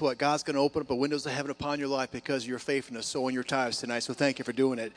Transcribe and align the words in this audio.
what 0.00 0.16
God's 0.16 0.44
going 0.44 0.54
to 0.54 0.60
open 0.60 0.80
up 0.80 0.86
the 0.86 0.94
windows 0.94 1.26
of 1.26 1.32
heaven 1.32 1.50
upon 1.50 1.80
your 1.80 1.88
life 1.88 2.12
because 2.12 2.44
of 2.44 2.48
your 2.48 2.60
faithfulness, 2.60 3.04
so 3.04 3.26
in 3.26 3.34
your 3.34 3.42
tithes 3.42 3.78
tonight. 3.78 4.04
So 4.04 4.14
thank 4.14 4.38
you 4.38 4.44
for 4.44 4.52
doing 4.52 4.78
it. 4.78 4.92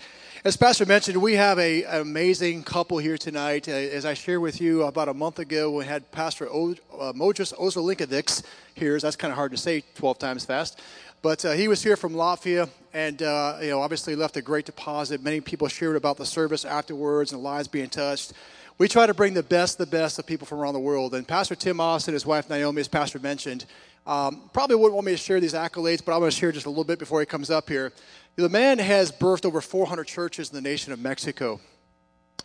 As 0.46 0.56
Pastor 0.56 0.86
mentioned, 0.86 1.20
we 1.20 1.34
have 1.34 1.58
a, 1.58 1.84
an 1.86 2.02
amazing 2.02 2.62
couple 2.62 3.00
here 3.00 3.18
tonight. 3.18 3.68
Uh, 3.68 3.72
as 3.72 4.06
I 4.06 4.14
shared 4.14 4.42
with 4.42 4.62
you 4.62 4.84
about 4.84 5.10
a 5.10 5.14
month 5.16 5.40
ago, 5.40 5.72
we 5.72 5.86
had 5.86 6.12
Pastor 6.12 6.48
o, 6.52 6.76
uh, 7.00 7.14
Modris 7.14 7.52
here. 8.76 9.00
That's 9.00 9.16
kind 9.16 9.32
of 9.32 9.38
hard 9.38 9.50
to 9.54 9.58
say 9.58 9.84
12 9.96 10.20
times 10.20 10.46
fast. 10.46 10.80
But 11.24 11.46
uh, 11.46 11.54
he 11.54 11.68
was 11.68 11.82
here 11.82 11.98
from 11.98 12.14
Latvia, 12.14 12.70
and 12.94 13.24
uh, 13.24 13.58
you 13.60 13.70
know, 13.72 13.82
obviously 13.82 14.16
left 14.16 14.38
a 14.38 14.42
great 14.44 14.68
deposit. 14.68 15.24
Many 15.24 15.42
people 15.42 15.68
shared 15.68 15.96
about 15.96 16.18
the 16.18 16.28
service 16.28 16.64
afterwards 16.64 17.34
and 17.34 17.42
lives 17.42 17.68
being 17.68 17.90
touched. 17.90 18.34
We 18.78 18.88
try 18.88 19.06
to 19.06 19.14
bring 19.14 19.34
the 19.34 19.44
best, 19.44 19.78
the 19.78 19.86
best 19.86 20.18
of 20.20 20.26
people 20.26 20.48
from 20.48 20.60
around 20.60 20.74
the 20.74 20.80
world. 20.80 21.14
And 21.16 21.28
Pastor 21.28 21.56
Tim 21.56 21.80
Austin, 21.80 22.12
and 22.12 22.16
his 22.16 22.26
wife 22.26 22.50
Naomi, 22.50 22.82
as 22.82 22.88
Pastor 22.88 23.20
mentioned, 23.20 23.66
um, 24.06 24.50
probably 24.54 24.76
wouldn't 24.76 24.94
want 24.94 25.06
me 25.06 25.12
to 25.12 25.18
share 25.18 25.40
these 25.40 25.54
accolades, 25.54 26.04
but 26.04 26.14
I'm 26.14 26.20
going 26.20 26.32
to 26.32 26.38
share 26.38 26.52
just 26.52 26.66
a 26.66 26.70
little 26.70 26.84
bit 26.84 27.00
before 27.00 27.20
he 27.20 27.26
comes 27.26 27.50
up 27.50 27.70
here. 27.70 27.94
The 28.36 28.50
man 28.50 28.80
has 28.80 29.12
birthed 29.12 29.46
over 29.46 29.62
400 29.62 30.08
churches 30.08 30.50
in 30.50 30.56
the 30.56 30.62
nation 30.62 30.92
of 30.92 31.00
Mexico. 31.00 31.60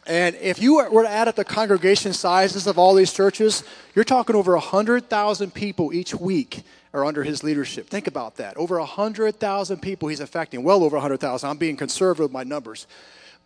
And 0.06 0.36
if 0.36 0.60
you 0.60 0.76
were 0.76 1.02
to 1.02 1.08
add 1.08 1.26
up 1.26 1.34
the 1.34 1.44
congregation 1.44 2.12
sizes 2.12 2.66
of 2.66 2.78
all 2.78 2.94
these 2.94 3.12
churches, 3.12 3.64
you're 3.94 4.04
talking 4.04 4.36
over 4.36 4.52
100,000 4.52 5.54
people 5.54 5.92
each 5.92 6.14
week 6.14 6.62
are 6.92 7.04
under 7.04 7.24
his 7.24 7.42
leadership. 7.42 7.88
Think 7.88 8.06
about 8.06 8.36
that. 8.36 8.56
Over 8.56 8.78
100,000 8.78 9.82
people 9.82 10.08
he's 10.08 10.20
affecting. 10.20 10.62
Well 10.62 10.84
over 10.84 10.96
100,000. 10.96 11.48
I'm 11.48 11.56
being 11.56 11.76
conservative 11.76 12.24
with 12.24 12.32
my 12.32 12.44
numbers. 12.44 12.86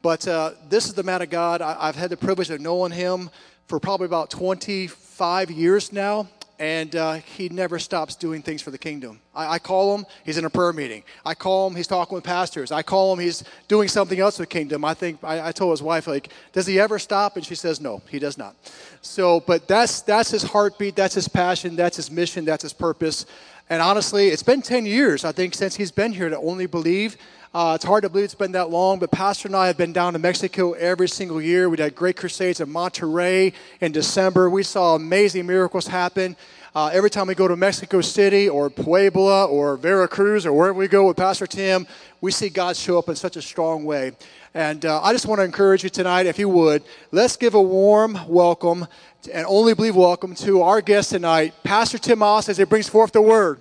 But 0.02 0.26
uh, 0.28 0.52
this 0.68 0.86
is 0.86 0.94
the 0.94 1.02
man 1.02 1.22
of 1.22 1.30
God. 1.30 1.62
I, 1.62 1.76
I've 1.78 1.96
had 1.96 2.10
the 2.10 2.16
privilege 2.16 2.50
of 2.50 2.60
knowing 2.60 2.92
him 2.92 3.30
for 3.66 3.80
probably 3.80 4.06
about 4.06 4.30
25 4.30 5.50
years 5.50 5.92
now 5.92 6.28
and 6.60 6.94
uh, 6.94 7.14
he 7.14 7.48
never 7.48 7.78
stops 7.78 8.14
doing 8.14 8.42
things 8.42 8.60
for 8.60 8.70
the 8.70 8.76
kingdom. 8.76 9.18
I, 9.34 9.54
I, 9.54 9.58
call 9.58 9.96
him, 9.96 10.04
he's 10.26 10.36
in 10.36 10.44
a 10.44 10.50
prayer 10.50 10.74
meeting. 10.74 11.02
I 11.24 11.34
call 11.34 11.66
him, 11.66 11.74
he's 11.74 11.86
talking 11.86 12.14
with 12.14 12.22
pastors. 12.22 12.70
I 12.70 12.82
call 12.82 13.14
him, 13.14 13.18
he's 13.18 13.42
doing 13.66 13.88
something 13.88 14.20
else 14.20 14.38
with 14.38 14.50
kingdom. 14.50 14.84
I 14.84 14.92
think 14.92 15.24
I, 15.24 15.48
I, 15.48 15.52
told 15.52 15.72
his 15.72 15.82
wife, 15.82 16.06
like, 16.06 16.28
does 16.52 16.66
he 16.66 16.78
ever 16.78 16.98
stop? 16.98 17.36
And 17.36 17.46
she 17.46 17.54
says, 17.54 17.80
no, 17.80 18.02
he 18.10 18.18
does 18.18 18.36
not. 18.36 18.54
So, 19.00 19.40
but 19.40 19.66
that's 19.66 20.02
that's 20.02 20.30
his 20.30 20.42
heartbeat, 20.42 20.96
that's 20.96 21.14
his 21.14 21.28
passion, 21.28 21.76
that's 21.76 21.96
his 21.96 22.10
mission, 22.10 22.44
that's 22.44 22.62
his 22.62 22.74
purpose. 22.74 23.24
And 23.70 23.80
honestly, 23.80 24.28
it's 24.28 24.42
been 24.42 24.60
10 24.60 24.84
years, 24.84 25.24
I 25.24 25.32
think, 25.32 25.54
since 25.54 25.76
he's 25.76 25.92
been 25.92 26.12
here 26.12 26.28
to 26.28 26.36
only 26.38 26.66
believe. 26.66 27.16
Uh, 27.52 27.72
it's 27.74 27.84
hard 27.84 28.04
to 28.04 28.08
believe 28.08 28.26
it's 28.26 28.34
been 28.36 28.52
that 28.52 28.70
long, 28.70 29.00
but 29.00 29.10
Pastor 29.10 29.48
and 29.48 29.56
I 29.56 29.66
have 29.66 29.76
been 29.76 29.92
down 29.92 30.12
to 30.12 30.20
Mexico 30.20 30.70
every 30.74 31.08
single 31.08 31.42
year. 31.42 31.68
We 31.68 31.76
had 31.78 31.96
great 31.96 32.16
crusades 32.16 32.60
in 32.60 32.68
Monterrey 32.68 33.54
in 33.80 33.90
December. 33.90 34.48
We 34.48 34.62
saw 34.62 34.94
amazing 34.94 35.48
miracles 35.48 35.88
happen. 35.88 36.36
Uh, 36.76 36.90
every 36.92 37.10
time 37.10 37.26
we 37.26 37.34
go 37.34 37.48
to 37.48 37.56
Mexico 37.56 38.02
City 38.02 38.48
or 38.48 38.70
Puebla 38.70 39.46
or 39.46 39.76
Veracruz 39.76 40.46
or 40.46 40.52
wherever 40.52 40.78
we 40.78 40.86
go 40.86 41.08
with 41.08 41.16
Pastor 41.16 41.48
Tim, 41.48 41.88
we 42.20 42.30
see 42.30 42.50
God 42.50 42.76
show 42.76 43.00
up 43.00 43.08
in 43.08 43.16
such 43.16 43.34
a 43.34 43.42
strong 43.42 43.84
way. 43.84 44.12
And 44.54 44.86
uh, 44.86 45.02
I 45.02 45.12
just 45.12 45.26
want 45.26 45.40
to 45.40 45.44
encourage 45.44 45.82
you 45.82 45.90
tonight, 45.90 46.26
if 46.26 46.38
you 46.38 46.48
would, 46.48 46.84
let's 47.10 47.36
give 47.36 47.54
a 47.54 47.62
warm 47.62 48.16
welcome 48.28 48.86
and 49.34 49.44
only 49.48 49.74
believe 49.74 49.96
welcome 49.96 50.36
to 50.36 50.62
our 50.62 50.80
guest 50.80 51.10
tonight, 51.10 51.52
Pastor 51.64 51.98
Tim 51.98 52.22
Ost, 52.22 52.48
as 52.48 52.58
he 52.58 52.64
brings 52.64 52.88
forth 52.88 53.10
the 53.10 53.22
word. 53.22 53.58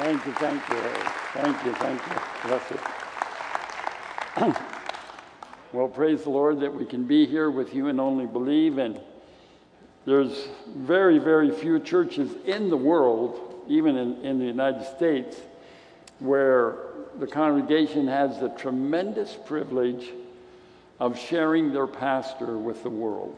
Thank 0.00 0.24
you, 0.24 0.32
thank 0.32 0.66
you, 0.70 0.76
thank 1.34 1.62
you, 1.66 1.74
thank 1.74 2.00
you. 2.06 2.14
Bless 2.48 2.70
you. 2.70 4.54
well, 5.74 5.88
praise 5.88 6.22
the 6.22 6.30
Lord 6.30 6.60
that 6.60 6.74
we 6.74 6.86
can 6.86 7.04
be 7.04 7.26
here 7.26 7.50
with 7.50 7.74
you 7.74 7.88
and 7.88 8.00
only 8.00 8.24
believe. 8.24 8.78
And 8.78 8.98
there's 10.06 10.48
very, 10.74 11.18
very 11.18 11.50
few 11.50 11.78
churches 11.80 12.30
in 12.46 12.70
the 12.70 12.78
world, 12.78 13.62
even 13.68 13.98
in, 13.98 14.24
in 14.24 14.38
the 14.38 14.46
United 14.46 14.86
States, 14.96 15.36
where 16.18 16.78
the 17.18 17.26
congregation 17.26 18.08
has 18.08 18.40
the 18.40 18.48
tremendous 18.48 19.36
privilege 19.44 20.08
of 20.98 21.18
sharing 21.18 21.74
their 21.74 21.86
pastor 21.86 22.56
with 22.56 22.82
the 22.82 22.88
world. 22.88 23.36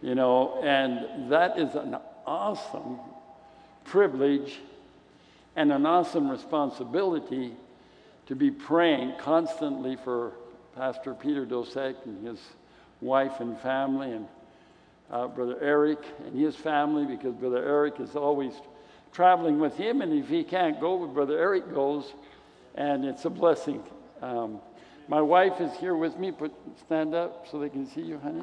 You 0.00 0.14
know, 0.14 0.60
and 0.62 1.28
that 1.32 1.58
is 1.58 1.74
an 1.74 1.96
awesome 2.24 3.00
privilege 3.84 4.60
and 5.56 5.72
an 5.72 5.86
awesome 5.86 6.30
responsibility 6.30 7.54
to 8.26 8.34
be 8.34 8.50
praying 8.50 9.14
constantly 9.18 9.96
for 9.96 10.32
Pastor 10.74 11.14
Peter 11.14 11.46
Dosek 11.46 11.94
and 12.04 12.26
his 12.26 12.40
wife 13.00 13.40
and 13.40 13.58
family, 13.60 14.10
and 14.10 14.26
uh, 15.10 15.28
Brother 15.28 15.56
Eric 15.60 15.98
and 16.26 16.38
his 16.38 16.56
family, 16.56 17.04
because 17.04 17.34
Brother 17.34 17.64
Eric 17.64 18.00
is 18.00 18.16
always 18.16 18.52
traveling 19.12 19.60
with 19.60 19.76
him, 19.76 20.00
and 20.00 20.12
if 20.12 20.28
he 20.28 20.42
can't 20.42 20.80
go, 20.80 21.06
Brother 21.06 21.38
Eric 21.38 21.72
goes, 21.72 22.12
and 22.74 23.04
it's 23.04 23.24
a 23.24 23.30
blessing. 23.30 23.82
Um, 24.22 24.60
my 25.06 25.20
wife 25.20 25.60
is 25.60 25.70
here 25.78 25.94
with 25.94 26.18
me. 26.18 26.32
Put 26.32 26.52
stand 26.80 27.14
up 27.14 27.46
so 27.50 27.58
they 27.58 27.68
can 27.68 27.86
see 27.86 28.00
you, 28.00 28.18
honey. 28.18 28.42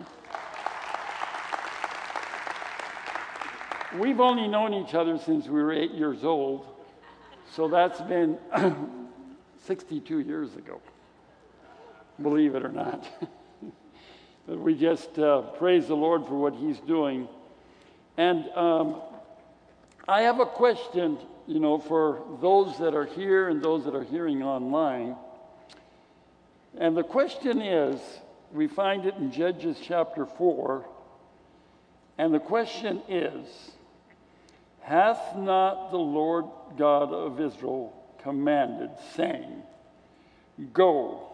We've 3.98 4.22
only 4.22 4.48
known 4.48 4.74
each 4.74 4.94
other 4.94 5.18
since 5.18 5.48
we 5.48 5.62
were 5.62 5.74
eight 5.74 5.92
years 5.92 6.24
old, 6.24 6.66
so 7.56 7.68
that's 7.68 8.00
been 8.02 8.38
62 9.66 10.20
years 10.20 10.56
ago, 10.56 10.80
believe 12.22 12.56
it 12.56 12.64
or 12.64 12.72
not. 12.72 13.06
but 14.48 14.58
we 14.58 14.74
just 14.74 15.20
uh, 15.20 15.42
praise 15.42 15.88
the 15.88 15.96
Lord 15.96 16.26
for 16.26 16.36
what 16.36 16.56
He's 16.56 16.80
doing. 16.80 17.28
And 18.18 18.50
um, 18.56 19.02
I 20.08 20.22
have 20.22 20.40
a 20.40 20.46
question, 20.46 21.18
you 21.46 21.60
know, 21.60 21.78
for 21.78 22.24
those 22.42 22.78
that 22.80 22.96
are 22.96 23.06
here 23.06 23.50
and 23.50 23.62
those 23.62 23.84
that 23.84 23.96
are 23.96 24.04
hearing 24.04 24.42
online. 24.44 25.18
And 26.78 26.96
the 26.96 27.04
question 27.04 27.62
is 27.62 28.00
we 28.54 28.68
find 28.68 29.06
it 29.06 29.16
in 29.16 29.30
Judges 29.30 29.78
chapter 29.82 30.26
4. 30.26 30.86
And 32.18 32.34
the 32.34 32.40
question 32.40 33.02
is 33.10 33.48
Hath 34.82 35.36
not 35.36 35.92
the 35.92 35.98
Lord 35.98 36.46
God 36.78 37.14
of 37.14 37.40
Israel 37.40 37.94
commanded, 38.22 38.92
saying, 39.16 39.64
Go 40.74 41.28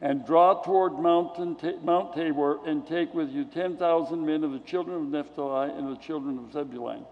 and 0.00 0.24
draw 0.24 0.62
toward 0.62 0.98
mountain 0.98 1.56
Mount 1.82 2.14
Tabor 2.14 2.60
and 2.66 2.86
take 2.86 3.12
with 3.14 3.30
you 3.30 3.44
10,000 3.44 4.24
men 4.24 4.44
of 4.44 4.52
the 4.52 4.60
children 4.60 4.96
of 4.96 5.08
Naphtali 5.08 5.70
and 5.70 5.94
the 5.94 6.00
children 6.00 6.38
of 6.38 6.52
Zebulun. 6.52 7.04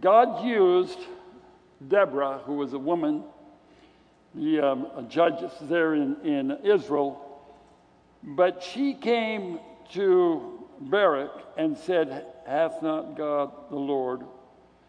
God 0.00 0.44
used 0.44 0.98
Deborah, 1.86 2.40
who 2.44 2.54
was 2.54 2.72
a 2.72 2.78
woman, 2.78 3.24
the 4.34 4.60
um, 4.60 5.06
judge 5.08 5.44
there 5.62 5.94
in, 5.94 6.16
in 6.24 6.58
Israel, 6.64 7.20
but 8.22 8.62
she 8.62 8.94
came 8.94 9.60
to 9.92 10.66
Barak 10.80 11.30
and 11.56 11.76
said, 11.76 12.26
Hath 12.46 12.82
not 12.82 13.16
God 13.16 13.52
the 13.70 13.76
Lord, 13.76 14.22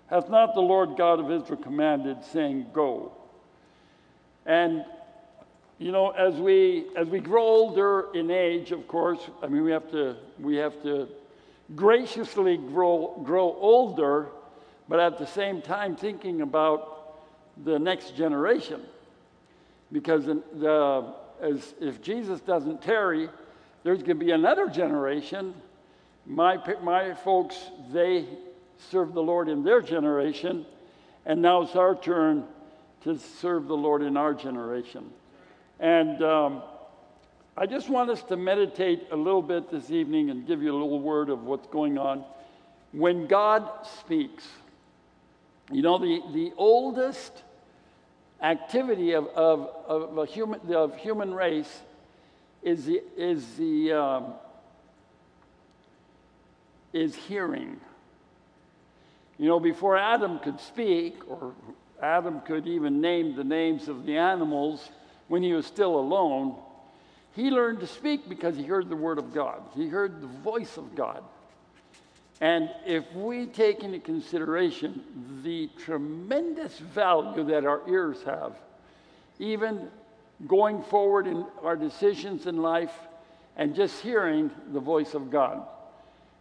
hath 0.07 0.29
not 0.29 0.53
the 0.53 0.61
Lord 0.61 0.97
God 0.97 1.19
of 1.19 1.31
Israel 1.31 1.59
commanded, 1.61 2.23
saying, 2.23 2.67
Go? 2.73 3.11
And 4.45 4.85
you 5.79 5.91
know, 5.91 6.11
as 6.11 6.35
we 6.35 6.85
as 6.95 7.07
we 7.07 7.19
grow 7.19 7.43
older 7.43 8.07
in 8.13 8.31
age, 8.31 8.71
of 8.71 8.87
course, 8.87 9.19
I 9.41 9.47
mean 9.47 9.63
we 9.63 9.71
have 9.71 9.89
to 9.91 10.15
we 10.39 10.55
have 10.57 10.81
to 10.83 11.07
graciously 11.75 12.57
grow 12.57 13.21
grow 13.23 13.57
older, 13.59 14.27
but 14.87 14.99
at 14.99 15.17
the 15.17 15.27
same 15.27 15.61
time 15.61 15.95
thinking 15.95 16.41
about 16.41 17.19
the 17.63 17.79
next 17.79 18.15
generation. 18.15 18.81
Because 19.91 20.25
the, 20.25 21.13
as, 21.41 21.73
if 21.79 22.01
Jesus 22.01 22.41
doesn't 22.41 22.81
tarry, 22.81 23.29
there's 23.83 23.99
going 23.99 24.17
to 24.19 24.25
be 24.25 24.31
another 24.31 24.67
generation 24.67 25.53
my, 26.25 26.57
my 26.81 27.13
folks, 27.13 27.55
they 27.91 28.25
served 28.77 29.13
the 29.13 29.21
Lord 29.21 29.49
in 29.49 29.63
their 29.63 29.81
generation, 29.81 30.65
and 31.25 31.41
now 31.41 31.63
it's 31.63 31.75
our 31.75 31.95
turn 31.95 32.45
to 33.03 33.17
serve 33.17 33.67
the 33.67 33.75
Lord 33.75 34.01
in 34.01 34.17
our 34.17 34.33
generation. 34.33 35.09
And 35.79 36.21
um, 36.23 36.63
I 37.57 37.65
just 37.65 37.89
want 37.89 38.09
us 38.09 38.23
to 38.23 38.37
meditate 38.37 39.07
a 39.11 39.15
little 39.15 39.41
bit 39.41 39.69
this 39.69 39.91
evening 39.91 40.29
and 40.29 40.47
give 40.47 40.61
you 40.61 40.71
a 40.71 40.77
little 40.77 40.99
word 40.99 41.29
of 41.29 41.43
what's 41.43 41.67
going 41.67 41.97
on. 41.97 42.23
When 42.91 43.27
God 43.27 43.69
speaks, 43.99 44.47
you 45.71 45.81
know, 45.81 45.97
the, 45.97 46.21
the 46.33 46.53
oldest 46.57 47.43
activity 48.41 49.13
of, 49.13 49.27
of, 49.27 49.69
of, 49.87 50.17
a 50.17 50.25
human, 50.25 50.73
of 50.73 50.95
human 50.97 51.33
race 51.33 51.81
is 52.61 52.85
the, 52.85 53.01
is 53.17 53.55
the 53.55 53.93
um, 53.93 54.33
is 56.95 57.13
hearing. 57.13 57.79
You 59.37 59.47
know, 59.47 59.59
before 59.59 59.97
Adam 59.97 60.39
could 60.39 60.59
speak, 60.59 61.15
or 61.27 61.53
Adam 62.01 62.41
could 62.41 62.67
even 62.67 63.01
name 63.01 63.35
the 63.35 63.43
names 63.43 63.87
of 63.87 64.05
the 64.05 64.17
animals 64.17 64.89
when 65.27 65.43
he 65.43 65.53
was 65.53 65.65
still 65.65 65.97
alone, 65.97 66.55
He 67.35 67.49
learned 67.49 67.81
to 67.81 67.87
speak 67.87 68.29
because 68.29 68.55
he 68.55 68.63
heard 68.63 68.89
the 68.89 68.95
word 68.95 69.17
of 69.17 69.33
God, 69.33 69.61
he 69.75 69.87
heard 69.87 70.21
the 70.21 70.27
voice 70.27 70.77
of 70.77 70.95
God. 70.95 71.23
And 72.41 72.69
if 72.85 73.05
we 73.13 73.45
take 73.45 73.83
into 73.83 73.99
consideration 73.99 75.41
the 75.43 75.69
tremendous 75.77 76.77
value 76.79 77.43
that 77.45 77.65
our 77.65 77.81
ears 77.89 78.23
have, 78.23 78.57
even 79.39 79.89
going 80.47 80.81
forward 80.83 81.27
in 81.27 81.45
our 81.63 81.77
decisions 81.77 82.45
in 82.45 82.57
life 82.57 82.93
and 83.55 83.73
just 83.73 84.01
hearing 84.01 84.51
the 84.73 84.79
voice 84.79 85.13
of 85.13 85.31
God. 85.31 85.65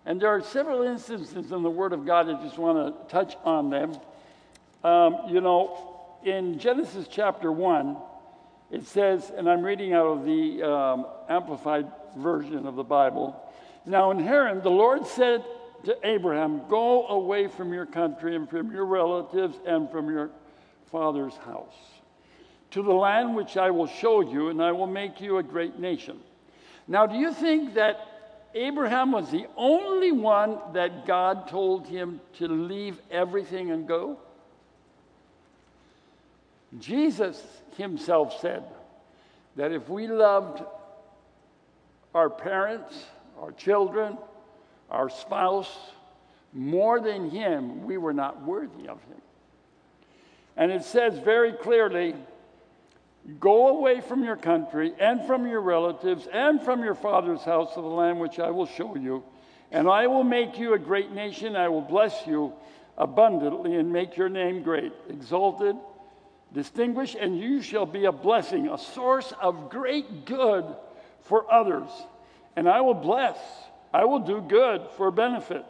And 0.06 0.21
there 0.21 0.29
are 0.29 0.43
several 0.43 0.83
instances 0.83 1.51
in 1.51 1.62
the 1.62 1.71
Word 1.71 1.93
of 1.93 2.05
God 2.05 2.29
I 2.29 2.43
just 2.43 2.59
want 2.59 2.79
to 2.79 3.12
touch 3.12 3.37
on 3.45 3.71
them. 3.71 3.97
Um, 4.83 5.17
you 5.29 5.41
know, 5.41 6.19
in 6.25 6.59
Genesis 6.59 7.06
chapter 7.11 7.51
1, 7.51 7.97
it 8.71 8.87
says, 8.87 9.33
and 9.35 9.49
I'm 9.49 9.62
reading 9.62 9.93
out 9.95 10.06
of 10.06 10.25
the 10.25 10.62
um, 10.62 11.06
Amplified 11.29 11.87
version 12.17 12.67
of 12.67 12.77
the 12.77 12.85
Bible. 12.85 13.41
Now 13.87 14.11
in 14.11 14.19
Haran, 14.19 14.62
the 14.62 14.71
Lord 14.71 15.06
said 15.06 15.45
to 15.85 15.97
Abraham, 16.03 16.62
Go 16.69 17.06
away 17.09 17.47
from 17.47 17.73
your 17.73 17.87
country 17.87 18.37
and 18.37 18.49
from 18.49 18.73
your 18.73 18.87
relatives 18.87 19.56
and 19.67 19.91
from 19.91 20.11
your 20.11 20.31
father's 20.91 21.37
house 21.37 21.75
to 22.75 22.83
the 22.83 22.93
land 22.93 23.37
which 23.37 23.56
I 23.56 23.71
will 23.71 23.87
show 23.87 24.21
you, 24.21 24.49
and 24.49 24.61
I 24.61 24.73
will 24.73 24.89
make 24.89 25.21
you 25.21 25.39
a 25.39 25.45
great 25.45 25.79
nation. 25.79 26.19
Now, 26.89 27.06
do 27.06 27.15
you 27.15 27.33
think 27.33 27.75
that 27.75 28.14
Abraham 28.55 29.11
was 29.11 29.31
the 29.31 29.47
only 29.56 30.12
one 30.12 30.59
that 30.75 31.06
God 31.06 31.49
told 31.49 31.89
him 31.89 32.21
to 32.35 32.47
leave 32.47 33.01
everything 33.11 33.73
and 33.73 33.87
go? 33.87 34.19
Jesus 36.79 37.43
himself 37.77 38.41
said 38.41 38.62
that 39.56 39.73
if 39.73 39.89
we 39.89 40.06
loved 40.06 40.62
our 42.15 42.31
parents, 42.31 43.06
our 43.41 43.53
children, 43.53 44.17
our 44.91 45.11
spouse 45.11 45.77
more 46.53 47.01
than 47.01 47.31
him, 47.31 47.85
we 47.85 47.99
were 47.99 48.12
not 48.12 48.43
worthy 48.43 48.89
of 48.89 49.03
him. 49.03 49.21
And 50.56 50.71
it 50.71 50.85
says 50.85 51.19
very 51.19 51.53
clearly 51.53 52.15
Go 53.41 53.69
away 53.69 54.03
from 54.03 54.23
your 54.23 54.37
country 54.37 54.93
and 54.99 55.26
from 55.26 55.47
your 55.47 55.62
relatives 55.62 56.26
and 56.31 56.61
from 56.61 56.85
your 56.85 56.94
father's 56.94 57.43
house 57.43 57.75
to 57.75 57.81
the 57.81 57.87
land 57.87 58.21
which 58.21 58.38
I 58.38 58.50
will 58.50 58.67
show 58.67 58.97
you, 58.97 59.25
and 59.73 59.88
I 59.88 60.06
will 60.09 60.25
make 60.25 60.59
you 60.59 60.75
a 60.75 60.79
great 60.79 61.11
nation. 61.11 61.56
I 61.56 61.69
will 61.69 61.81
bless 61.81 62.26
you 62.26 62.53
abundantly 62.99 63.76
and 63.76 63.91
make 63.91 64.19
your 64.19 64.29
name 64.29 64.62
great, 64.62 64.93
exalted, 65.09 65.75
distinguished, 66.53 67.15
and 67.15 67.38
you 67.38 67.62
shall 67.62 67.87
be 67.87 68.05
a 68.05 68.12
blessing, 68.12 68.69
a 68.69 68.76
source 68.76 69.32
of 69.41 69.70
great 69.70 70.27
good 70.27 70.65
for 71.23 71.50
others. 71.50 71.88
And 72.56 72.69
I 72.69 72.82
will 72.82 72.94
bless, 72.94 73.38
I 73.93 74.05
will 74.05 74.20
do 74.20 74.43
good 74.43 74.82
for 74.99 75.11
benefit. 75.11 75.65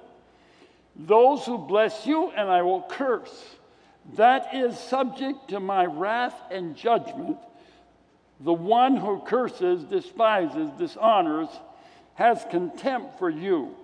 Those 0.96 1.46
who 1.46 1.58
bless 1.58 2.04
you, 2.04 2.30
and 2.30 2.48
I 2.48 2.62
will 2.62 2.82
curse 2.82 3.56
that 4.16 4.54
is 4.54 4.78
subject 4.78 5.48
to 5.48 5.60
my 5.60 5.86
wrath 5.86 6.34
and 6.50 6.76
judgment. 6.76 7.38
The 8.40 8.52
one 8.52 8.96
who 8.96 9.20
curses, 9.20 9.84
despises, 9.84 10.70
dishonors, 10.78 11.48
has 12.14 12.44
contempt 12.50 13.18
for 13.18 13.30
you, 13.30 13.74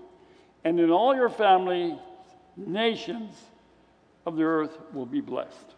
and 0.65 0.79
in 0.79 0.91
all 0.91 1.17
your 1.17 1.31
family, 1.31 1.99
nations 2.57 3.35
of 4.27 4.37
the 4.37 4.45
earth 4.45 4.77
will 4.93 5.07
be 5.07 5.21
blessed. 5.21 5.75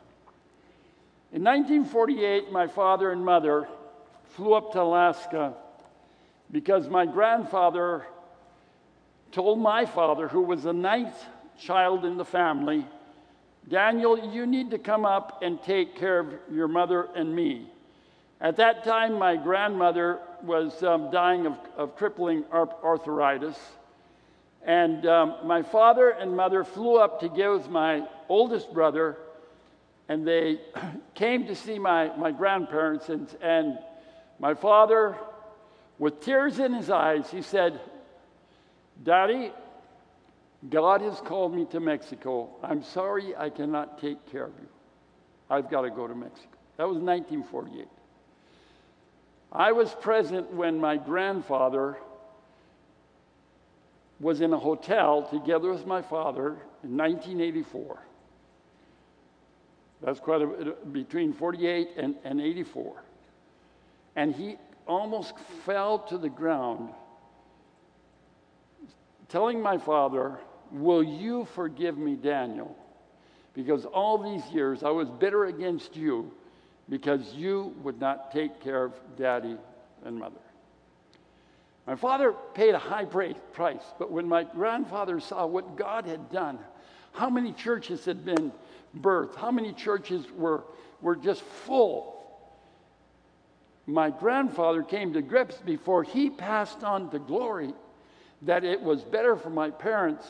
In 1.33 1.43
1948, 1.45 2.53
my 2.53 2.67
father 2.67 3.11
and 3.11 3.25
mother 3.25 3.69
flew 4.25 4.53
up 4.53 4.73
to 4.73 4.83
Alaska 4.83 5.55
because 6.51 6.89
my 6.89 7.07
grandfather 7.07 8.05
told 9.31 9.59
my 9.59 9.87
father, 9.87 10.29
who 10.29 10.43
was 10.43 10.65
the 10.65 10.73
ninth 10.73 11.25
child 11.59 12.05
in 12.05 12.19
the 12.19 12.25
family, 12.25 12.87
Daniel, 13.69 14.33
you 14.33 14.47
need 14.47 14.71
to 14.71 14.79
come 14.79 15.05
up 15.05 15.41
and 15.43 15.63
take 15.63 15.97
care 15.97 16.19
of 16.19 16.35
your 16.51 16.69
mother 16.69 17.09
and 17.15 17.35
me. 17.35 17.71
At 18.41 18.57
that 18.57 18.83
time, 18.83 19.19
my 19.19 19.37
grandmother 19.37 20.19
was 20.43 20.83
um, 20.83 21.13
dying 21.13 21.47
of, 21.47 21.57
of, 21.77 21.95
crippling 21.95 22.45
arthritis. 22.53 23.57
And 24.65 25.07
um, 25.07 25.37
my 25.45 25.63
father 25.63 26.11
and 26.11 26.37
mother 26.37 26.65
flew 26.65 26.99
up 26.99 27.21
to 27.21 27.29
give 27.29 27.71
my 27.71 28.07
oldest 28.29 28.73
brother, 28.75 29.17
and 30.09 30.27
they 30.27 30.61
came 31.15 31.47
to 31.47 31.55
see 31.55 31.79
my, 31.79 32.15
my 32.17 32.33
grandparents. 32.33 33.09
And, 33.09 33.29
and 33.41 33.79
my 34.41 34.55
father, 34.55 35.17
with 36.01 36.21
tears 36.21 36.59
in 36.59 36.75
his 36.75 36.91
eyes, 36.91 37.31
he 37.31 37.43
said, 37.43 37.81
Daddy, 39.05 39.53
God 40.71 41.01
has 41.01 41.21
called 41.21 41.55
me 41.55 41.67
to 41.73 41.81
Mexico. 41.81 42.51
I'm 42.63 42.83
sorry 42.83 43.35
I 43.37 43.51
cannot 43.51 44.01
take 44.01 44.31
care 44.31 44.45
of 44.45 44.53
you. 44.61 44.69
I've 45.51 45.69
got 45.71 45.83
to 45.83 45.91
go 45.91 46.07
to 46.07 46.15
Mexico. 46.15 46.49
That 46.77 46.89
was 46.89 46.99
1948. 46.99 47.89
I 49.53 49.73
was 49.73 49.93
present 49.95 50.53
when 50.53 50.79
my 50.79 50.97
grandfather 50.97 51.99
was 54.21 54.41
in 54.41 54.53
a 54.53 54.59
hotel 54.59 55.29
together 55.31 55.73
with 55.73 55.85
my 55.85 56.01
father 56.01 56.57
in 56.85 56.97
1984. 56.97 57.99
That's 60.01 60.21
quite 60.21 60.43
a 60.43 60.75
between 60.91 61.33
48 61.33 61.91
and, 61.97 62.15
and 62.25 62.41
84. 62.41 63.03
And 64.17 64.35
he 64.35 64.57
almost 64.87 65.35
fell 65.65 65.99
to 65.99 66.19
the 66.19 66.29
ground, 66.29 66.91
telling 69.29 69.61
my 69.61 69.79
father, 69.79 70.39
Will 70.73 71.03
you 71.03 71.45
forgive 71.55 71.99
me, 71.99 72.15
Daniel? 72.15 72.77
Because 73.55 73.85
all 73.85 74.19
these 74.19 74.45
years 74.53 74.83
I 74.83 74.91
was 74.91 75.11
bitter 75.11 75.45
against 75.45 75.95
you 75.97 76.33
because 76.89 77.35
you 77.35 77.75
would 77.83 78.01
not 78.01 78.33
take 78.33 78.61
care 78.61 78.85
of 78.85 78.95
daddy 79.17 79.57
and 80.05 80.19
mother. 80.19 80.41
My 81.87 81.95
father 81.97 82.35
paid 82.55 82.75
a 82.75 82.79
high 82.79 83.05
price, 83.05 83.83
but 83.99 84.11
when 84.11 84.29
my 84.29 84.45
grandfather 84.45 85.21
saw 85.21 85.47
what 85.47 85.77
God 85.77 86.07
had 86.07 86.31
done, 86.31 86.59
how 87.13 87.29
many 87.29 87.53
churches 87.53 88.05
had 88.05 88.25
been 88.25 88.53
birthed, 88.99 89.37
how 89.37 89.51
many 89.51 89.73
churches 89.73 90.25
were, 90.37 90.65
were 91.03 91.17
just 91.17 91.43
full, 91.43 92.13
my 93.87 94.11
grandfather 94.11 94.83
came 94.83 95.13
to 95.13 95.23
grips 95.23 95.57
before 95.57 96.03
he 96.03 96.31
passed 96.31 96.83
on 96.85 97.11
to 97.11 97.19
glory 97.19 97.75
that 98.43 98.65
it 98.65 98.81
was 98.81 99.03
better 99.03 99.37
for 99.37 99.51
my 99.51 99.71
parents 99.71 100.27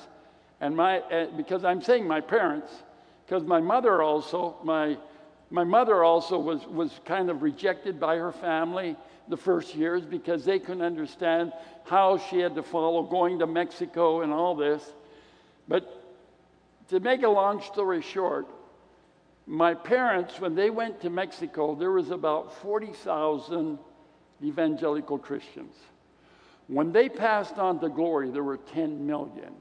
and 0.62 0.76
my, 0.76 1.00
uh, 1.00 1.26
because 1.36 1.64
I'm 1.64 1.82
saying 1.82 2.06
my 2.06 2.20
parents, 2.20 2.72
because 3.26 3.42
my 3.42 3.60
mother 3.60 4.00
also, 4.00 4.56
my, 4.62 4.96
my 5.50 5.64
mother 5.64 6.04
also 6.04 6.38
was, 6.38 6.64
was 6.68 7.00
kind 7.04 7.30
of 7.30 7.42
rejected 7.42 7.98
by 7.98 8.16
her 8.16 8.30
family 8.30 8.96
the 9.26 9.36
first 9.36 9.74
years 9.74 10.04
because 10.04 10.44
they 10.44 10.60
couldn't 10.60 10.84
understand 10.84 11.52
how 11.84 12.16
she 12.16 12.38
had 12.38 12.54
to 12.54 12.62
follow 12.62 13.02
going 13.02 13.40
to 13.40 13.46
Mexico 13.46 14.20
and 14.20 14.32
all 14.32 14.54
this. 14.54 14.84
But 15.66 16.00
to 16.90 17.00
make 17.00 17.24
a 17.24 17.28
long 17.28 17.60
story 17.62 18.00
short, 18.00 18.46
my 19.48 19.74
parents, 19.74 20.38
when 20.38 20.54
they 20.54 20.70
went 20.70 21.00
to 21.00 21.10
Mexico, 21.10 21.74
there 21.74 21.90
was 21.90 22.12
about 22.12 22.54
40,000 22.62 23.80
evangelical 24.44 25.18
Christians. 25.18 25.74
When 26.68 26.92
they 26.92 27.08
passed 27.08 27.58
on 27.58 27.80
to 27.80 27.88
glory, 27.88 28.30
there 28.30 28.44
were 28.44 28.58
10 28.58 29.04
million. 29.04 29.54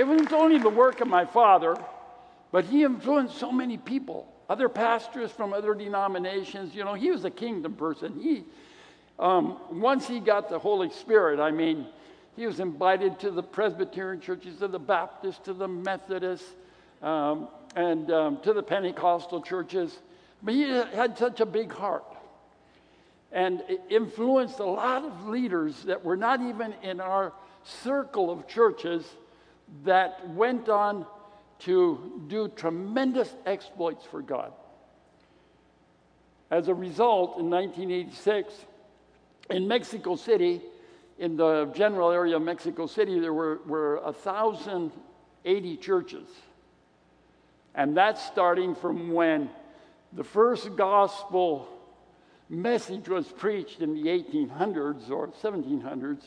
It 0.00 0.06
wasn't 0.06 0.32
only 0.32 0.56
the 0.56 0.70
work 0.70 1.02
of 1.02 1.08
my 1.08 1.26
father, 1.26 1.76
but 2.52 2.64
he 2.64 2.84
influenced 2.84 3.36
so 3.36 3.52
many 3.52 3.76
people, 3.76 4.32
other 4.48 4.70
pastors 4.70 5.30
from 5.30 5.52
other 5.52 5.74
denominations. 5.74 6.74
You 6.74 6.84
know, 6.84 6.94
he 6.94 7.10
was 7.10 7.26
a 7.26 7.30
kingdom 7.30 7.74
person. 7.74 8.18
He, 8.18 8.44
um, 9.18 9.58
once 9.70 10.08
he 10.08 10.18
got 10.18 10.48
the 10.48 10.58
Holy 10.58 10.88
Spirit, 10.88 11.38
I 11.38 11.50
mean, 11.50 11.84
he 12.34 12.46
was 12.46 12.60
invited 12.60 13.18
to 13.18 13.30
the 13.30 13.42
Presbyterian 13.42 14.22
churches, 14.22 14.60
to 14.60 14.68
the 14.68 14.78
Baptist, 14.78 15.44
to 15.44 15.52
the 15.52 15.68
Methodist, 15.68 16.46
um, 17.02 17.48
and 17.76 18.10
um, 18.10 18.38
to 18.40 18.54
the 18.54 18.62
Pentecostal 18.62 19.42
churches. 19.42 19.98
But 20.42 20.54
he 20.54 20.62
had 20.62 21.18
such 21.18 21.40
a 21.40 21.46
big 21.46 21.70
heart 21.70 22.06
and 23.32 23.62
influenced 23.90 24.60
a 24.60 24.64
lot 24.64 25.04
of 25.04 25.28
leaders 25.28 25.82
that 25.82 26.02
were 26.02 26.16
not 26.16 26.40
even 26.40 26.72
in 26.82 27.02
our 27.02 27.34
circle 27.62 28.30
of 28.30 28.48
churches 28.48 29.04
that 29.84 30.28
went 30.30 30.68
on 30.68 31.06
to 31.60 32.24
do 32.28 32.48
tremendous 32.48 33.34
exploits 33.46 34.04
for 34.04 34.22
God. 34.22 34.52
As 36.50 36.68
a 36.68 36.74
result, 36.74 37.38
in 37.38 37.48
1986, 37.50 38.52
in 39.50 39.68
Mexico 39.68 40.16
City, 40.16 40.60
in 41.18 41.36
the 41.36 41.70
general 41.74 42.10
area 42.10 42.36
of 42.36 42.42
Mexico 42.42 42.86
City, 42.86 43.20
there 43.20 43.32
were, 43.32 43.60
were 43.66 44.00
1,080 44.02 45.76
churches. 45.76 46.28
And 47.74 47.96
that's 47.96 48.24
starting 48.26 48.74
from 48.74 49.12
when 49.12 49.50
the 50.12 50.24
first 50.24 50.74
gospel 50.76 51.68
message 52.48 53.08
was 53.08 53.26
preached 53.26 53.80
in 53.80 53.94
the 53.94 54.08
1800s 54.08 55.10
or 55.10 55.28
1700s, 55.28 56.22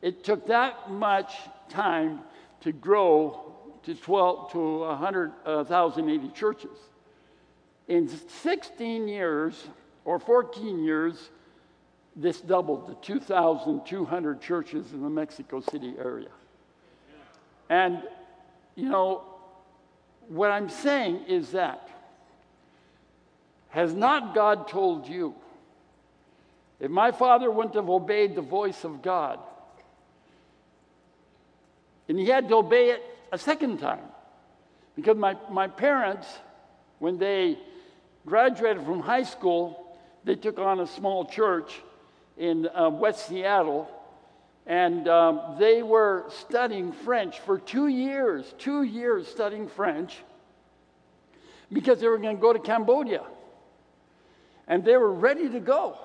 it 0.00 0.24
took 0.24 0.46
that 0.46 0.90
much 0.90 1.34
time 1.68 2.20
to 2.60 2.72
grow 2.72 3.54
to 3.84 3.94
12 3.94 4.52
to 4.52 4.78
100,080 4.80 6.28
uh, 6.28 6.32
churches. 6.32 6.78
In 7.86 8.08
16 8.08 9.08
years 9.08 9.68
or 10.04 10.18
14 10.18 10.82
years, 10.84 11.30
this 12.14 12.40
doubled 12.40 12.88
to 12.88 12.94
2,200 13.06 14.40
churches 14.40 14.92
in 14.92 15.02
the 15.02 15.08
Mexico 15.08 15.60
City 15.60 15.94
area. 15.98 16.28
And, 17.70 18.02
you 18.74 18.88
know, 18.88 19.22
what 20.28 20.50
I'm 20.50 20.68
saying 20.68 21.24
is 21.28 21.52
that 21.52 21.88
has 23.70 23.94
not 23.94 24.34
God 24.34 24.68
told 24.68 25.06
you? 25.06 25.34
If 26.80 26.90
my 26.90 27.10
father 27.10 27.50
wouldn't 27.50 27.74
have 27.74 27.90
obeyed 27.90 28.34
the 28.34 28.42
voice 28.42 28.84
of 28.84 29.02
God, 29.02 29.38
and 32.08 32.18
he 32.18 32.26
had 32.26 32.48
to 32.48 32.56
obey 32.56 32.90
it 32.90 33.02
a 33.30 33.38
second 33.38 33.78
time, 33.78 34.04
because 34.96 35.16
my, 35.16 35.36
my 35.50 35.68
parents, 35.68 36.26
when 36.98 37.18
they 37.18 37.58
graduated 38.26 38.82
from 38.84 39.00
high 39.00 39.22
school, 39.22 39.96
they 40.24 40.34
took 40.34 40.58
on 40.58 40.80
a 40.80 40.86
small 40.86 41.24
church 41.24 41.80
in 42.36 42.68
uh, 42.68 42.88
West 42.88 43.28
Seattle, 43.28 43.90
and 44.66 45.08
um, 45.08 45.56
they 45.58 45.82
were 45.82 46.26
studying 46.28 46.92
French 46.92 47.40
for 47.40 47.58
two 47.58 47.88
years, 47.88 48.54
two 48.58 48.82
years 48.82 49.26
studying 49.26 49.68
French, 49.68 50.16
because 51.72 52.00
they 52.00 52.08
were 52.08 52.18
going 52.18 52.36
to 52.36 52.40
go 52.40 52.52
to 52.52 52.58
Cambodia. 52.58 53.22
And 54.66 54.84
they 54.84 54.96
were 54.96 55.12
ready 55.12 55.48
to 55.48 55.60
go. 55.60 55.98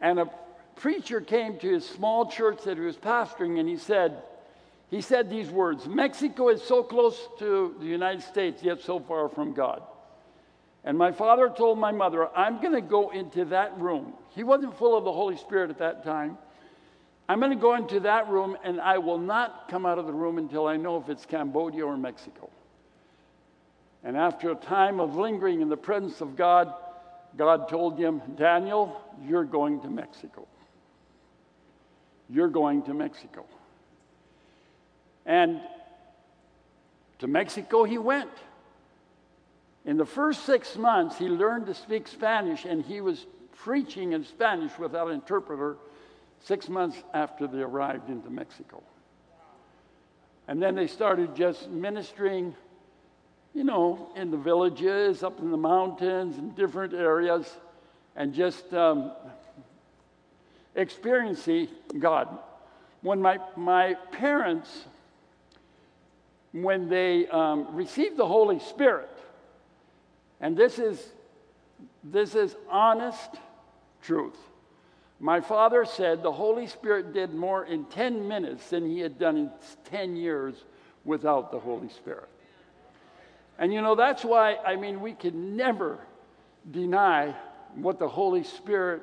And 0.00 0.18
a 0.18 0.28
preacher 0.74 1.20
came 1.20 1.58
to 1.58 1.68
his 1.72 1.88
small 1.88 2.26
church 2.26 2.64
that 2.64 2.76
he 2.76 2.82
was 2.82 2.96
pastoring, 2.96 3.60
and 3.60 3.68
he 3.68 3.76
said, 3.76 4.22
he 4.92 5.00
said 5.00 5.30
these 5.30 5.48
words 5.48 5.86
Mexico 5.88 6.50
is 6.50 6.62
so 6.62 6.82
close 6.82 7.18
to 7.38 7.74
the 7.80 7.86
United 7.86 8.22
States, 8.22 8.62
yet 8.62 8.82
so 8.82 9.00
far 9.00 9.30
from 9.30 9.54
God. 9.54 9.82
And 10.84 10.98
my 10.98 11.12
father 11.12 11.48
told 11.48 11.78
my 11.78 11.92
mother, 11.92 12.28
I'm 12.36 12.60
going 12.60 12.74
to 12.74 12.82
go 12.82 13.08
into 13.08 13.46
that 13.46 13.78
room. 13.80 14.12
He 14.34 14.44
wasn't 14.44 14.76
full 14.76 14.96
of 14.96 15.04
the 15.04 15.12
Holy 15.12 15.38
Spirit 15.38 15.70
at 15.70 15.78
that 15.78 16.04
time. 16.04 16.36
I'm 17.26 17.38
going 17.38 17.52
to 17.52 17.58
go 17.58 17.74
into 17.74 18.00
that 18.00 18.28
room 18.28 18.54
and 18.64 18.82
I 18.82 18.98
will 18.98 19.16
not 19.16 19.68
come 19.70 19.86
out 19.86 19.98
of 19.98 20.06
the 20.06 20.12
room 20.12 20.36
until 20.36 20.66
I 20.66 20.76
know 20.76 20.98
if 20.98 21.08
it's 21.08 21.24
Cambodia 21.24 21.86
or 21.86 21.96
Mexico. 21.96 22.50
And 24.04 24.14
after 24.14 24.50
a 24.50 24.56
time 24.56 25.00
of 25.00 25.16
lingering 25.16 25.62
in 25.62 25.70
the 25.70 25.76
presence 25.76 26.20
of 26.20 26.36
God, 26.36 26.74
God 27.38 27.66
told 27.70 27.98
him, 27.98 28.20
Daniel, 28.36 29.00
you're 29.24 29.44
going 29.44 29.80
to 29.82 29.88
Mexico. 29.88 30.46
You're 32.28 32.48
going 32.48 32.82
to 32.82 32.92
Mexico. 32.92 33.46
And 35.26 35.60
to 37.18 37.26
Mexico 37.26 37.84
he 37.84 37.98
went. 37.98 38.30
In 39.84 39.96
the 39.96 40.06
first 40.06 40.44
six 40.44 40.76
months, 40.76 41.18
he 41.18 41.28
learned 41.28 41.66
to 41.66 41.74
speak 41.74 42.06
Spanish, 42.06 42.64
and 42.64 42.84
he 42.84 43.00
was 43.00 43.26
preaching 43.56 44.12
in 44.12 44.24
Spanish 44.24 44.78
without 44.78 45.08
an 45.08 45.14
interpreter 45.14 45.76
six 46.40 46.68
months 46.68 46.96
after 47.14 47.46
they 47.46 47.60
arrived 47.60 48.08
into 48.08 48.30
Mexico. 48.30 48.82
And 50.48 50.62
then 50.62 50.74
they 50.74 50.86
started 50.86 51.34
just 51.34 51.68
ministering, 51.68 52.54
you 53.54 53.64
know, 53.64 54.10
in 54.16 54.30
the 54.30 54.36
villages, 54.36 55.22
up 55.22 55.40
in 55.40 55.50
the 55.50 55.56
mountains, 55.56 56.38
in 56.38 56.50
different 56.50 56.94
areas, 56.94 57.48
and 58.16 58.34
just 58.34 58.72
um, 58.74 59.12
experiencing 60.74 61.68
God. 61.98 62.28
When 63.02 63.20
my, 63.20 63.38
my 63.56 63.94
parents, 64.10 64.86
when 66.52 66.88
they 66.88 67.26
um, 67.28 67.74
received 67.74 68.16
the 68.16 68.26
Holy 68.26 68.58
Spirit, 68.60 69.10
and 70.40 70.56
this 70.56 70.78
is, 70.78 71.02
this 72.04 72.34
is 72.34 72.54
honest 72.68 73.30
truth. 74.02 74.36
My 75.20 75.40
father 75.40 75.84
said 75.84 76.22
the 76.22 76.32
Holy 76.32 76.66
Spirit 76.66 77.14
did 77.14 77.32
more 77.32 77.64
in 77.64 77.84
10 77.86 78.26
minutes 78.26 78.70
than 78.70 78.90
he 78.90 78.98
had 78.98 79.18
done 79.18 79.36
in 79.36 79.50
10 79.84 80.16
years 80.16 80.56
without 81.04 81.52
the 81.52 81.60
Holy 81.60 81.88
Spirit. 81.88 82.28
And 83.58 83.72
you 83.72 83.80
know, 83.80 83.94
that's 83.94 84.24
why, 84.24 84.56
I 84.56 84.74
mean, 84.76 85.00
we 85.00 85.12
can 85.12 85.56
never 85.56 85.98
deny 86.68 87.34
what 87.74 87.98
the 88.00 88.08
Holy 88.08 88.42
Spirit 88.42 89.02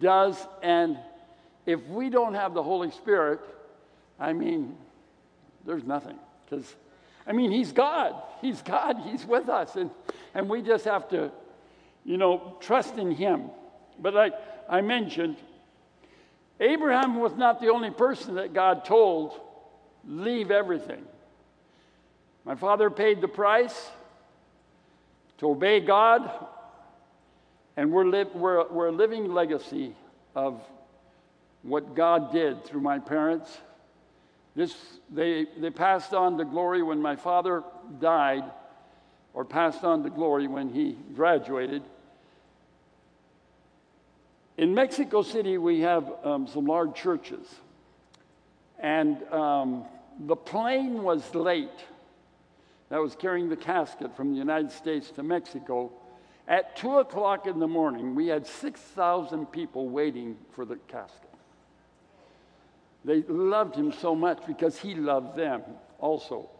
does. 0.00 0.46
And 0.62 0.98
if 1.66 1.86
we 1.88 2.08
don't 2.08 2.34
have 2.34 2.54
the 2.54 2.62
Holy 2.62 2.90
Spirit, 2.90 3.40
I 4.18 4.32
mean, 4.32 4.76
there's 5.66 5.84
nothing. 5.84 6.16
Because, 6.44 6.74
I 7.28 7.32
mean, 7.32 7.52
He's 7.52 7.70
God. 7.70 8.14
He's 8.40 8.62
God. 8.62 8.96
He's 9.04 9.24
with 9.24 9.48
us. 9.48 9.76
And 9.76 9.90
and 10.34 10.48
we 10.48 10.62
just 10.62 10.84
have 10.84 11.08
to, 11.10 11.30
you 12.04 12.16
know, 12.16 12.56
trust 12.60 12.96
in 12.96 13.10
Him. 13.10 13.50
But 13.98 14.14
like 14.14 14.32
I 14.68 14.80
mentioned, 14.80 15.36
Abraham 16.60 17.16
was 17.20 17.34
not 17.34 17.60
the 17.60 17.68
only 17.68 17.90
person 17.90 18.36
that 18.36 18.52
God 18.52 18.84
told, 18.84 19.40
leave 20.06 20.50
everything. 20.50 21.04
My 22.44 22.54
father 22.54 22.90
paid 22.90 23.20
the 23.20 23.28
price 23.28 23.90
to 25.38 25.50
obey 25.50 25.80
God, 25.80 26.30
and 27.76 27.92
we're, 27.92 28.06
li- 28.06 28.24
we're, 28.34 28.68
we're 28.68 28.88
a 28.88 28.92
living 28.92 29.32
legacy 29.32 29.94
of 30.34 30.60
what 31.62 31.94
God 31.94 32.32
did 32.32 32.64
through 32.64 32.80
my 32.80 32.98
parents. 32.98 33.56
This, 34.58 34.74
they, 35.08 35.46
they 35.56 35.70
passed 35.70 36.12
on 36.12 36.36
to 36.38 36.44
glory 36.44 36.82
when 36.82 37.00
my 37.00 37.14
father 37.14 37.62
died 38.00 38.42
or 39.32 39.44
passed 39.44 39.84
on 39.84 40.02
to 40.02 40.10
glory 40.10 40.48
when 40.48 40.68
he 40.68 40.98
graduated. 41.14 41.84
In 44.56 44.74
Mexico 44.74 45.22
City, 45.22 45.58
we 45.58 45.82
have 45.82 46.12
um, 46.24 46.48
some 46.48 46.66
large 46.66 46.96
churches, 46.96 47.46
and 48.80 49.22
um, 49.32 49.84
the 50.26 50.34
plane 50.34 51.04
was 51.04 51.36
late 51.36 51.68
that 52.88 53.00
was 53.00 53.14
carrying 53.14 53.48
the 53.48 53.56
casket 53.56 54.16
from 54.16 54.32
the 54.32 54.38
United 54.38 54.72
States 54.72 55.12
to 55.12 55.22
Mexico. 55.22 55.92
At 56.48 56.74
2 56.74 56.98
o'clock 56.98 57.46
in 57.46 57.60
the 57.60 57.68
morning, 57.68 58.16
we 58.16 58.26
had 58.26 58.44
6,000 58.44 59.46
people 59.52 59.88
waiting 59.88 60.36
for 60.50 60.64
the 60.64 60.78
casket. 60.88 61.27
They 63.08 63.22
loved 63.22 63.74
him 63.74 63.90
so 63.90 64.14
much 64.14 64.40
because 64.46 64.78
he 64.78 64.94
loved 64.94 65.34
them 65.34 65.62
also. 65.98 66.50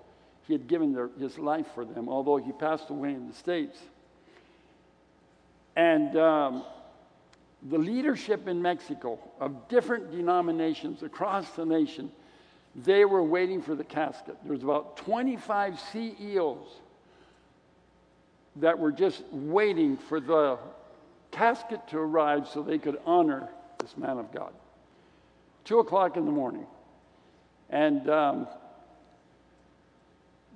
He 0.46 0.54
had 0.54 0.66
given 0.66 0.94
their, 0.94 1.10
his 1.20 1.38
life 1.38 1.66
for 1.74 1.84
them, 1.84 2.08
although 2.08 2.38
he 2.38 2.52
passed 2.52 2.88
away 2.88 3.10
in 3.10 3.28
the 3.28 3.34
States. 3.34 3.78
And 5.76 6.16
um, 6.16 6.64
the 7.68 7.76
leadership 7.76 8.48
in 8.48 8.62
Mexico 8.62 9.18
of 9.38 9.68
different 9.68 10.10
denominations 10.10 11.02
across 11.02 11.50
the 11.50 11.66
nation, 11.66 12.10
they 12.74 13.04
were 13.04 13.22
waiting 13.22 13.60
for 13.60 13.74
the 13.74 13.84
casket. 13.84 14.38
There 14.42 14.54
was 14.54 14.62
about 14.62 14.96
25 14.96 15.78
CEOs 15.92 16.66
that 18.56 18.78
were 18.78 18.90
just 18.90 19.22
waiting 19.32 19.98
for 19.98 20.18
the 20.18 20.58
casket 21.30 21.86
to 21.88 21.98
arrive 21.98 22.48
so 22.48 22.62
they 22.62 22.78
could 22.78 22.96
honor 23.04 23.50
this 23.80 23.98
man 23.98 24.16
of 24.16 24.32
God. 24.32 24.54
Two 25.68 25.80
o'clock 25.80 26.16
in 26.16 26.24
the 26.24 26.32
morning. 26.32 26.64
And 27.68 28.08
um, 28.08 28.48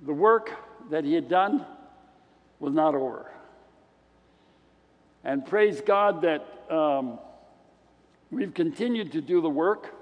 the 0.01 0.11
work 0.11 0.51
that 0.89 1.03
he 1.03 1.13
had 1.13 1.29
done 1.29 1.67
was 2.59 2.73
not 2.73 2.95
over. 2.95 3.31
And 5.23 5.45
praise 5.45 5.81
God 5.81 6.23
that 6.23 6.47
um, 6.75 7.19
we've 8.31 8.55
continued 8.55 9.11
to 9.11 9.21
do 9.21 9.39
the 9.39 9.51
work. 9.51 9.93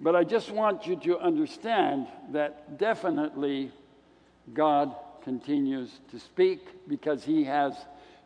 But 0.00 0.16
I 0.16 0.24
just 0.24 0.50
want 0.50 0.88
you 0.88 0.96
to 0.96 1.16
understand 1.20 2.08
that 2.32 2.78
definitely 2.78 3.70
God 4.52 4.92
continues 5.22 6.00
to 6.10 6.18
speak 6.18 6.88
because 6.88 7.22
he 7.22 7.44
has 7.44 7.76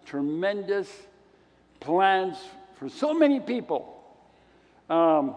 tremendous 0.07 0.91
plans 1.79 2.39
for 2.79 2.89
so 2.89 3.13
many 3.13 3.39
people 3.39 4.03
um, 4.89 5.35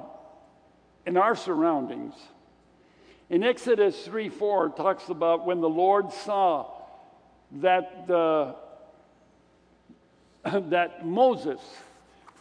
in 1.05 1.17
our 1.17 1.35
surroundings. 1.35 2.13
In 3.29 3.43
Exodus 3.43 4.05
3 4.05 4.29
4, 4.29 4.67
it 4.67 4.75
talks 4.75 5.09
about 5.09 5.45
when 5.45 5.61
the 5.61 5.69
Lord 5.69 6.11
saw 6.11 6.69
that, 7.53 8.07
the, 8.07 8.55
that 10.69 11.05
Moses 11.05 11.59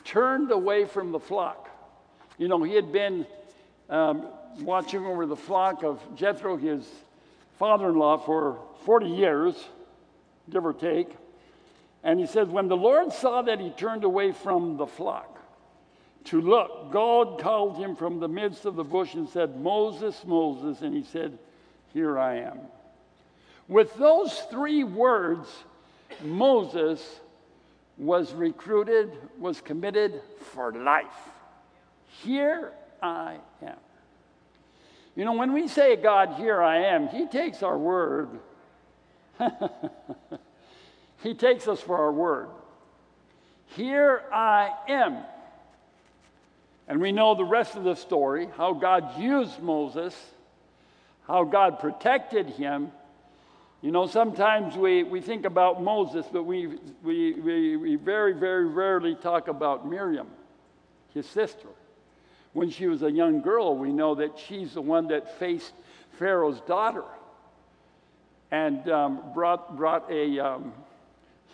turned 0.04 0.50
away 0.50 0.84
from 0.84 1.12
the 1.12 1.20
flock. 1.20 1.68
You 2.38 2.48
know, 2.48 2.62
he 2.62 2.74
had 2.74 2.90
been 2.90 3.26
um, 3.88 4.26
watching 4.60 5.04
over 5.04 5.26
the 5.26 5.36
flock 5.36 5.84
of 5.84 6.00
Jethro, 6.16 6.56
his 6.56 6.88
father 7.58 7.90
in 7.90 7.96
law, 7.96 8.16
for 8.16 8.58
40 8.84 9.06
years, 9.06 9.54
give 10.48 10.64
or 10.64 10.72
take. 10.72 11.10
And 12.02 12.18
he 12.18 12.26
says, 12.26 12.48
When 12.48 12.68
the 12.68 12.76
Lord 12.76 13.12
saw 13.12 13.42
that 13.42 13.60
he 13.60 13.70
turned 13.70 14.04
away 14.04 14.32
from 14.32 14.76
the 14.76 14.86
flock 14.86 15.29
to 16.24 16.40
look, 16.40 16.92
God 16.92 17.40
called 17.40 17.76
him 17.76 17.96
from 17.96 18.20
the 18.20 18.28
midst 18.28 18.64
of 18.64 18.76
the 18.76 18.84
bush 18.84 19.14
and 19.14 19.28
said, 19.28 19.60
Moses, 19.60 20.22
Moses. 20.26 20.82
And 20.82 20.94
he 20.94 21.02
said, 21.02 21.38
Here 21.92 22.18
I 22.18 22.38
am. 22.38 22.58
With 23.68 23.94
those 23.96 24.38
three 24.50 24.84
words, 24.84 25.48
Moses 26.22 27.20
was 27.96 28.32
recruited, 28.32 29.12
was 29.38 29.60
committed 29.60 30.20
for 30.52 30.72
life. 30.72 31.06
Here 32.22 32.72
I 33.02 33.36
am. 33.62 33.76
You 35.16 35.24
know, 35.24 35.32
when 35.32 35.52
we 35.52 35.68
say, 35.68 35.96
God, 35.96 36.34
here 36.34 36.62
I 36.62 36.84
am, 36.84 37.08
He 37.08 37.26
takes 37.26 37.62
our 37.62 37.78
word. 37.78 38.28
he 41.22 41.34
takes 41.34 41.68
us 41.68 41.80
for 41.80 41.96
our 41.96 42.12
word. 42.12 42.48
Here 43.68 44.22
I 44.32 44.70
am. 44.88 45.18
And 46.90 47.00
we 47.00 47.12
know 47.12 47.36
the 47.36 47.44
rest 47.44 47.76
of 47.76 47.84
the 47.84 47.94
story 47.94 48.48
how 48.56 48.72
God 48.72 49.16
used 49.16 49.62
Moses, 49.62 50.12
how 51.24 51.44
God 51.44 51.78
protected 51.78 52.48
him. 52.48 52.90
You 53.80 53.92
know, 53.92 54.08
sometimes 54.08 54.76
we, 54.76 55.04
we 55.04 55.20
think 55.20 55.44
about 55.44 55.80
Moses, 55.80 56.26
but 56.32 56.42
we, 56.42 56.66
we, 57.04 57.34
we, 57.34 57.76
we 57.76 57.94
very, 57.94 58.32
very 58.32 58.66
rarely 58.66 59.14
talk 59.14 59.46
about 59.46 59.88
Miriam, 59.88 60.26
his 61.14 61.26
sister. 61.26 61.68
When 62.54 62.70
she 62.70 62.88
was 62.88 63.04
a 63.04 63.10
young 63.10 63.40
girl, 63.40 63.76
we 63.76 63.92
know 63.92 64.16
that 64.16 64.36
she's 64.48 64.74
the 64.74 64.82
one 64.82 65.06
that 65.08 65.38
faced 65.38 65.72
Pharaoh's 66.18 66.60
daughter 66.62 67.04
and 68.50 68.90
um, 68.90 69.22
brought, 69.32 69.76
brought 69.76 70.10
a, 70.10 70.40
um, 70.40 70.72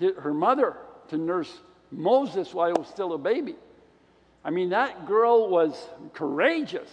her 0.00 0.33
mother 0.33 0.78
to 1.09 1.19
nurse 1.19 1.52
Moses 1.93 2.55
while 2.55 2.69
he 2.69 2.73
was 2.73 2.88
still 2.88 3.12
a 3.12 3.19
baby. 3.19 3.57
I 4.47 4.50
mean, 4.50 4.69
that 4.69 5.07
girl 5.07 5.49
was 5.49 5.75
courageous. 6.12 6.88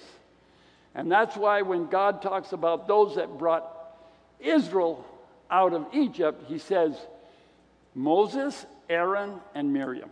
And 0.95 1.11
that's 1.11 1.37
why 1.37 1.61
when 1.61 1.85
God 1.85 2.23
talks 2.23 2.51
about 2.51 2.87
those 2.87 3.15
that 3.15 3.37
brought 3.37 3.71
Israel 4.39 5.05
out 5.51 5.73
of 5.73 5.85
Egypt, 5.93 6.45
he 6.47 6.57
says 6.57 6.95
Moses, 7.93 8.65
Aaron, 8.89 9.39
and 9.53 9.71
Miriam. 9.71 10.09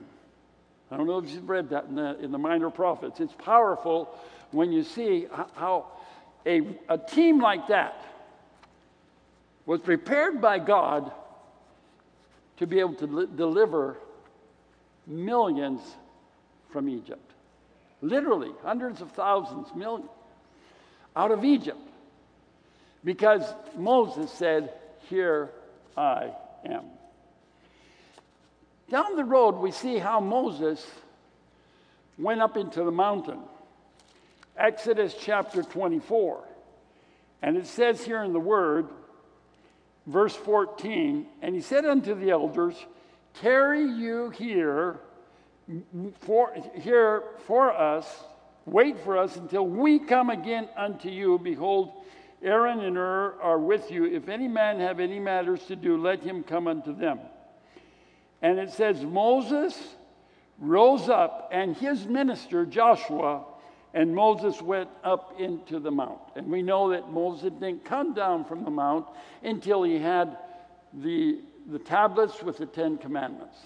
I 0.92 0.98
don't 0.98 1.08
know 1.08 1.18
if 1.18 1.32
you've 1.32 1.50
read 1.50 1.70
that 1.72 1.86
in 1.86 1.96
the, 1.96 2.20
in 2.20 2.32
the 2.32 2.38
Minor 2.38 2.70
Prophets. 2.70 3.20
It's 3.20 3.34
powerful 3.34 4.16
when 4.52 4.72
you 4.72 4.84
see 4.84 5.26
how 5.56 5.88
a, 6.46 6.62
a 6.90 6.98
team 7.00 7.42
like 7.42 7.70
that 7.70 8.06
was 9.66 9.82
prepared 9.82 10.40
by 10.42 10.60
God 10.60 11.12
to 12.58 12.68
be 12.68 12.80
able 12.80 12.96
to 12.96 13.08
li- 13.08 13.28
deliver 13.36 13.98
millions 15.08 15.82
from 16.72 16.88
Egypt. 16.88 17.31
Literally, 18.02 18.52
hundreds 18.64 19.02
of 19.02 19.12
thousands, 19.12 19.68
millions 19.76 20.10
out 21.16 21.32
of 21.32 21.44
Egypt. 21.44 21.80
Because 23.04 23.44
Moses 23.76 24.32
said, 24.32 24.74
Here 25.10 25.50
I 25.98 26.32
am. 26.66 26.86
Down 28.90 29.16
the 29.16 29.24
road, 29.24 29.56
we 29.56 29.72
see 29.72 29.98
how 29.98 30.20
Moses 30.20 30.86
went 32.18 32.42
up 32.42 32.58
into 32.58 32.84
the 32.84 32.92
mountain. 32.92 33.40
Exodus 34.58 35.16
chapter 35.20 35.64
24. 35.64 36.44
And 37.42 37.58
it 37.58 37.66
says 37.66 38.04
here 38.04 38.24
in 38.24 38.34
the 38.34 38.40
word, 38.40 38.88
verse 40.06 40.36
14, 40.36 41.26
and 41.42 41.56
he 41.56 41.62
said 41.62 41.86
unto 41.86 42.14
the 42.14 42.30
elders, 42.30 42.76
Tarry 43.34 43.84
you 43.84 44.30
here 44.30 45.00
for, 46.22 46.54
here 46.76 47.24
for 47.46 47.72
us, 47.72 48.08
wait 48.66 49.00
for 49.00 49.18
us 49.18 49.36
until 49.36 49.66
we 49.66 50.00
come 50.00 50.30
again 50.30 50.70
unto 50.78 51.10
you. 51.10 51.40
Behold, 51.40 52.04
Aaron 52.42 52.80
and 52.80 52.96
Hur 52.96 53.40
are 53.42 53.60
with 53.60 53.92
you. 53.92 54.06
If 54.06 54.30
any 54.30 54.48
man 54.48 54.80
have 54.80 55.00
any 55.00 55.20
matters 55.20 55.64
to 55.66 55.76
do, 55.76 55.98
let 55.98 56.24
him 56.24 56.44
come 56.44 56.68
unto 56.68 56.96
them. 56.96 57.20
And 58.42 58.58
it 58.58 58.72
says, 58.72 59.04
Moses 59.04 59.78
rose 60.58 61.10
up 61.10 61.50
and 61.52 61.76
his 61.76 62.08
minister, 62.08 62.66
Joshua, 62.66 63.46
and 63.94 64.16
Moses 64.16 64.62
went 64.62 64.90
up 65.04 65.40
into 65.40 65.80
the 65.80 65.92
mount. 65.92 66.22
And 66.36 66.48
we 66.48 66.62
know 66.62 66.90
that 66.92 67.12
Moses 67.12 67.52
didn't 67.52 67.86
come 67.86 68.14
down 68.14 68.46
from 68.46 68.64
the 68.64 68.72
mount 68.72 69.06
until 69.44 69.84
he 69.84 70.00
had 70.00 70.38
the, 70.94 71.42
the 71.70 71.80
tablets 71.80 72.42
with 72.42 72.58
the 72.58 72.66
Ten 72.66 72.98
Commandments. 72.98 73.58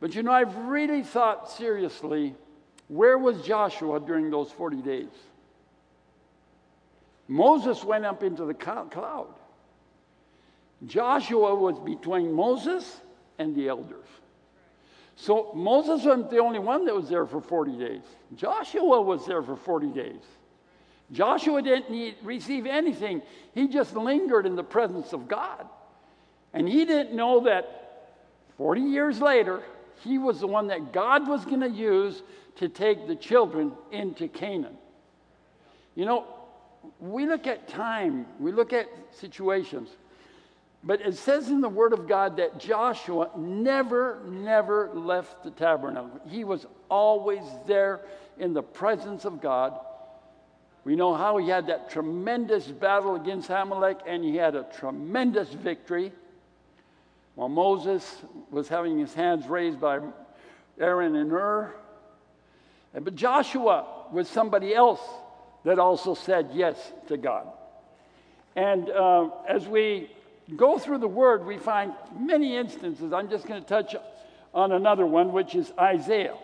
But 0.00 0.14
you 0.14 0.22
know, 0.22 0.32
I've 0.32 0.56
really 0.56 1.02
thought 1.02 1.50
seriously 1.50 2.34
where 2.88 3.18
was 3.18 3.42
Joshua 3.42 4.00
during 4.00 4.30
those 4.30 4.50
40 4.52 4.78
days? 4.78 5.08
Moses 7.26 7.84
went 7.84 8.06
up 8.06 8.22
into 8.22 8.46
the 8.46 8.54
cloud. 8.54 9.26
Joshua 10.86 11.54
was 11.54 11.78
between 11.78 12.32
Moses 12.32 13.00
and 13.38 13.54
the 13.54 13.68
elders. 13.68 14.06
So 15.16 15.52
Moses 15.52 16.04
wasn't 16.04 16.30
the 16.30 16.38
only 16.38 16.60
one 16.60 16.86
that 16.86 16.94
was 16.94 17.08
there 17.08 17.26
for 17.26 17.40
40 17.40 17.76
days. 17.76 18.02
Joshua 18.36 19.02
was 19.02 19.26
there 19.26 19.42
for 19.42 19.56
40 19.56 19.88
days. 19.88 20.22
Joshua 21.10 21.60
didn't 21.60 21.90
need, 21.90 22.16
receive 22.22 22.66
anything, 22.66 23.22
he 23.54 23.66
just 23.66 23.96
lingered 23.96 24.46
in 24.46 24.56
the 24.56 24.64
presence 24.64 25.12
of 25.12 25.26
God. 25.26 25.66
And 26.54 26.68
he 26.68 26.84
didn't 26.84 27.14
know 27.14 27.40
that 27.40 28.14
40 28.56 28.80
years 28.80 29.20
later, 29.20 29.62
he 30.02 30.18
was 30.18 30.40
the 30.40 30.46
one 30.46 30.68
that 30.68 30.92
God 30.92 31.28
was 31.28 31.44
going 31.44 31.60
to 31.60 31.70
use 31.70 32.22
to 32.56 32.68
take 32.68 33.06
the 33.06 33.16
children 33.16 33.72
into 33.92 34.28
Canaan. 34.28 34.76
You 35.94 36.06
know, 36.06 36.26
we 37.00 37.26
look 37.26 37.46
at 37.46 37.68
time, 37.68 38.26
we 38.38 38.52
look 38.52 38.72
at 38.72 38.88
situations. 39.12 39.88
But 40.84 41.00
it 41.00 41.16
says 41.16 41.48
in 41.48 41.60
the 41.60 41.68
Word 41.68 41.92
of 41.92 42.06
God 42.06 42.36
that 42.36 42.58
Joshua 42.58 43.30
never, 43.36 44.20
never 44.26 44.90
left 44.94 45.42
the 45.42 45.50
tabernacle. 45.50 46.20
He 46.28 46.44
was 46.44 46.66
always 46.88 47.42
there 47.66 48.02
in 48.38 48.54
the 48.54 48.62
presence 48.62 49.24
of 49.24 49.40
God. 49.40 49.78
We 50.84 50.94
know 50.94 51.14
how 51.14 51.36
he 51.36 51.48
had 51.48 51.66
that 51.66 51.90
tremendous 51.90 52.68
battle 52.68 53.16
against 53.16 53.50
Amalek 53.50 53.98
and 54.06 54.22
he 54.22 54.36
had 54.36 54.54
a 54.54 54.62
tremendous 54.78 55.48
victory. 55.50 56.12
While 57.38 57.50
Moses 57.50 58.04
was 58.50 58.66
having 58.66 58.98
his 58.98 59.14
hands 59.14 59.46
raised 59.46 59.80
by 59.80 60.00
Aaron 60.80 61.14
and 61.14 61.30
Hur. 61.30 61.72
But 62.92 63.14
Joshua 63.14 63.86
was 64.10 64.26
somebody 64.26 64.74
else 64.74 65.00
that 65.64 65.78
also 65.78 66.14
said 66.14 66.50
yes 66.52 66.74
to 67.06 67.16
God. 67.16 67.46
And 68.56 68.90
uh, 68.90 69.30
as 69.48 69.68
we 69.68 70.10
go 70.56 70.80
through 70.80 70.98
the 70.98 71.06
word, 71.06 71.46
we 71.46 71.58
find 71.58 71.92
many 72.18 72.56
instances. 72.56 73.12
I'm 73.12 73.30
just 73.30 73.46
going 73.46 73.62
to 73.62 73.68
touch 73.68 73.94
on 74.52 74.72
another 74.72 75.06
one, 75.06 75.32
which 75.32 75.54
is 75.54 75.72
Isaiah. 75.78 76.34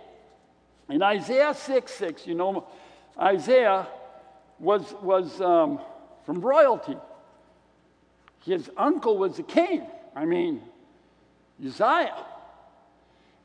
In 0.89 1.03
Isaiah 1.03 1.55
6 1.55 1.93
6, 1.93 2.25
you 2.25 2.37
know, 2.37 2.69
Isaiah 3.21 3.89
was, 4.61 4.95
was 5.03 5.41
um, 5.41 5.81
from 6.25 6.41
royalty. 6.41 6.97
His 8.45 8.71
uncle 8.77 9.19
was 9.19 9.41
a 9.41 9.43
king. 9.43 9.85
I 10.15 10.25
mean, 10.25 10.63
Uzziah. 11.63 12.25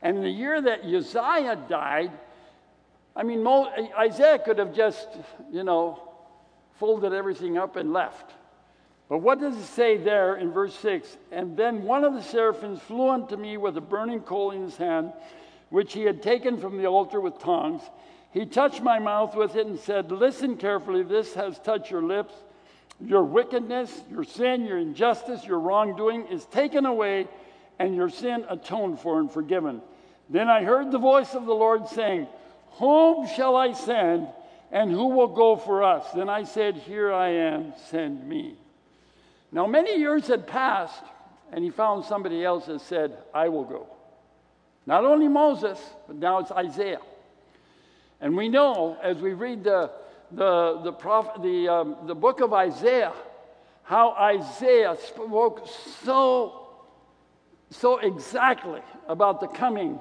And 0.02 0.18
in 0.18 0.22
the 0.22 0.30
year 0.30 0.60
that 0.60 0.84
Uzziah 0.84 1.56
died, 1.68 2.12
I 3.14 3.22
mean, 3.22 3.46
Isaiah 3.98 4.38
could 4.38 4.58
have 4.58 4.74
just, 4.74 5.08
you 5.52 5.64
know, 5.64 6.00
folded 6.78 7.12
everything 7.12 7.58
up 7.58 7.76
and 7.76 7.92
left. 7.92 8.32
But 9.08 9.18
what 9.18 9.40
does 9.40 9.56
it 9.56 9.64
say 9.64 9.96
there 9.96 10.36
in 10.36 10.52
verse 10.52 10.74
6? 10.78 11.16
And 11.32 11.56
then 11.56 11.82
one 11.82 12.04
of 12.04 12.14
the 12.14 12.22
seraphims 12.22 12.80
flew 12.80 13.10
unto 13.10 13.36
me 13.36 13.56
with 13.56 13.76
a 13.76 13.80
burning 13.80 14.20
coal 14.20 14.52
in 14.52 14.62
his 14.62 14.76
hand, 14.76 15.12
which 15.68 15.92
he 15.92 16.02
had 16.02 16.22
taken 16.22 16.58
from 16.58 16.78
the 16.78 16.86
altar 16.86 17.20
with 17.20 17.38
tongs. 17.40 17.82
He 18.32 18.46
touched 18.46 18.82
my 18.82 19.00
mouth 19.00 19.34
with 19.34 19.56
it 19.56 19.66
and 19.66 19.78
said, 19.78 20.12
Listen 20.12 20.56
carefully, 20.56 21.02
this 21.02 21.34
has 21.34 21.58
touched 21.58 21.90
your 21.90 22.02
lips. 22.02 22.32
Your 23.04 23.24
wickedness, 23.24 24.02
your 24.10 24.24
sin, 24.24 24.64
your 24.64 24.78
injustice, 24.78 25.44
your 25.44 25.58
wrongdoing 25.58 26.26
is 26.28 26.44
taken 26.46 26.86
away, 26.86 27.26
and 27.80 27.96
your 27.96 28.10
sin 28.10 28.44
atoned 28.50 29.00
for 29.00 29.18
and 29.18 29.32
forgiven. 29.32 29.80
Then 30.28 30.48
I 30.48 30.62
heard 30.62 30.92
the 30.92 30.98
voice 30.98 31.34
of 31.34 31.46
the 31.46 31.54
Lord 31.54 31.88
saying, 31.88 32.28
Whom 32.72 33.26
shall 33.26 33.56
I 33.56 33.72
send, 33.72 34.28
and 34.70 34.90
who 34.90 35.08
will 35.08 35.28
go 35.28 35.56
for 35.56 35.82
us? 35.82 36.04
Then 36.12 36.28
I 36.28 36.44
said, 36.44 36.76
Here 36.76 37.10
I 37.10 37.30
am, 37.30 37.72
send 37.88 38.28
me. 38.28 38.54
Now, 39.50 39.66
many 39.66 39.96
years 39.96 40.28
had 40.28 40.46
passed, 40.46 41.02
and 41.52 41.64
he 41.64 41.70
found 41.70 42.04
somebody 42.04 42.44
else 42.44 42.66
that 42.66 42.82
said, 42.82 43.16
I 43.34 43.48
will 43.48 43.64
go. 43.64 43.86
Not 44.84 45.06
only 45.06 45.26
Moses, 45.26 45.78
but 46.06 46.16
now 46.16 46.38
it's 46.38 46.52
Isaiah. 46.52 47.00
And 48.20 48.36
we 48.36 48.50
know 48.50 48.98
as 49.02 49.16
we 49.16 49.32
read 49.32 49.64
the, 49.64 49.90
the, 50.32 50.80
the, 50.84 50.92
prophet, 50.92 51.42
the, 51.42 51.68
um, 51.68 51.96
the 52.06 52.14
book 52.14 52.40
of 52.40 52.52
Isaiah, 52.52 53.14
how 53.84 54.10
Isaiah 54.10 54.96
spoke 55.08 55.66
so 56.04 56.59
so 57.70 57.98
exactly 57.98 58.80
about 59.08 59.40
the 59.40 59.46
coming 59.46 59.98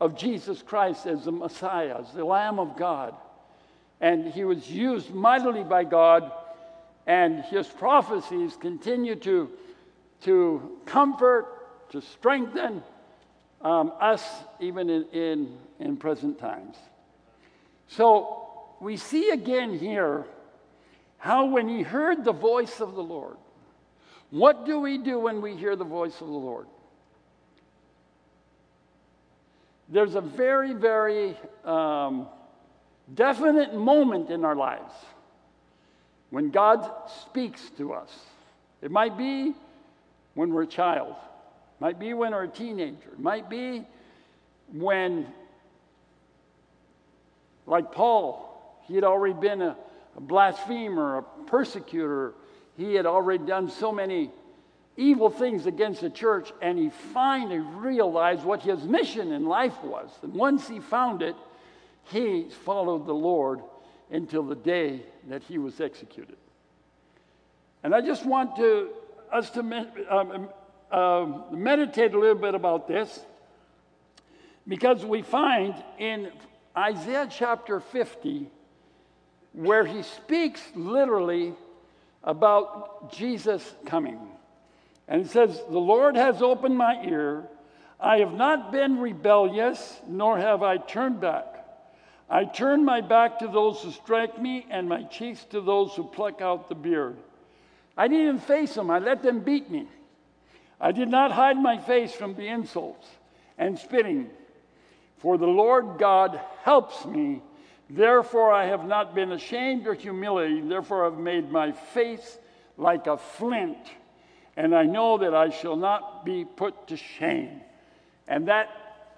of 0.00 0.16
Jesus 0.16 0.62
Christ 0.62 1.06
as 1.06 1.24
the 1.24 1.32
Messiah, 1.32 1.96
as 2.00 2.12
the 2.12 2.24
Lamb 2.24 2.58
of 2.58 2.76
God. 2.76 3.14
And 4.00 4.32
he 4.32 4.44
was 4.44 4.70
used 4.70 5.12
mightily 5.12 5.64
by 5.64 5.84
God, 5.84 6.30
and 7.06 7.42
his 7.44 7.66
prophecies 7.66 8.56
continue 8.56 9.16
to, 9.16 9.50
to 10.22 10.78
comfort, 10.86 11.90
to 11.90 12.00
strengthen 12.00 12.82
um, 13.60 13.92
us 14.00 14.24
even 14.60 14.88
in, 14.88 15.04
in, 15.12 15.58
in 15.80 15.96
present 15.96 16.38
times. 16.38 16.76
So 17.88 18.44
we 18.80 18.96
see 18.96 19.30
again 19.30 19.76
here 19.76 20.24
how 21.16 21.46
when 21.46 21.68
he 21.68 21.82
heard 21.82 22.24
the 22.24 22.32
voice 22.32 22.80
of 22.80 22.94
the 22.94 23.02
Lord, 23.02 23.36
what 24.30 24.64
do 24.64 24.78
we 24.78 24.98
do 24.98 25.18
when 25.18 25.40
we 25.40 25.56
hear 25.56 25.74
the 25.74 25.84
voice 25.84 26.20
of 26.20 26.28
the 26.28 26.32
Lord? 26.32 26.68
There's 29.88 30.14
a 30.14 30.20
very, 30.20 30.74
very 30.74 31.36
um, 31.64 32.26
definite 33.14 33.74
moment 33.74 34.30
in 34.30 34.44
our 34.44 34.54
lives 34.54 34.92
when 36.30 36.50
God 36.50 36.90
speaks 37.22 37.70
to 37.78 37.94
us. 37.94 38.10
It 38.82 38.90
might 38.90 39.16
be 39.16 39.54
when 40.34 40.52
we're 40.52 40.64
a 40.64 40.66
child, 40.66 41.12
it 41.12 41.80
might 41.80 41.98
be 41.98 42.12
when 42.14 42.32
we're 42.32 42.44
a 42.44 42.48
teenager, 42.48 43.08
it 43.12 43.18
might 43.18 43.48
be 43.48 43.84
when, 44.72 45.26
like 47.66 47.90
Paul, 47.92 48.80
he 48.86 48.94
had 48.94 49.04
already 49.04 49.34
been 49.34 49.62
a, 49.62 49.76
a 50.16 50.20
blasphemer, 50.20 51.18
a 51.18 51.22
persecutor. 51.46 52.34
He 52.76 52.94
had 52.94 53.06
already 53.06 53.44
done 53.44 53.70
so 53.70 53.90
many 53.90 54.30
evil 54.98 55.30
things 55.30 55.66
against 55.66 56.00
the 56.00 56.10
church, 56.10 56.52
and 56.60 56.76
he 56.76 56.90
finally 56.90 57.58
realized 57.58 58.42
what 58.42 58.60
his 58.60 58.82
mission 58.82 59.32
in 59.32 59.46
life 59.46 59.82
was. 59.82 60.10
And 60.22 60.34
once 60.34 60.68
he 60.68 60.80
found 60.80 61.22
it, 61.22 61.36
he 62.02 62.48
followed 62.64 63.06
the 63.06 63.14
Lord 63.14 63.60
until 64.10 64.42
the 64.42 64.56
day 64.56 65.02
that 65.28 65.42
he 65.44 65.56
was 65.56 65.80
executed. 65.80 66.36
And 67.84 67.94
I 67.94 68.00
just 68.00 68.26
want 68.26 68.56
to, 68.56 68.88
us 69.32 69.50
to 69.50 69.60
um, 70.10 70.48
uh, 70.90 71.26
meditate 71.52 72.12
a 72.12 72.18
little 72.18 72.34
bit 72.34 72.56
about 72.56 72.88
this 72.88 73.20
because 74.66 75.04
we 75.04 75.22
find 75.22 75.74
in 75.98 76.32
Isaiah 76.76 77.28
chapter 77.30 77.78
50 77.78 78.48
where 79.52 79.86
he 79.86 80.02
speaks 80.02 80.60
literally 80.74 81.54
about 82.24 83.12
Jesus 83.12 83.74
coming. 83.86 84.18
And 85.08 85.22
it 85.22 85.30
says, 85.30 85.60
The 85.68 85.78
Lord 85.78 86.16
has 86.16 86.42
opened 86.42 86.76
my 86.76 87.02
ear. 87.04 87.48
I 87.98 88.18
have 88.18 88.34
not 88.34 88.70
been 88.70 88.98
rebellious, 88.98 90.00
nor 90.06 90.38
have 90.38 90.62
I 90.62 90.76
turned 90.76 91.20
back. 91.20 91.46
I 92.30 92.44
turn 92.44 92.84
my 92.84 93.00
back 93.00 93.38
to 93.38 93.48
those 93.48 93.80
who 93.80 93.90
strike 93.90 94.40
me, 94.40 94.66
and 94.70 94.88
my 94.88 95.02
cheeks 95.04 95.44
to 95.46 95.60
those 95.60 95.94
who 95.94 96.04
pluck 96.04 96.40
out 96.40 96.68
the 96.68 96.74
beard. 96.74 97.16
I 97.96 98.06
didn't 98.06 98.24
even 98.24 98.38
face 98.38 98.74
them, 98.74 98.90
I 98.90 98.98
let 98.98 99.22
them 99.22 99.40
beat 99.40 99.70
me. 99.70 99.88
I 100.80 100.92
did 100.92 101.08
not 101.08 101.32
hide 101.32 101.56
my 101.56 101.78
face 101.78 102.12
from 102.12 102.34
the 102.34 102.46
insults 102.46 103.08
and 103.56 103.76
spitting. 103.76 104.30
For 105.16 105.36
the 105.36 105.46
Lord 105.46 105.98
God 105.98 106.38
helps 106.62 107.04
me 107.04 107.42
Therefore, 107.90 108.52
I 108.52 108.66
have 108.66 108.84
not 108.84 109.14
been 109.14 109.32
ashamed 109.32 109.86
or 109.86 109.94
humiliated. 109.94 110.68
Therefore, 110.68 111.06
I've 111.06 111.18
made 111.18 111.50
my 111.50 111.72
face 111.72 112.38
like 112.76 113.06
a 113.06 113.16
flint, 113.16 113.78
and 114.58 114.74
I 114.74 114.82
know 114.82 115.18
that 115.18 115.36
I 115.36 115.50
shall 115.50 115.76
not 115.76 116.24
be 116.24 116.44
put 116.44 116.88
to 116.88 116.96
shame. 116.96 117.60
And 118.26 118.48
that 118.48 118.68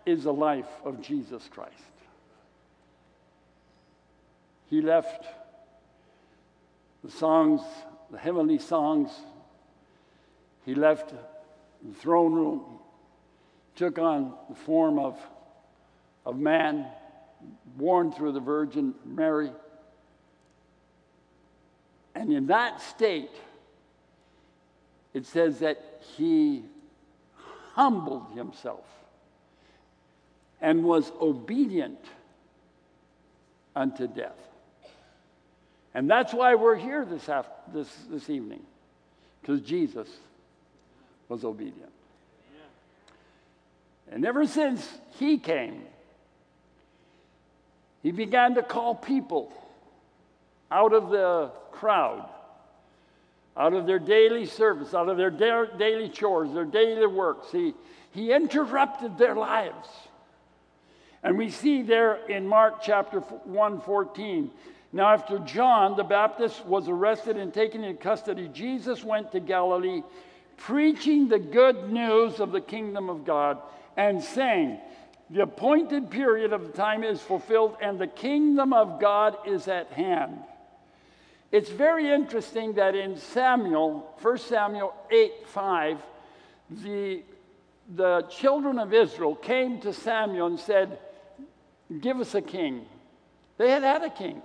is 0.05 0.25
the 0.25 0.35
life 0.35 0.69
of 0.85 1.01
Jesus 1.01 1.49
Christ. 1.51 1.73
He 4.67 4.83
left 4.83 5.25
the 7.03 7.11
songs, 7.11 7.63
the 8.11 8.19
heavenly 8.19 8.59
songs, 8.59 9.09
he 10.67 10.75
left 10.75 11.09
the 11.09 11.95
throne 11.95 12.35
room, 12.35 12.63
took 13.77 13.99
on 13.99 14.35
the 14.51 14.55
form 14.55 14.99
of, 14.99 15.19
of 16.27 16.39
man 16.39 16.85
born 17.79 18.13
through 18.13 18.33
the 18.33 18.41
Virgin 18.41 18.95
Mary. 19.07 19.51
And 22.15 22.31
in 22.31 22.49
that 22.49 22.83
state, 22.83 23.31
it 25.13 25.27
says 25.27 25.59
that 25.61 26.03
he 26.17 26.63
humbled 27.75 28.27
himself 28.35 28.85
and 30.61 30.85
was 30.85 31.11
obedient 31.21 31.99
unto 33.75 34.07
death. 34.07 34.37
And 35.95 36.09
that's 36.09 36.33
why 36.33 36.55
we're 36.55 36.77
here 36.77 37.05
this, 37.05 37.29
after, 37.29 37.53
this, 37.73 37.93
this 38.09 38.31
evening, 38.31 38.63
because 39.41 39.61
Jesus 39.61 40.09
was 41.29 41.45
obedient. 41.45 41.91
And 44.13 44.25
ever 44.27 44.47
since 44.47 44.87
he 45.19 45.39
came, 45.39 45.83
he 48.03 48.11
began 48.11 48.55
to 48.57 48.63
call 48.63 48.95
people 48.95 49.53
out 50.71 50.93
of 50.93 51.11
the 51.11 51.51
crowd, 51.73 52.29
out 53.57 53.75
of 53.75 53.87
their 53.87 53.99
daily 53.99 54.47
service, 54.47 54.95
out 54.95 55.09
of 55.09 55.17
their 55.17 55.31
da- 55.31 55.77
daily 55.77 56.09
chores, 56.09 56.53
their 56.53 56.65
daily 56.65 57.07
works. 57.07 57.51
He, 57.53 57.75
he 58.13 58.33
interrupted 58.33 59.19
their 59.19 59.35
lives. 59.35 59.89
And 61.23 61.37
we 61.37 61.51
see 61.51 61.83
there 61.83 62.27
in 62.29 62.47
Mark 62.47 62.83
chapter 62.83 63.21
1 63.21 63.81
14. 63.83 64.51
Now, 64.93 65.13
after 65.13 65.39
John 65.41 65.97
the 65.97 66.05
Baptist 66.05 66.65
was 66.65 66.89
arrested 66.89 67.37
and 67.37 67.53
taken 67.53 67.85
in 67.85 67.97
custody, 67.97 68.49
Jesus 68.49 69.05
went 69.05 69.31
to 69.33 69.41
Galilee 69.41 70.03
preaching 70.57 71.29
the 71.29 71.39
good 71.39 71.91
news 71.91 72.41
of 72.41 72.53
the 72.53 72.61
kingdom 72.61 73.09
of 73.09 73.25
God 73.25 73.59
and 73.97 74.23
saying, 74.23 74.79
the 75.31 75.43
appointed 75.43 76.11
period 76.11 76.53
of 76.53 76.75
time 76.75 77.05
is 77.05 77.21
fulfilled, 77.21 77.77
and 77.81 78.01
the 78.01 78.09
kingdom 78.09 78.73
of 78.73 79.01
God 79.01 79.37
is 79.47 79.69
at 79.69 79.87
hand. 79.93 80.41
It's 81.53 81.71
very 81.71 82.13
interesting 82.13 82.75
that 82.75 82.95
in 82.95 83.17
Samuel, 83.17 84.15
1 84.23 84.39
Samuel 84.39 84.95
8 85.11 85.33
5, 85.47 85.99
the, 86.71 87.23
the 87.97 88.23
children 88.31 88.79
of 88.79 88.95
Israel 88.95 89.35
came 89.35 89.81
to 89.81 89.93
Samuel 89.93 90.47
and 90.47 90.61
said, 90.61 90.99
Give 92.01 92.21
us 92.21 92.35
a 92.35 92.43
king. 92.43 92.87
They 93.59 93.71
had 93.71 93.83
had 93.83 94.03
a 94.03 94.11
king, 94.11 94.43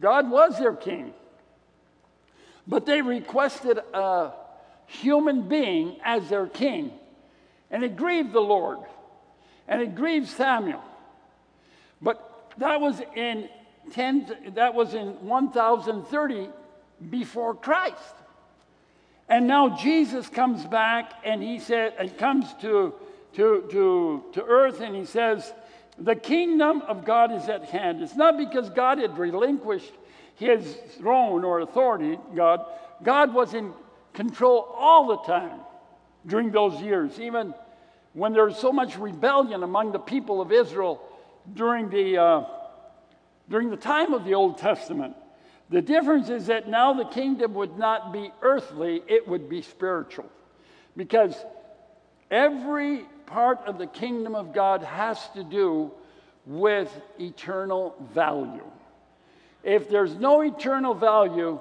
God 0.00 0.30
was 0.30 0.58
their 0.58 0.74
king. 0.74 1.14
But 2.66 2.84
they 2.86 3.00
requested 3.00 3.78
a 3.94 4.32
human 4.86 5.48
being 5.48 5.96
as 6.04 6.28
their 6.28 6.46
king, 6.46 6.92
and 7.70 7.82
it 7.84 7.96
grieved 7.96 8.32
the 8.32 8.40
Lord 8.40 8.78
and 9.70 9.80
it 9.80 9.94
grieved 9.94 10.28
Samuel. 10.28 10.82
But 12.02 12.52
that 12.58 12.80
was 12.80 13.00
in 13.14 13.48
10, 13.92 14.52
that 14.54 14.74
was 14.74 14.94
in 14.94 15.08
1030 15.26 16.48
before 17.08 17.54
Christ. 17.54 18.14
And 19.28 19.46
now 19.46 19.76
Jesus 19.76 20.28
comes 20.28 20.64
back 20.66 21.12
and 21.24 21.42
he 21.42 21.60
said, 21.60 21.94
and 21.98 22.16
comes 22.18 22.52
to, 22.62 22.94
to, 23.34 23.68
to, 23.70 24.24
to 24.32 24.44
earth 24.44 24.80
and 24.80 24.94
he 24.94 25.04
says, 25.04 25.52
the 25.98 26.16
kingdom 26.16 26.82
of 26.82 27.04
God 27.04 27.32
is 27.32 27.48
at 27.48 27.64
hand. 27.64 28.02
It's 28.02 28.16
not 28.16 28.38
because 28.38 28.70
God 28.70 28.98
had 28.98 29.18
relinquished 29.18 29.92
his 30.36 30.76
throne 30.98 31.44
or 31.44 31.60
authority, 31.60 32.18
God. 32.34 32.64
God 33.02 33.34
was 33.34 33.54
in 33.54 33.72
control 34.14 34.74
all 34.76 35.08
the 35.08 35.18
time 35.18 35.60
during 36.26 36.50
those 36.50 36.80
years, 36.80 37.20
even 37.20 37.54
when 38.14 38.32
there 38.32 38.46
was 38.46 38.56
so 38.56 38.72
much 38.72 38.98
rebellion 38.98 39.62
among 39.62 39.92
the 39.92 39.98
people 39.98 40.40
of 40.40 40.50
Israel 40.50 41.00
during 41.54 41.88
the, 41.90 42.18
uh, 42.18 42.44
during 43.50 43.68
the 43.68 43.76
time 43.76 44.14
of 44.14 44.24
the 44.24 44.34
Old 44.34 44.56
Testament. 44.58 45.16
The 45.68 45.82
difference 45.82 46.30
is 46.30 46.46
that 46.46 46.68
now 46.68 46.94
the 46.94 47.04
kingdom 47.04 47.54
would 47.54 47.76
not 47.76 48.12
be 48.12 48.30
earthly, 48.42 49.02
it 49.06 49.26
would 49.28 49.48
be 49.48 49.62
spiritual. 49.62 50.26
Because 50.96 51.36
every 52.30 53.04
part 53.26 53.60
of 53.66 53.78
the 53.78 53.86
kingdom 53.86 54.34
of 54.34 54.52
God 54.52 54.82
has 54.82 55.28
to 55.34 55.44
do 55.44 55.92
with 56.46 56.90
eternal 57.18 57.94
value. 58.14 58.64
If 59.62 59.88
there's 59.88 60.14
no 60.14 60.40
eternal 60.40 60.94
value, 60.94 61.60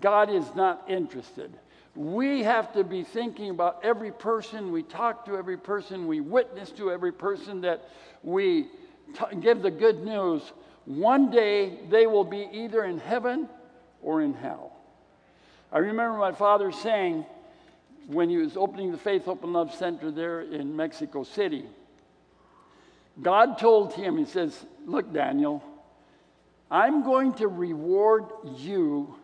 God 0.00 0.30
is 0.30 0.54
not 0.54 0.84
interested. 0.88 1.52
We 1.94 2.44
have 2.44 2.72
to 2.74 2.84
be 2.84 3.02
thinking 3.02 3.50
about 3.50 3.80
every 3.82 4.12
person 4.12 4.70
we 4.70 4.84
talk 4.84 5.26
to, 5.26 5.36
every 5.36 5.56
person 5.56 6.06
we 6.06 6.20
witness 6.20 6.70
to, 6.72 6.90
every 6.90 7.12
person 7.12 7.60
that 7.62 7.88
we 8.22 8.68
t- 9.14 9.36
give 9.40 9.62
the 9.62 9.70
good 9.70 10.04
news. 10.04 10.42
One 10.84 11.30
day 11.30 11.78
they 11.88 12.06
will 12.06 12.24
be 12.24 12.48
either 12.52 12.84
in 12.84 12.98
heaven 12.98 13.48
or 14.02 14.22
in 14.22 14.34
hell. 14.34 14.72
I 15.72 15.78
remember 15.78 16.18
my 16.18 16.32
father 16.32 16.72
saying 16.72 17.24
when 18.06 18.28
he 18.28 18.38
was 18.38 18.56
opening 18.56 18.90
the 18.90 18.98
Faith 18.98 19.24
Hope 19.24 19.44
and 19.44 19.52
Love 19.52 19.74
Center 19.74 20.10
there 20.10 20.40
in 20.40 20.74
Mexico 20.74 21.22
City. 21.22 21.64
God 23.22 23.58
told 23.58 23.92
him, 23.92 24.16
He 24.16 24.24
says, 24.24 24.64
Look, 24.86 25.12
Daniel, 25.12 25.62
I'm 26.70 27.04
going 27.04 27.34
to 27.34 27.48
reward 27.48 28.24
you 28.56 29.14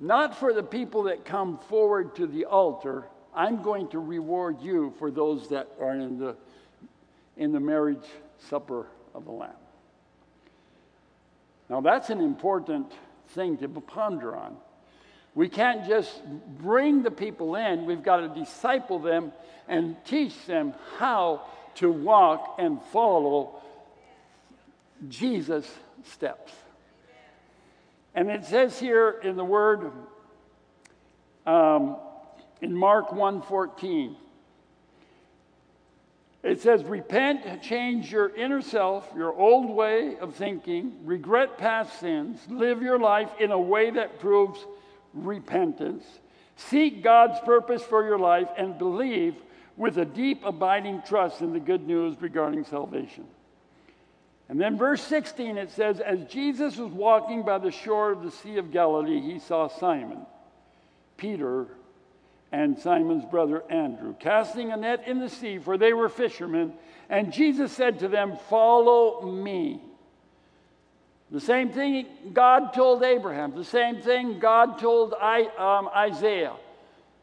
not 0.00 0.36
for 0.36 0.52
the 0.52 0.62
people 0.62 1.04
that 1.04 1.24
come 1.24 1.58
forward 1.58 2.16
to 2.16 2.26
the 2.26 2.44
altar. 2.44 3.06
I'm 3.34 3.62
going 3.62 3.88
to 3.88 3.98
reward 3.98 4.60
you 4.60 4.92
for 4.98 5.10
those 5.10 5.48
that 5.48 5.68
are 5.80 5.94
in 5.94 6.18
the, 6.18 6.36
in 7.36 7.52
the 7.52 7.60
marriage 7.60 8.04
supper 8.50 8.86
of 9.14 9.24
the 9.24 9.30
Lamb. 9.30 9.50
Now, 11.68 11.80
that's 11.80 12.10
an 12.10 12.20
important 12.20 12.92
thing 13.28 13.56
to 13.58 13.68
ponder 13.68 14.36
on. 14.36 14.56
We 15.34 15.48
can't 15.48 15.86
just 15.86 16.22
bring 16.58 17.02
the 17.02 17.10
people 17.10 17.54
in, 17.54 17.86
we've 17.86 18.02
got 18.02 18.18
to 18.18 18.28
disciple 18.28 18.98
them 18.98 19.32
and 19.66 19.96
teach 20.04 20.46
them 20.46 20.74
how 20.98 21.46
to 21.76 21.90
walk 21.90 22.56
and 22.58 22.82
follow 22.92 23.62
Jesus' 25.08 25.70
steps. 26.04 26.52
And 28.14 28.30
it 28.30 28.44
says 28.44 28.78
here 28.78 29.20
in 29.22 29.36
the 29.36 29.44
word 29.44 29.90
um, 31.46 31.96
in 32.60 32.74
Mark 32.74 33.08
1:14, 33.08 34.14
it 36.42 36.60
says, 36.60 36.82
Repent, 36.84 37.62
change 37.62 38.10
your 38.10 38.34
inner 38.34 38.60
self, 38.60 39.08
your 39.16 39.32
old 39.32 39.70
way 39.70 40.16
of 40.18 40.34
thinking, 40.34 40.94
regret 41.04 41.56
past 41.56 42.00
sins, 42.00 42.38
live 42.48 42.82
your 42.82 42.98
life 42.98 43.30
in 43.38 43.52
a 43.52 43.60
way 43.60 43.90
that 43.90 44.18
proves 44.18 44.58
repentance. 45.14 46.04
Seek 46.56 47.02
God's 47.02 47.38
purpose 47.40 47.82
for 47.82 48.04
your 48.04 48.18
life 48.18 48.48
and 48.56 48.76
believe 48.76 49.36
with 49.76 49.98
a 49.98 50.04
deep, 50.04 50.44
abiding 50.44 51.02
trust 51.06 51.40
in 51.40 51.52
the 51.52 51.60
good 51.60 51.86
news 51.86 52.20
regarding 52.20 52.64
salvation. 52.64 53.24
And 54.48 54.60
then, 54.60 54.76
verse 54.76 55.00
16, 55.02 55.56
it 55.56 55.70
says, 55.70 56.00
As 56.00 56.24
Jesus 56.24 56.76
was 56.76 56.92
walking 56.92 57.42
by 57.42 57.58
the 57.58 57.70
shore 57.70 58.12
of 58.12 58.22
the 58.22 58.30
Sea 58.30 58.58
of 58.58 58.70
Galilee, 58.70 59.20
he 59.20 59.38
saw 59.38 59.68
Simon, 59.68 60.26
Peter, 61.16 61.68
and 62.52 62.78
Simon's 62.78 63.24
brother 63.24 63.64
Andrew 63.70 64.14
casting 64.20 64.70
a 64.70 64.76
net 64.76 65.08
in 65.08 65.18
the 65.18 65.30
sea, 65.30 65.58
for 65.58 65.78
they 65.78 65.94
were 65.94 66.10
fishermen. 66.10 66.74
And 67.08 67.32
Jesus 67.32 67.72
said 67.72 67.98
to 68.00 68.08
them, 68.08 68.36
Follow 68.48 69.22
me. 69.22 69.80
The 71.30 71.40
same 71.40 71.70
thing 71.70 72.06
God 72.34 72.74
told 72.74 73.02
Abraham, 73.02 73.54
the 73.54 73.64
same 73.64 74.02
thing 74.02 74.38
God 74.38 74.78
told 74.78 75.14
I, 75.18 75.44
um, 75.56 75.88
Isaiah, 75.88 76.52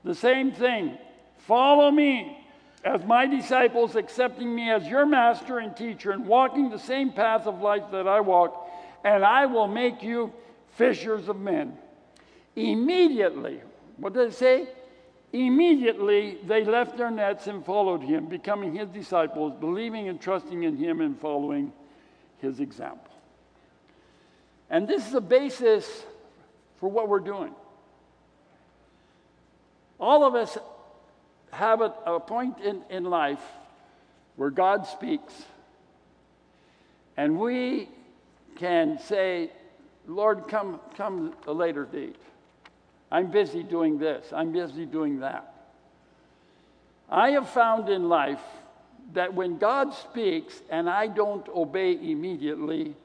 the 0.03 0.15
same 0.15 0.51
thing. 0.51 0.97
Follow 1.37 1.91
me 1.91 2.35
as 2.83 3.03
my 3.05 3.27
disciples, 3.27 3.95
accepting 3.95 4.53
me 4.53 4.71
as 4.71 4.87
your 4.87 5.05
master 5.05 5.59
and 5.59 5.77
teacher, 5.77 6.09
and 6.09 6.25
walking 6.25 6.71
the 6.71 6.79
same 6.79 7.11
path 7.11 7.45
of 7.45 7.61
life 7.61 7.83
that 7.91 8.07
I 8.07 8.19
walk, 8.21 8.67
and 9.03 9.23
I 9.23 9.45
will 9.45 9.67
make 9.67 10.01
you 10.01 10.33
fishers 10.75 11.27
of 11.27 11.39
men. 11.39 11.77
Immediately, 12.55 13.61
what 13.97 14.13
does 14.13 14.33
it 14.33 14.37
say? 14.37 14.67
Immediately 15.31 16.39
they 16.45 16.63
left 16.63 16.97
their 16.97 17.11
nets 17.11 17.47
and 17.47 17.63
followed 17.63 18.01
him, 18.01 18.25
becoming 18.25 18.75
his 18.75 18.89
disciples, 18.89 19.53
believing 19.59 20.09
and 20.09 20.19
trusting 20.19 20.63
in 20.63 20.75
him 20.77 21.01
and 21.01 21.19
following 21.19 21.71
his 22.39 22.59
example. 22.59 23.13
And 24.69 24.87
this 24.87 25.05
is 25.05 25.11
the 25.11 25.21
basis 25.21 26.03
for 26.77 26.89
what 26.89 27.07
we're 27.07 27.19
doing. 27.19 27.53
All 29.99 30.23
of 30.23 30.33
us 30.33 30.57
have 31.51 31.81
a, 31.81 31.93
a 32.05 32.19
point 32.19 32.59
in, 32.61 32.83
in 32.89 33.03
life 33.03 33.41
where 34.35 34.49
God 34.49 34.87
speaks, 34.87 35.33
and 37.17 37.37
we 37.37 37.89
can 38.55 38.97
say, 38.99 39.51
Lord, 40.07 40.47
come, 40.47 40.79
come 40.95 41.35
a 41.45 41.51
later 41.51 41.85
date. 41.85 42.15
I'm 43.11 43.31
busy 43.31 43.63
doing 43.63 43.97
this, 43.97 44.31
I'm 44.33 44.51
busy 44.51 44.85
doing 44.85 45.19
that. 45.21 45.53
I 47.09 47.31
have 47.31 47.49
found 47.49 47.89
in 47.89 48.07
life 48.07 48.41
that 49.13 49.33
when 49.33 49.57
God 49.57 49.93
speaks 49.93 50.61
and 50.69 50.89
I 50.89 51.07
don't 51.07 51.47
obey 51.49 51.93
immediately, 51.93 52.95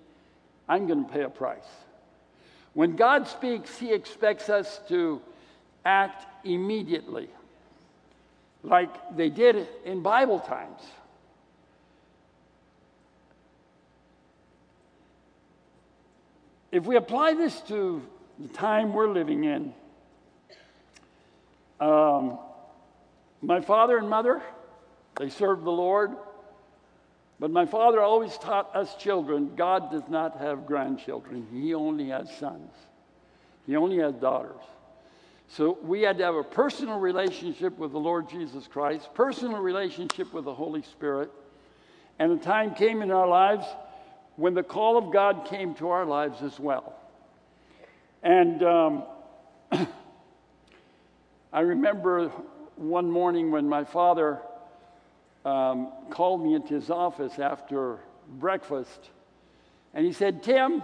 I'm 0.68 0.86
going 0.86 1.06
to 1.06 1.10
pay 1.10 1.22
a 1.22 1.30
price. 1.30 1.64
When 2.74 2.96
God 2.96 3.28
speaks, 3.28 3.78
He 3.78 3.92
expects 3.92 4.48
us 4.48 4.80
to 4.88 5.22
act 5.84 6.26
immediately, 6.44 7.28
like 8.62 9.16
they 9.16 9.30
did 9.30 9.68
in 9.84 10.02
Bible 10.02 10.40
times. 10.40 10.80
If 16.72 16.84
we 16.84 16.96
apply 16.96 17.34
this 17.34 17.60
to 17.68 18.02
the 18.40 18.48
time 18.48 18.92
we're 18.92 19.08
living 19.08 19.44
in, 19.44 19.72
um, 21.84 22.38
my 23.42 23.60
father 23.60 23.98
and 23.98 24.08
mother, 24.08 24.42
they 25.16 25.28
served 25.28 25.64
the 25.64 25.70
Lord. 25.70 26.12
But 27.38 27.50
my 27.50 27.66
father 27.66 28.00
always 28.00 28.38
taught 28.38 28.74
us 28.74 28.94
children 28.96 29.54
God 29.56 29.90
does 29.90 30.08
not 30.08 30.38
have 30.38 30.66
grandchildren, 30.66 31.46
He 31.52 31.74
only 31.74 32.08
has 32.08 32.34
sons, 32.38 32.72
He 33.66 33.76
only 33.76 33.98
has 33.98 34.14
daughters. 34.14 34.62
So 35.48 35.78
we 35.82 36.00
had 36.00 36.16
to 36.18 36.24
have 36.24 36.34
a 36.34 36.42
personal 36.42 36.98
relationship 36.98 37.76
with 37.78 37.92
the 37.92 37.98
Lord 37.98 38.30
Jesus 38.30 38.66
Christ, 38.66 39.12
personal 39.12 39.58
relationship 39.58 40.32
with 40.32 40.46
the 40.46 40.54
Holy 40.54 40.82
Spirit. 40.82 41.30
And 42.18 42.32
a 42.32 42.42
time 42.42 42.74
came 42.74 43.02
in 43.02 43.10
our 43.10 43.28
lives 43.28 43.66
when 44.36 44.54
the 44.54 44.62
call 44.62 44.96
of 44.96 45.12
God 45.12 45.46
came 45.50 45.74
to 45.74 45.90
our 45.90 46.06
lives 46.06 46.40
as 46.42 46.58
well. 46.58 46.94
And 48.22 48.62
um, 48.62 49.02
I 51.54 51.60
remember 51.60 52.32
one 52.74 53.08
morning 53.08 53.52
when 53.52 53.68
my 53.68 53.84
father 53.84 54.40
um, 55.44 55.92
called 56.10 56.44
me 56.44 56.54
into 56.54 56.74
his 56.74 56.90
office 56.90 57.38
after 57.38 58.00
breakfast, 58.28 59.10
and 59.94 60.04
he 60.04 60.12
said, 60.12 60.42
Tim, 60.42 60.82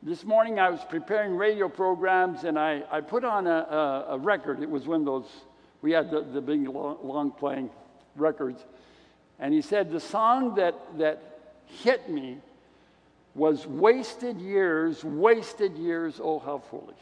this 0.00 0.22
morning 0.22 0.60
I 0.60 0.70
was 0.70 0.78
preparing 0.88 1.34
radio 1.34 1.68
programs 1.68 2.44
and 2.44 2.56
I, 2.56 2.84
I 2.88 3.00
put 3.00 3.24
on 3.24 3.48
a, 3.48 3.50
a, 3.50 4.06
a 4.10 4.18
record. 4.18 4.62
It 4.62 4.70
was 4.70 4.86
one 4.86 5.00
of 5.00 5.06
those, 5.06 5.26
we 5.82 5.90
had 5.90 6.08
the, 6.08 6.20
the 6.20 6.40
big 6.40 6.68
long, 6.68 6.98
long 7.02 7.32
playing 7.32 7.68
records. 8.14 8.64
And 9.40 9.52
he 9.52 9.60
said, 9.60 9.90
The 9.90 9.98
song 9.98 10.54
that, 10.54 10.76
that 10.98 11.40
hit 11.66 12.08
me 12.08 12.38
was 13.34 13.66
Wasted 13.66 14.40
Years, 14.40 15.02
Wasted 15.02 15.76
Years, 15.76 16.20
Oh, 16.22 16.38
How 16.38 16.58
Foolish. 16.58 16.94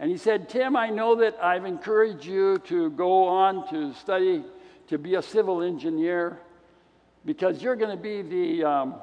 And 0.00 0.10
he 0.10 0.16
said, 0.16 0.48
Tim, 0.48 0.76
I 0.76 0.88
know 0.88 1.16
that 1.16 1.36
I've 1.42 1.66
encouraged 1.66 2.24
you 2.24 2.56
to 2.60 2.88
go 2.90 3.24
on 3.28 3.68
to 3.68 3.92
study 3.92 4.42
to 4.86 4.96
be 4.96 5.16
a 5.16 5.22
civil 5.22 5.62
engineer 5.62 6.38
because 7.26 7.62
you're 7.62 7.76
going 7.76 7.94
to 7.94 8.02
be 8.02 8.22
the 8.22 8.64
um, 8.64 8.94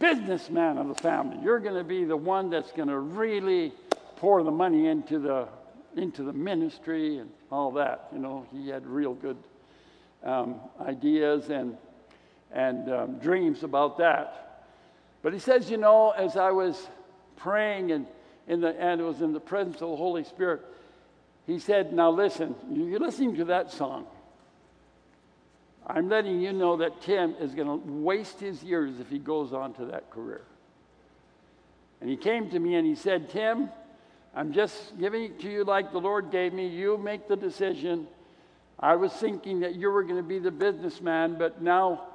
businessman 0.00 0.76
of 0.76 0.88
the 0.88 0.96
family. 0.96 1.38
You're 1.40 1.60
going 1.60 1.76
to 1.76 1.84
be 1.84 2.04
the 2.04 2.16
one 2.16 2.50
that's 2.50 2.72
going 2.72 2.88
to 2.88 2.98
really 2.98 3.72
pour 4.16 4.42
the 4.42 4.50
money 4.50 4.88
into 4.88 5.20
the, 5.20 5.46
into 5.96 6.24
the 6.24 6.32
ministry 6.32 7.18
and 7.18 7.30
all 7.52 7.70
that. 7.70 8.08
You 8.12 8.18
know, 8.18 8.44
he 8.50 8.68
had 8.68 8.84
real 8.84 9.14
good 9.14 9.36
um, 10.24 10.56
ideas 10.80 11.48
and, 11.48 11.76
and 12.50 12.92
um, 12.92 13.18
dreams 13.20 13.62
about 13.62 13.98
that. 13.98 14.66
But 15.22 15.32
he 15.32 15.38
says, 15.38 15.70
you 15.70 15.76
know, 15.76 16.10
as 16.10 16.36
I 16.36 16.50
was 16.50 16.88
praying 17.36 17.92
and 17.92 18.04
in 18.48 18.60
the, 18.60 18.68
and 18.80 19.00
it 19.00 19.04
was 19.04 19.20
in 19.20 19.32
the 19.32 19.40
presence 19.40 19.76
of 19.76 19.90
the 19.90 19.96
Holy 19.96 20.24
Spirit. 20.24 20.62
He 21.46 21.58
said, 21.58 21.92
Now 21.92 22.10
listen, 22.10 22.54
you're 22.70 23.00
listening 23.00 23.36
to 23.36 23.44
that 23.46 23.70
song. 23.70 24.06
I'm 25.86 26.08
letting 26.08 26.40
you 26.40 26.52
know 26.52 26.76
that 26.76 27.02
Tim 27.02 27.34
is 27.40 27.54
going 27.54 27.66
to 27.66 27.92
waste 27.92 28.38
his 28.38 28.62
years 28.62 29.00
if 29.00 29.08
he 29.08 29.18
goes 29.18 29.52
on 29.52 29.74
to 29.74 29.86
that 29.86 30.10
career. 30.10 30.42
And 32.00 32.08
he 32.08 32.16
came 32.16 32.50
to 32.50 32.58
me 32.58 32.76
and 32.76 32.86
he 32.86 32.94
said, 32.94 33.30
Tim, 33.30 33.68
I'm 34.34 34.52
just 34.52 34.98
giving 34.98 35.24
it 35.24 35.40
to 35.40 35.50
you 35.50 35.64
like 35.64 35.92
the 35.92 35.98
Lord 35.98 36.30
gave 36.30 36.52
me. 36.52 36.68
You 36.68 36.96
make 36.98 37.28
the 37.28 37.36
decision. 37.36 38.06
I 38.78 38.96
was 38.96 39.12
thinking 39.12 39.60
that 39.60 39.74
you 39.74 39.90
were 39.90 40.02
going 40.02 40.16
to 40.16 40.22
be 40.22 40.38
the 40.38 40.50
businessman, 40.50 41.36
but 41.38 41.60
now 41.62 42.06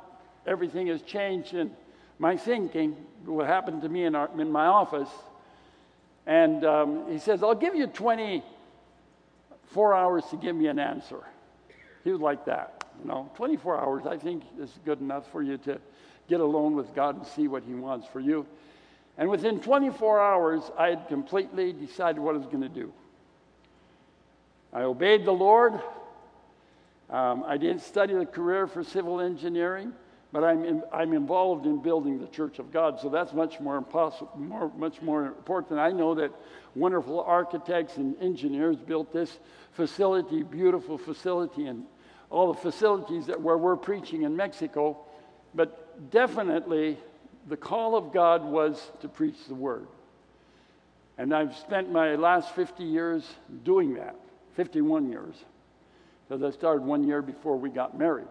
everything 0.46 0.88
has 0.88 1.02
changed 1.02 1.54
in 1.54 1.72
my 2.20 2.38
thinking. 2.38 2.96
What 3.26 3.48
happened 3.48 3.82
to 3.82 3.90
me 3.90 4.06
in, 4.06 4.16
our, 4.16 4.30
in 4.40 4.52
my 4.52 4.66
office 4.66 5.10
and 6.28 6.64
um, 6.66 7.06
he 7.10 7.18
says, 7.20 7.42
I'll 7.42 7.56
give 7.56 7.74
you 7.74 7.88
24 7.88 9.96
hours 9.96 10.26
to 10.30 10.36
give 10.36 10.54
me 10.56 10.68
an 10.68 10.78
answer. 10.78 11.24
He 12.04 12.12
was 12.12 12.20
like 12.20 12.44
that. 12.46 12.84
You 13.02 13.08
know, 13.08 13.32
24 13.36 13.80
hours, 13.80 14.06
I 14.06 14.18
think, 14.18 14.44
is 14.60 14.78
good 14.84 15.00
enough 15.00 15.32
for 15.32 15.42
you 15.42 15.58
to 15.60 15.80
get 16.28 16.42
alone 16.42 16.76
with 16.76 16.94
God 16.94 17.16
and 17.16 17.26
see 17.26 17.48
what 17.48 17.64
He 17.64 17.74
wants 17.74 18.08
for 18.08 18.20
you. 18.20 18.46
And 19.18 19.30
within 19.30 19.62
24 19.62 20.22
hours, 20.22 20.64
I 20.78 20.90
had 20.90 21.08
completely 21.08 21.72
decided 21.72 22.20
what 22.20 22.36
I 22.36 22.40
was 22.40 22.48
going 22.48 22.62
to 22.62 22.70
do. 22.70 22.92
I 24.74 24.82
obeyed 24.82 25.24
the 25.24 25.32
Lord. 25.32 25.80
Um, 27.10 27.46
I 27.48 27.56
didn't 27.56 27.84
study 27.84 28.14
the 28.14 28.26
career 28.26 28.68
for 28.68 28.84
civil 28.84 29.22
engineering, 29.22 29.94
but 30.32 30.44
I'm, 30.44 30.66
in, 30.66 30.84
I'm 30.92 31.14
involved 31.14 31.66
in 31.66 31.82
building 31.82 32.20
the 32.20 32.28
Church 32.28 32.60
of 32.60 32.72
God, 32.72 33.00
so 33.00 33.10
that's 33.10 33.34
much 33.34 33.60
more, 33.60 33.78
impossible, 33.78 34.32
more, 34.36 34.72
much 34.76 35.02
more 35.02 35.26
important. 35.26 35.80
I 35.80 35.92
know 35.92 36.16
that 36.16 36.32
wonderful 36.76 37.22
architects 37.22 37.98
and 37.98 38.16
engineers 38.22 38.78
built 38.78 39.14
this 39.14 39.40
facility, 39.72 40.44
beautiful 40.44 40.98
facility, 40.98 41.68
and 41.68 41.86
all 42.30 42.54
the 42.54 42.60
facilities 42.60 43.28
that 43.28 43.42
where 43.42 43.58
we're 43.58 43.78
preaching 43.78 44.24
in 44.24 44.36
Mexico. 44.36 44.98
But 45.56 46.12
definitely, 46.12 46.98
the 47.48 47.58
call 47.58 47.96
of 47.96 48.12
God 48.12 48.44
was 48.44 48.92
to 49.02 49.08
preach 49.08 49.38
the 49.48 49.56
word. 49.56 49.88
And 51.18 51.34
I've 51.34 51.56
spent 51.58 51.92
my 51.92 52.16
last 52.16 52.54
50 52.54 52.84
years 52.84 53.28
doing 53.64 53.96
that, 53.96 54.16
51 54.56 55.10
years, 55.10 55.36
because 56.28 56.44
I 56.44 56.52
started 56.56 56.84
one 56.84 57.08
year 57.08 57.22
before 57.22 57.58
we 57.58 57.70
got 57.70 57.98
married. 57.98 58.28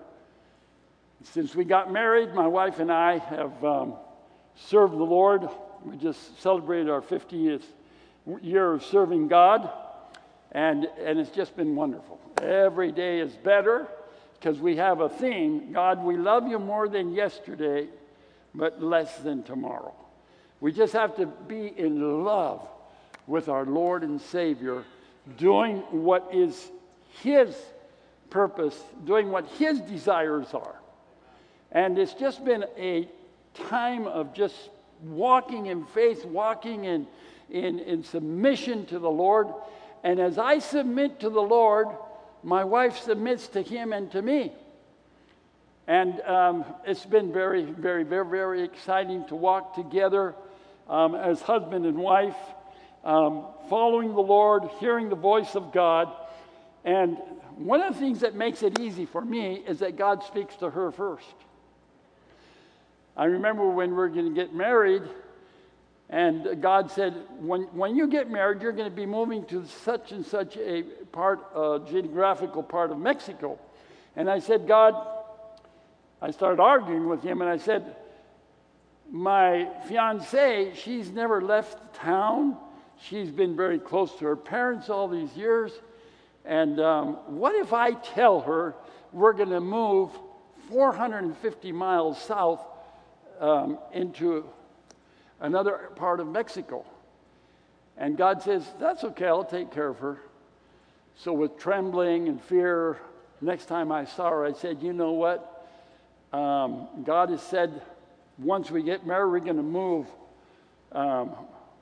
Since 1.23 1.55
we 1.55 1.65
got 1.65 1.93
married, 1.93 2.35
my 2.35 2.47
wife 2.47 2.79
and 2.79 2.93
I 2.93 3.19
have 3.19 3.65
um, 3.65 3.95
served 4.55 4.93
the 4.93 5.05
Lord. 5.05 5.49
We 5.85 5.97
just 5.97 6.41
celebrated 6.41 6.91
our 6.91 7.01
50th 7.01 7.63
year 8.43 8.73
of 8.73 8.85
serving 8.85 9.29
God, 9.29 9.71
and, 10.53 10.89
and 11.03 11.19
it's 11.19 11.31
just 11.31 11.57
been 11.57 11.77
wonderful. 11.77 12.21
Every 12.43 12.93
day 12.93 13.21
is 13.21 13.33
better 13.33 13.87
because 14.35 14.59
we 14.59 14.77
have 14.77 15.01
a 15.01 15.09
theme 15.09 15.73
God, 15.73 16.03
we 16.03 16.17
love 16.17 16.47
you 16.47 16.59
more 16.59 16.89
than 16.89 17.13
yesterday, 17.13 17.89
but 18.55 18.83
less 18.83 19.19
than 19.19 19.43
tomorrow. 19.43 19.95
We 20.61 20.73
just 20.73 20.93
have 20.93 21.17
to 21.17 21.27
be 21.27 21.73
in 21.77 22.25
love 22.25 22.67
with 23.27 23.49
our 23.49 23.65
Lord 23.65 24.03
and 24.03 24.21
Savior, 24.21 24.85
doing 25.37 25.79
what 25.91 26.29
is 26.33 26.71
His 27.23 27.55
purpose, 28.31 28.81
doing 29.05 29.31
what 29.31 29.47
His 29.59 29.81
desires 29.81 30.55
are. 30.55 30.77
And 31.77 31.99
it's 31.99 32.15
just 32.15 32.43
been 32.43 32.65
a 32.79 33.07
time 33.53 34.07
of 34.07 34.33
just 34.33 34.71
walking 35.03 35.67
in 35.67 35.85
faith, 35.85 36.25
walking 36.25 36.87
in, 36.87 37.07
in, 37.51 37.81
in 37.81 38.03
submission 38.03 38.87
to 38.87 38.99
the 38.99 39.11
Lord. 39.11 39.49
And 40.03 40.19
as 40.19 40.39
I 40.39 40.59
submit 40.59 41.21
to 41.21 41.29
the 41.29 41.43
Lord, 41.43 41.89
my 42.43 42.65
wife 42.65 42.97
submits 42.97 43.49
to 43.49 43.61
Him 43.61 43.93
and 43.93 44.11
to 44.13 44.23
me. 44.23 44.55
And 45.87 46.19
um, 46.23 46.65
it's 46.87 47.05
been 47.05 47.31
very, 47.31 47.65
very, 47.65 48.05
very, 48.05 48.27
very 48.27 48.63
exciting 48.63 49.27
to 49.27 49.35
walk 49.37 49.75
together 49.75 50.35
um, 50.89 51.15
as 51.15 51.43
husband 51.43 51.85
and 51.85 51.99
wife, 51.99 52.39
um, 53.05 53.45
following 53.69 54.15
the 54.15 54.23
Lord, 54.23 54.63
hearing 54.81 55.11
the 55.11 55.15
voice 55.15 55.55
of 55.55 55.75
God. 55.75 56.11
And 56.87 57.19
one 57.57 57.83
of 57.83 57.93
the 57.93 58.01
things 58.01 58.21
that 58.21 58.35
makes 58.35 58.63
it 58.63 58.81
easy 58.81 59.05
for 59.05 59.23
me 59.23 59.57
is 59.57 59.81
that 59.81 59.99
God 59.99 60.25
speaks 60.25 60.57
to 60.57 60.71
her 60.71 60.91
first. 60.91 61.35
I 63.17 63.25
remember 63.25 63.67
when 63.71 63.93
we 63.93 64.03
are 64.03 64.09
going 64.09 64.29
to 64.29 64.35
get 64.35 64.55
married, 64.55 65.03
and 66.11 66.61
God 66.61 66.91
said, 66.91 67.15
when, 67.39 67.63
when 67.73 67.97
you 67.97 68.09
get 68.09 68.31
married, 68.31 68.61
you're 68.61 68.73
going 68.73 68.91
to 68.91 68.95
be 68.95 69.07
moving 69.07 69.47
to 69.47 69.65
such 69.65 70.13
and 70.13 70.25
such 70.25 70.59
a 70.59 70.83
part, 71.13 71.41
uh, 71.55 71.79
geographical 71.79 72.63
part 72.63 72.91
of 72.91 72.99
Mexico. 72.99 73.59
And 74.17 74.29
I 74.29 74.39
said, 74.39 74.69
God, 74.69 74.95
I 76.21 76.31
started 76.31 76.61
arguing 76.61 77.09
with 77.09 77.23
him, 77.23 77.41
and 77.41 77.49
I 77.49 77.57
said, 77.57 77.97
My 79.11 79.67
fiance, 79.89 80.75
she's 80.75 81.11
never 81.11 81.41
left 81.41 81.95
town. 81.95 82.59
She's 83.01 83.31
been 83.31 83.57
very 83.57 83.79
close 83.79 84.13
to 84.17 84.27
her 84.27 84.37
parents 84.37 84.91
all 84.91 85.09
these 85.09 85.35
years. 85.35 85.73
And 86.45 86.81
um, 86.81 87.15
what 87.27 87.55
if 87.55 87.73
I 87.73 87.93
tell 87.93 88.41
her 88.41 88.75
we're 89.13 89.33
going 89.33 89.51
to 89.51 89.61
move 89.61 90.11
450 90.69 91.73
miles 91.73 92.21
south 92.21 92.61
um, 93.41 93.79
into 93.93 94.45
another 95.41 95.91
part 95.97 96.21
of 96.21 96.27
Mexico? 96.27 96.85
And 97.97 98.17
God 98.17 98.43
says, 98.43 98.67
That's 98.79 99.05
okay, 99.05 99.27
I'll 99.27 99.45
take 99.45 99.71
care 99.73 99.89
of 99.89 99.99
her. 99.99 100.21
So, 101.15 101.33
with 101.33 101.59
trembling 101.59 102.29
and 102.29 102.43
fear, 102.43 102.99
next 103.41 103.67
time 103.67 103.91
I 103.91 104.05
saw 104.05 104.31
her, 104.31 104.45
I 104.45 104.53
said, 104.53 104.83
You 104.83 104.93
know 104.93 105.13
what? 105.13 105.53
Um, 106.33 106.89
God 107.05 107.31
has 107.31 107.43
said 107.43 107.81
once 108.39 108.71
we 108.71 108.83
get 108.83 109.07
married, 109.07 109.31
we're 109.31 109.39
going 109.41 109.57
to 109.57 109.63
move 109.63 110.07
um, 110.93 111.33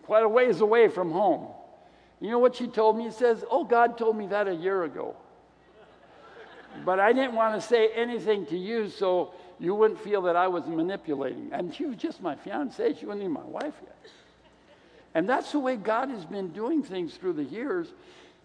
quite 0.02 0.22
a 0.22 0.28
ways 0.28 0.60
away 0.60 0.88
from 0.88 1.10
home. 1.10 1.48
You 2.20 2.30
know 2.30 2.38
what 2.38 2.54
she 2.54 2.68
told 2.68 2.96
me? 2.96 3.04
She 3.06 3.10
says, 3.10 3.44
Oh, 3.50 3.64
God 3.64 3.98
told 3.98 4.16
me 4.16 4.28
that 4.28 4.48
a 4.48 4.54
year 4.54 4.84
ago. 4.84 5.16
but 6.84 7.00
I 7.00 7.12
didn't 7.12 7.34
want 7.34 7.60
to 7.60 7.66
say 7.66 7.88
anything 7.88 8.46
to 8.46 8.56
you 8.56 8.88
so 8.88 9.34
you 9.58 9.74
wouldn't 9.74 10.00
feel 10.00 10.22
that 10.22 10.36
I 10.36 10.48
was 10.48 10.66
manipulating. 10.66 11.50
And 11.52 11.74
she 11.74 11.86
was 11.86 11.96
just 11.96 12.20
my 12.22 12.34
fiancee, 12.34 12.94
she 12.98 13.06
wasn't 13.06 13.22
even 13.22 13.32
my 13.32 13.44
wife 13.44 13.74
yet. 13.82 13.96
And 15.14 15.28
that's 15.28 15.52
the 15.52 15.60
way 15.60 15.76
God 15.76 16.10
has 16.10 16.24
been 16.24 16.48
doing 16.48 16.82
things 16.82 17.14
through 17.14 17.34
the 17.34 17.44
years. 17.44 17.92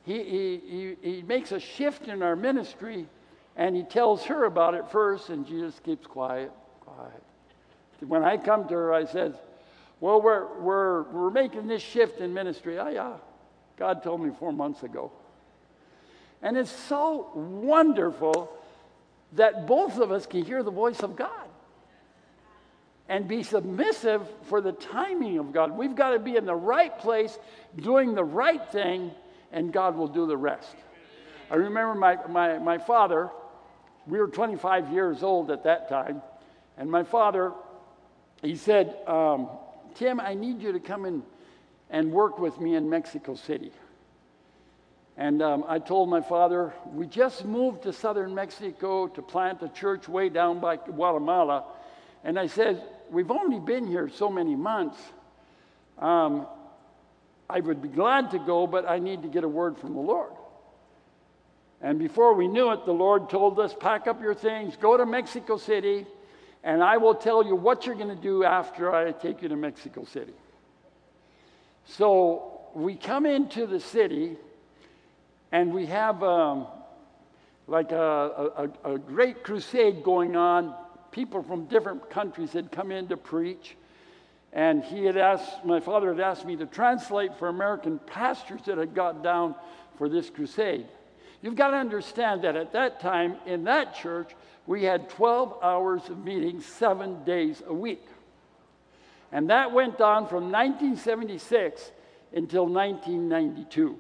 He, 0.06 0.24
he, 0.24 0.62
he, 1.02 1.12
he 1.16 1.22
makes 1.24 1.52
a 1.52 1.60
shift 1.60 2.08
in 2.08 2.22
our 2.22 2.36
ministry 2.36 3.08
and 3.56 3.76
he 3.76 3.84
tells 3.84 4.24
her 4.26 4.46
about 4.46 4.74
it 4.74 4.90
first, 4.90 5.30
and 5.30 5.46
she 5.46 5.60
just 5.60 5.84
keeps 5.84 6.08
quiet, 6.08 6.50
quiet. 6.80 7.22
When 8.00 8.24
I 8.24 8.38
come 8.38 8.68
to 8.70 8.74
her, 8.74 8.94
I 8.94 9.04
said, 9.04 9.38
Well, 10.00 10.22
we're, 10.22 10.48
we're, 10.60 11.04
we're 11.12 11.32
making 11.32 11.68
this 11.68 11.82
shift 11.82 12.22
in 12.22 12.34
ministry. 12.34 12.80
Oh, 12.80 12.88
yeah. 12.88 13.14
God 13.76 14.02
told 14.02 14.22
me 14.22 14.32
four 14.40 14.54
months 14.54 14.84
ago. 14.84 15.12
And 16.42 16.58
it's 16.58 16.72
so 16.72 17.32
wonderful 17.36 18.50
that 19.34 19.68
both 19.68 19.98
of 20.00 20.12
us 20.12 20.26
can 20.26 20.44
hear 20.44 20.64
the 20.64 20.72
voice 20.72 21.02
of 21.02 21.16
God 21.16 21.48
and 23.08 23.28
be 23.28 23.42
submissive 23.44 24.28
for 24.44 24.62
the 24.62 24.72
timing 24.72 25.40
of 25.40 25.52
God. 25.52 25.72
We've 25.72 25.96
got 25.96 26.12
to 26.12 26.20
be 26.20 26.36
in 26.36 26.46
the 26.46 26.56
right 26.56 26.98
place, 27.00 27.38
doing 27.76 28.14
the 28.14 28.24
right 28.24 28.64
thing, 28.72 29.12
and 29.52 29.74
God 29.74 29.96
will 29.96 30.08
do 30.08 30.28
the 30.28 30.38
rest. 30.38 30.76
I 31.50 31.56
remember 31.56 31.96
my, 31.96 32.18
my, 32.28 32.60
my 32.60 32.78
father, 32.78 33.30
we 34.06 34.20
were 34.20 34.28
25 34.28 34.92
years 34.92 35.24
old 35.24 35.50
at 35.50 35.64
that 35.64 35.90
time. 35.90 36.22
And 36.78 36.90
my 36.90 37.04
father, 37.04 37.52
he 38.44 38.56
said, 38.56 38.96
um, 39.08 39.50
Tim, 39.96 40.20
I 40.20 40.36
need 40.36 40.62
you 40.62 40.72
to 40.72 40.80
come 40.80 41.06
in 41.06 41.24
and 41.90 42.12
work 42.12 42.38
with 42.38 42.60
me 42.60 42.76
in 42.76 42.90
Mexico 42.90 43.34
City. 43.34 43.72
And 45.20 45.42
um, 45.42 45.66
I 45.68 45.80
told 45.80 46.08
my 46.08 46.22
father, 46.22 46.74
we 46.94 47.06
just 47.06 47.44
moved 47.44 47.84
to 47.84 47.92
southern 47.92 48.34
Mexico 48.34 49.10
to 49.10 49.22
plant 49.22 49.62
a 49.62 49.68
church 49.68 50.08
way 50.08 50.30
down 50.30 50.62
by 50.62 50.78
Guatemala. 50.78 51.66
And 52.24 52.40
I 52.40 52.48
said, 52.48 52.82
we've 53.12 53.30
only 53.30 53.60
been 53.60 53.86
here 53.86 54.08
so 54.08 54.30
many 54.30 54.56
months. 54.56 54.98
Um, 55.98 56.48
I 57.50 57.60
would 57.60 57.82
be 57.82 57.90
glad 57.90 58.32
to 58.32 58.40
go, 58.40 58.66
but 58.66 58.90
I 58.90 59.00
need 59.00 59.24
to 59.24 59.28
get 59.28 59.44
a 59.44 59.48
word 59.50 59.78
from 59.78 59.94
the 59.94 60.00
Lord. 60.00 60.32
And 61.82 62.00
before 62.00 62.34
we 62.34 62.48
knew 62.48 62.72
it, 62.72 62.86
the 62.86 62.94
Lord 62.94 63.30
told 63.30 63.60
us, 63.60 63.76
Pack 63.78 64.08
up 64.08 64.22
your 64.22 64.34
things, 64.34 64.78
go 64.78 64.96
to 64.96 65.06
Mexico 65.06 65.58
City, 65.58 66.08
and 66.64 66.82
I 66.82 66.96
will 66.96 67.16
tell 67.16 67.46
you 67.46 67.58
what 67.58 67.86
you're 67.86 67.96
going 67.96 68.16
to 68.16 68.16
do 68.22 68.46
after 68.46 68.96
I 68.96 69.12
take 69.12 69.42
you 69.42 69.50
to 69.50 69.58
Mexico 69.58 70.06
City. 70.06 70.34
So 71.84 72.62
we 72.74 72.96
come 72.96 73.26
into 73.26 73.68
the 73.68 73.82
city, 73.82 74.38
and 75.52 75.74
we 75.74 75.86
have 75.88 76.22
um, 76.24 76.68
like 77.68 77.92
a, 77.92 78.70
a, 78.86 78.94
a 78.94 78.98
great 78.98 79.44
crusade 79.44 80.04
going 80.04 80.36
on. 80.36 80.76
People 81.12 81.42
from 81.42 81.66
different 81.66 82.10
countries 82.10 82.54
had 82.54 82.72
come 82.72 82.92
in 82.92 83.08
to 83.08 83.18
preach. 83.18 83.76
And 84.54 84.84
he 84.84 85.06
had 85.06 85.18
asked, 85.18 85.64
my 85.64 85.80
father 85.80 86.14
had 86.14 86.20
asked 86.20 86.46
me 86.46 86.56
to 86.56 86.66
translate 86.66 87.38
for 87.38 87.48
American 87.48 88.00
pastors 88.00 88.62
that 88.66 88.78
had 88.78 88.96
got 88.96 89.24
down 89.24 89.56
for 89.98 90.10
this 90.10 90.30
crusade. 90.30 90.88
You've 91.42 91.56
got 91.56 91.72
to 91.72 91.78
understand 91.78 92.44
that 92.44 92.56
at 92.56 92.74
that 92.74 93.00
time 93.00 93.36
in 93.46 93.64
that 93.66 93.96
church, 93.96 94.32
we 94.66 94.84
had 94.84 95.10
12 95.10 95.60
hours 95.64 96.10
of 96.10 96.24
meetings 96.24 96.66
seven 96.66 97.24
days 97.24 97.62
a 97.66 97.74
week. 97.74 98.06
And 99.32 99.50
that 99.50 99.72
went 99.72 100.02
on 100.02 100.28
from 100.28 100.52
1976 100.52 101.92
until 102.34 102.66
1992. 102.66 104.00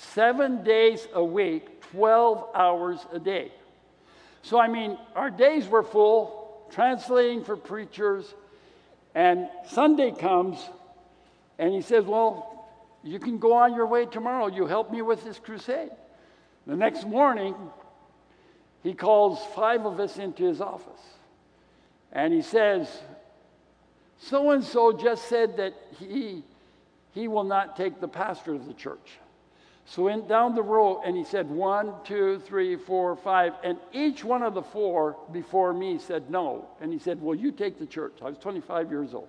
Seven 0.00 0.64
days 0.64 1.06
a 1.12 1.22
week, 1.22 1.82
12 1.92 2.48
hours 2.54 2.98
a 3.12 3.18
day. 3.18 3.52
So, 4.42 4.58
I 4.58 4.66
mean, 4.66 4.96
our 5.14 5.30
days 5.30 5.68
were 5.68 5.82
full, 5.82 6.66
translating 6.70 7.44
for 7.44 7.56
preachers, 7.56 8.34
and 9.14 9.48
Sunday 9.68 10.12
comes, 10.12 10.58
and 11.58 11.74
he 11.74 11.82
says, 11.82 12.04
Well, 12.04 12.68
you 13.02 13.18
can 13.18 13.38
go 13.38 13.54
on 13.54 13.74
your 13.74 13.86
way 13.86 14.06
tomorrow. 14.06 14.46
You 14.46 14.66
help 14.66 14.90
me 14.90 15.02
with 15.02 15.22
this 15.24 15.38
crusade. 15.38 15.90
The 16.66 16.76
next 16.76 17.06
morning, 17.06 17.54
he 18.82 18.94
calls 18.94 19.38
five 19.54 19.84
of 19.84 20.00
us 20.00 20.16
into 20.16 20.44
his 20.44 20.60
office 20.60 21.00
and 22.12 22.32
he 22.32 22.42
says, 22.42 22.88
So 24.18 24.50
and 24.50 24.64
so 24.64 24.92
just 24.92 25.28
said 25.28 25.56
that 25.58 25.74
he, 25.98 26.42
he 27.12 27.28
will 27.28 27.44
not 27.44 27.76
take 27.76 28.00
the 28.00 28.08
pastor 28.08 28.54
of 28.54 28.66
the 28.66 28.74
church. 28.74 29.19
So 29.90 30.04
went 30.04 30.28
down 30.28 30.54
the 30.54 30.62
row 30.62 31.02
and 31.04 31.16
he 31.16 31.24
said, 31.24 31.50
one, 31.50 31.92
two, 32.04 32.38
three, 32.46 32.76
four, 32.76 33.16
five. 33.16 33.54
And 33.64 33.76
each 33.92 34.22
one 34.22 34.44
of 34.44 34.54
the 34.54 34.62
four 34.62 35.16
before 35.32 35.72
me 35.72 35.98
said 35.98 36.30
no. 36.30 36.68
And 36.80 36.92
he 36.92 37.00
said, 37.00 37.20
Well, 37.20 37.34
you 37.34 37.50
take 37.50 37.80
the 37.80 37.86
church. 37.86 38.12
I 38.22 38.26
was 38.26 38.38
25 38.38 38.88
years 38.88 39.14
old. 39.14 39.28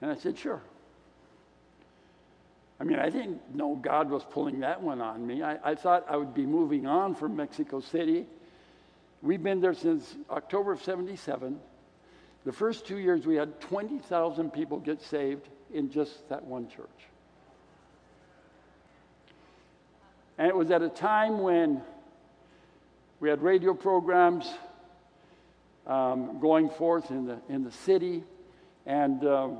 And 0.00 0.08
I 0.08 0.14
said, 0.14 0.38
Sure. 0.38 0.62
I 2.78 2.84
mean, 2.84 3.00
I 3.00 3.10
didn't 3.10 3.56
know 3.56 3.74
God 3.74 4.08
was 4.08 4.22
pulling 4.22 4.60
that 4.60 4.80
one 4.80 5.00
on 5.00 5.26
me. 5.26 5.42
I, 5.42 5.72
I 5.72 5.74
thought 5.74 6.06
I 6.08 6.16
would 6.16 6.32
be 6.32 6.46
moving 6.46 6.86
on 6.86 7.16
from 7.16 7.34
Mexico 7.34 7.80
City. 7.80 8.24
We've 9.20 9.42
been 9.42 9.60
there 9.60 9.74
since 9.74 10.14
October 10.30 10.70
of 10.70 10.82
77. 10.82 11.58
The 12.44 12.52
first 12.52 12.86
two 12.86 12.98
years, 12.98 13.26
we 13.26 13.34
had 13.34 13.60
20,000 13.60 14.52
people 14.52 14.78
get 14.78 15.02
saved 15.02 15.48
in 15.72 15.90
just 15.90 16.28
that 16.28 16.44
one 16.44 16.68
church. 16.68 16.88
And 20.36 20.48
it 20.48 20.56
was 20.56 20.70
at 20.70 20.82
a 20.82 20.88
time 20.88 21.38
when 21.40 21.80
we 23.20 23.28
had 23.28 23.42
radio 23.42 23.72
programs 23.72 24.52
um, 25.86 26.40
going 26.40 26.68
forth 26.70 27.10
in 27.10 27.26
the, 27.26 27.38
in 27.48 27.62
the 27.62 27.70
city, 27.70 28.24
and 28.86 29.24
um, 29.26 29.58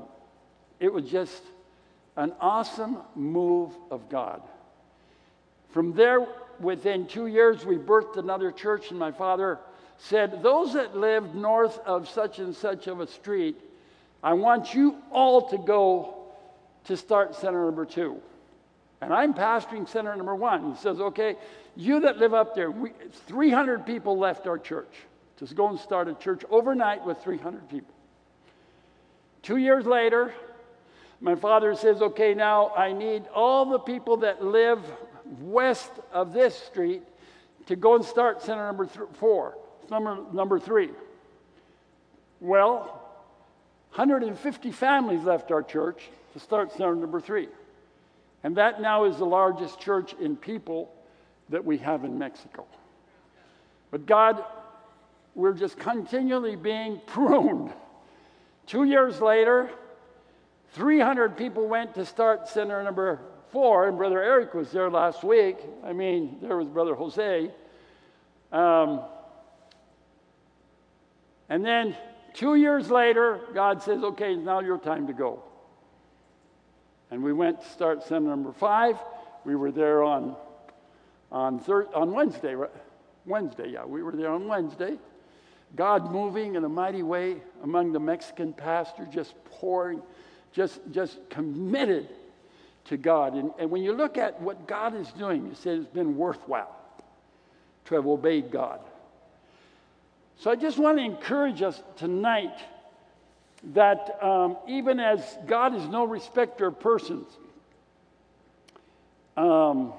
it 0.79 0.91
was 0.91 1.09
just 1.09 1.41
an 2.17 2.33
awesome 2.41 2.97
move 3.15 3.71
of 3.89 4.09
God. 4.09 4.41
From 5.69 5.93
there, 5.93 6.27
within 6.59 7.05
two 7.05 7.27
years, 7.27 7.65
we 7.65 7.77
birthed 7.77 8.17
another 8.17 8.51
church, 8.51 8.89
and 8.89 8.99
my 8.99 9.11
father 9.11 9.59
said, 9.97 10.43
Those 10.43 10.73
that 10.73 10.97
live 10.97 11.35
north 11.35 11.79
of 11.79 12.09
such 12.09 12.39
and 12.39 12.55
such 12.55 12.87
of 12.87 12.99
a 12.99 13.07
street, 13.07 13.59
I 14.23 14.33
want 14.33 14.73
you 14.73 14.97
all 15.11 15.49
to 15.49 15.57
go 15.57 16.15
to 16.85 16.97
start 16.97 17.35
center 17.35 17.65
number 17.65 17.85
two. 17.85 18.21
And 19.05 19.13
I'm 19.13 19.35
pastoring 19.35 19.87
center 19.87 20.15
number 20.15 20.33
one. 20.33 20.73
He 20.73 20.77
says, 20.77 20.99
Okay, 20.99 21.35
you 21.75 21.99
that 21.99 22.17
live 22.17 22.33
up 22.33 22.55
there, 22.55 22.71
we, 22.71 22.89
300 23.27 23.85
people 23.85 24.17
left 24.17 24.47
our 24.47 24.57
church. 24.57 24.91
Just 25.37 25.55
go 25.55 25.69
and 25.69 25.79
start 25.79 26.07
a 26.07 26.15
church 26.15 26.43
overnight 26.49 27.05
with 27.05 27.19
300 27.19 27.69
people. 27.69 27.93
Two 29.43 29.57
years 29.57 29.85
later, 29.85 30.33
my 31.21 31.35
father 31.35 31.75
says, 31.75 32.01
Okay, 32.01 32.33
now 32.33 32.73
I 32.75 32.93
need 32.93 33.27
all 33.27 33.65
the 33.65 33.77
people 33.77 34.17
that 34.17 34.43
live 34.43 34.79
west 35.39 35.91
of 36.11 36.33
this 36.33 36.57
street 36.57 37.03
to 37.67 37.75
go 37.75 37.93
and 37.93 38.03
start 38.03 38.41
center 38.41 38.65
number 38.65 38.87
th- 38.87 39.05
four, 39.19 39.55
number, 39.91 40.17
number 40.33 40.59
three. 40.59 40.89
Well, 42.39 43.03
150 43.93 44.71
families 44.71 45.21
left 45.21 45.51
our 45.51 45.61
church 45.61 46.09
to 46.33 46.39
start 46.39 46.71
center 46.71 46.95
number 46.95 47.21
three. 47.21 47.49
And 48.45 48.57
that 48.57 48.79
now 48.79 49.05
is 49.05 49.17
the 49.17 49.25
largest 49.25 49.79
church 49.79 50.13
in 50.21 50.35
people 50.35 50.93
that 51.49 51.65
we 51.65 51.79
have 51.79 52.05
in 52.05 52.19
Mexico. 52.19 52.67
But 53.89 54.05
God, 54.05 54.43
we're 55.33 55.55
just 55.55 55.79
continually 55.79 56.55
being 56.55 57.01
pruned. 57.07 57.73
Two 58.67 58.83
years 58.83 59.19
later, 59.19 59.71
300 60.73 61.35
people 61.35 61.67
went 61.67 61.95
to 61.95 62.05
start 62.05 62.47
center 62.47 62.83
number 62.83 63.19
four, 63.49 63.87
and 63.87 63.97
Brother 63.97 64.21
Eric 64.21 64.53
was 64.53 64.71
there 64.71 64.91
last 64.91 65.23
week. 65.23 65.57
I 65.83 65.91
mean, 65.91 66.37
there 66.39 66.55
was 66.55 66.67
Brother 66.67 66.93
Jose. 66.93 67.49
Um, 68.51 69.01
and 71.49 71.65
then 71.65 71.97
two 72.35 72.53
years 72.53 72.91
later, 72.91 73.39
God 73.55 73.81
says, 73.81 74.03
okay, 74.03 74.35
now 74.35 74.59
your 74.59 74.77
time 74.77 75.07
to 75.07 75.13
go. 75.13 75.41
And 77.11 77.23
we 77.23 77.33
went 77.33 77.61
to 77.61 77.69
start 77.69 78.03
center 78.03 78.27
number 78.27 78.51
five. 78.51 78.97
We 79.45 79.55
were 79.55 79.71
there 79.71 80.03
on, 80.03 80.35
on, 81.31 81.59
thir- 81.59 81.87
on 81.93 82.11
Wednesday. 82.11 82.55
Wednesday, 83.25 83.69
yeah, 83.69 83.85
we 83.85 84.03
were 84.03 84.11
there 84.11 84.31
on 84.31 84.47
Wednesday. 84.47 84.97
God 85.75 86.11
moving 86.11 86.55
in 86.55 86.63
a 86.63 86.69
mighty 86.69 87.03
way 87.03 87.37
among 87.63 87.91
the 87.91 87.99
Mexican 87.99 88.53
pastors, 88.53 89.07
just 89.11 89.33
pouring 89.45 90.01
just, 90.55 90.79
just 90.91 91.29
committed 91.29 92.07
to 92.85 92.95
God. 92.95 93.33
And, 93.33 93.51
and 93.59 93.69
when 93.69 93.83
you 93.83 93.91
look 93.91 94.17
at 94.17 94.41
what 94.41 94.67
God 94.67 94.95
is 94.95 95.11
doing, 95.11 95.47
you 95.47 95.53
say 95.53 95.71
it's 95.71 95.85
been 95.85 96.15
worthwhile 96.15 96.73
to 97.85 97.95
have 97.95 98.07
obeyed 98.07 98.51
God. 98.51 98.79
So 100.37 100.49
I 100.49 100.55
just 100.55 100.77
want 100.77 100.97
to 100.97 101.03
encourage 101.03 101.61
us 101.61 101.83
tonight 101.97 102.57
that 103.73 104.17
um, 104.21 104.57
even 104.67 104.99
as 104.99 105.37
God 105.47 105.75
is 105.75 105.87
no 105.87 106.05
respecter 106.05 106.67
of 106.67 106.79
persons, 106.79 107.27
um, 109.35 109.93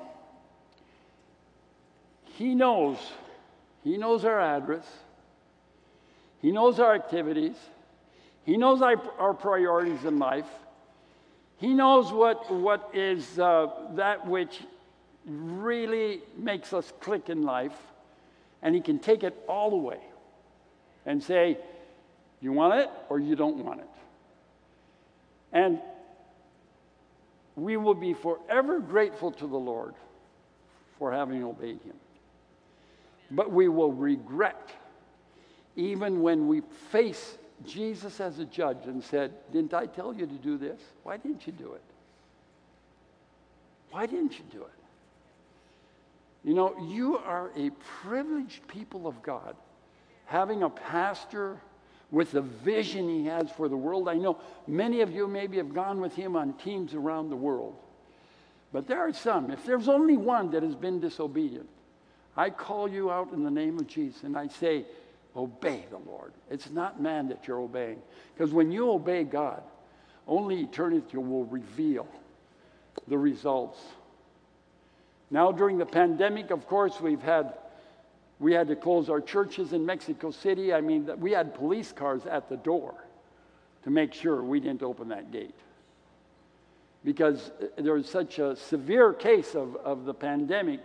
He 2.24 2.54
knows, 2.54 2.98
He 3.82 3.96
knows 3.96 4.24
our 4.24 4.40
address, 4.40 4.86
He 6.40 6.52
knows 6.52 6.78
our 6.80 6.94
activities. 6.94 7.56
He 8.46 8.56
knows 8.56 8.80
our, 8.80 9.02
our 9.18 9.34
priorities 9.34 10.04
in 10.04 10.20
life. 10.20 10.46
He 11.56 11.74
knows 11.74 12.12
what, 12.12 12.48
what 12.48 12.90
is 12.94 13.40
uh, 13.40 13.66
that 13.96 14.24
which 14.24 14.60
really 15.24 16.20
makes 16.36 16.72
us 16.72 16.92
click 17.00 17.28
in 17.28 17.42
life, 17.42 17.76
and 18.62 18.72
He 18.72 18.80
can 18.80 19.00
take 19.00 19.24
it 19.24 19.34
all 19.48 19.74
away 19.74 19.98
and 21.04 21.20
say, 21.20 21.58
You 22.41 22.53
want 22.53 22.80
it 22.80 22.91
or 23.09 23.18
you 23.18 23.37
don't 23.37 23.64
want 23.64 23.80
it. 23.80 23.89
And 25.53 25.80
we 27.55 27.76
will 27.76 27.95
be 27.95 28.12
forever 28.12 28.78
grateful 28.80 29.32
to 29.32 29.47
the 29.47 29.57
Lord 29.57 29.95
for 30.99 31.12
having 31.12 31.43
obeyed 31.43 31.80
Him. 31.82 31.97
But 33.30 33.51
we 33.51 33.68
will 33.68 33.93
regret 33.93 34.70
even 35.74 36.22
when 36.22 36.47
we 36.49 36.62
face 36.91 37.39
Jesus 37.64 38.20
as 38.20 38.39
a 38.39 38.45
judge 38.45 38.87
and 38.87 39.03
said, 39.03 39.32
Didn't 39.53 39.74
I 39.74 39.87
tell 39.87 40.14
you 40.14 40.26
to 40.26 40.34
do 40.34 40.59
this? 40.59 40.80
Why 41.03 41.16
didn't 41.16 41.47
you 41.47 41.53
do 41.53 41.72
it? 41.72 41.82
Why 43.91 44.07
didn't 44.07 44.39
you 44.39 44.45
do 44.51 44.62
it? 44.62 44.70
You 46.45 46.55
know, 46.55 46.76
you 46.89 47.18
are 47.18 47.51
a 47.57 47.70
privileged 48.03 48.66
people 48.68 49.07
of 49.07 49.22
God. 49.22 49.57
Having 50.26 50.62
a 50.62 50.70
pastor 50.70 51.61
with 52.11 52.32
the 52.32 52.42
vision 52.42 53.09
he 53.09 53.26
has 53.26 53.50
for 53.50 53.68
the 53.68 53.76
world. 53.76 54.09
I 54.09 54.14
know 54.14 54.38
many 54.66 55.00
of 55.00 55.12
you 55.12 55.26
maybe 55.26 55.57
have 55.57 55.74
gone 55.74 56.00
with 56.00 56.14
him 56.14 56.36
on 56.36 56.54
teams 56.54 56.94
around 56.94 57.30
the 57.30 57.36
world. 57.36 57.74
But 58.72 58.86
there 58.86 59.00
are 59.00 59.12
some, 59.12 59.50
if 59.50 59.64
there's 59.64 59.88
only 59.88 60.16
one 60.16 60.50
that 60.50 60.62
has 60.62 60.74
been 60.74 61.00
disobedient, 61.00 61.68
I 62.36 62.50
call 62.50 62.88
you 62.88 63.11
out 63.11 63.32
in 63.32 63.42
the 63.42 63.50
name 63.50 63.78
of 63.78 63.86
Jesus 63.86 64.22
and 64.22 64.36
I 64.36 64.48
say, 64.48 64.84
Obey 65.36 65.84
the 65.90 65.98
Lord. 65.98 66.32
It's 66.50 66.70
not 66.70 67.00
man 67.00 67.28
that 67.28 67.46
you're 67.46 67.61
obeying. 67.61 68.00
Because 68.34 68.54
when 68.54 68.72
you 68.72 68.90
obey 68.90 69.22
God, 69.22 69.62
only 70.26 70.62
eternity 70.62 71.18
will 71.18 71.44
reveal 71.44 72.09
the 73.07 73.18
results. 73.18 73.78
Now, 75.30 75.52
during 75.52 75.76
the 75.76 75.86
pandemic, 75.86 76.50
of 76.50 76.66
course, 76.66 77.00
we've 77.00 77.20
had 77.20 77.52
we 78.39 78.53
had 78.53 78.68
to 78.68 78.76
close 78.76 79.09
our 79.09 79.20
churches 79.20 79.72
in 79.72 79.87
Mexico 79.87 80.30
City. 80.30 80.72
I 80.72 80.80
mean, 80.80 81.09
we 81.18 81.32
had 81.32 81.55
police 81.55 81.93
cars 81.93 82.26
at 82.26 82.49
the 82.49 82.57
door 82.57 82.95
to 83.84 83.91
make 83.91 84.12
sure 84.12 84.43
we 84.43 84.61
didn't 84.61 84.82
open 84.82 85.09
that 85.09 85.30
gate. 85.30 85.55
Because 87.05 87.51
uh, 87.62 87.66
there 87.78 87.95
was 87.95 88.09
such 88.09 88.39
a 88.39 88.57
severe 88.57 89.12
case 89.12 89.55
of, 89.55 89.76
of 89.76 90.05
the 90.05 90.12
pandemic, 90.12 90.80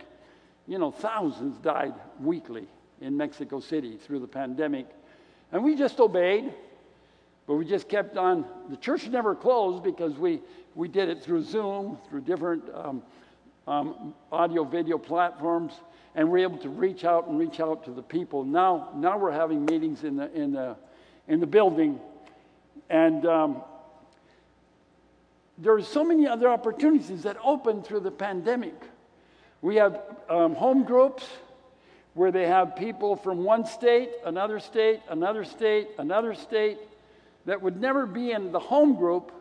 you 0.68 0.78
know, 0.78 0.92
thousands 0.92 1.58
died 1.58 1.94
weekly 2.22 2.68
in 3.02 3.18
Mexico 3.18 3.60
City 3.60 3.98
through 3.98 4.20
the 4.20 4.28
pandemic. 4.28 4.86
And 5.52 5.64
we 5.64 5.76
just 5.76 6.00
obeyed, 6.00 6.54
but 7.48 7.56
we 7.56 7.66
just 7.66 7.90
kept 7.90 8.16
on. 8.16 8.46
The 8.70 8.78
church 8.78 9.08
never 9.08 9.36
closed 9.36 9.84
because 9.84 10.14
we, 10.14 10.40
we 10.76 10.88
did 10.88 11.10
it 11.10 11.22
through 11.24 11.44
Zoom, 11.44 11.98
through 12.08 12.22
different 12.22 12.64
um, 12.74 13.02
um, 13.68 14.14
audio 14.32 14.64
video 14.64 14.98
platforms, 14.98 15.74
and 16.16 16.30
we're 16.30 16.40
able 16.40 16.58
to 16.58 16.70
reach 16.70 17.06
out 17.06 17.28
and 17.28 17.40
reach 17.40 17.60
out 17.60 17.86
to 17.86 17.92
the 17.92 18.02
people. 18.02 18.44
Now, 18.44 18.90
now 18.96 19.18
we're 19.18 19.32
having 19.32 19.66
meetings 19.66 20.04
in 20.04 20.18
the, 20.18 20.32
in 20.34 20.52
the, 20.52 20.76
in 21.28 21.40
the 21.40 21.48
building, 21.48 22.00
and 22.90 23.26
um, 23.26 23.64
there 25.58 25.74
are 25.74 25.82
so 25.82 26.04
many 26.04 26.28
other 26.28 26.50
opportunities 26.50 27.24
that 27.24 27.38
opened 27.44 27.86
through 27.86 28.02
the 28.02 28.12
pandemic. 28.12 28.76
We 29.62 29.76
have 29.76 30.02
um, 30.30 30.56
home 30.56 30.84
groups 30.84 31.26
where 32.14 32.32
they 32.32 32.48
have 32.48 32.76
people 32.76 33.16
from 33.16 33.44
one 33.44 33.66
state, 33.66 34.10
another 34.26 34.60
state, 34.60 35.02
another 35.08 35.46
state, 35.46 35.88
another 35.98 36.34
state 36.34 36.78
that 37.46 37.62
would 37.62 37.80
never 37.80 38.06
be 38.06 38.32
in 38.32 38.52
the 38.52 38.60
home 38.60 38.96
group, 38.96 39.32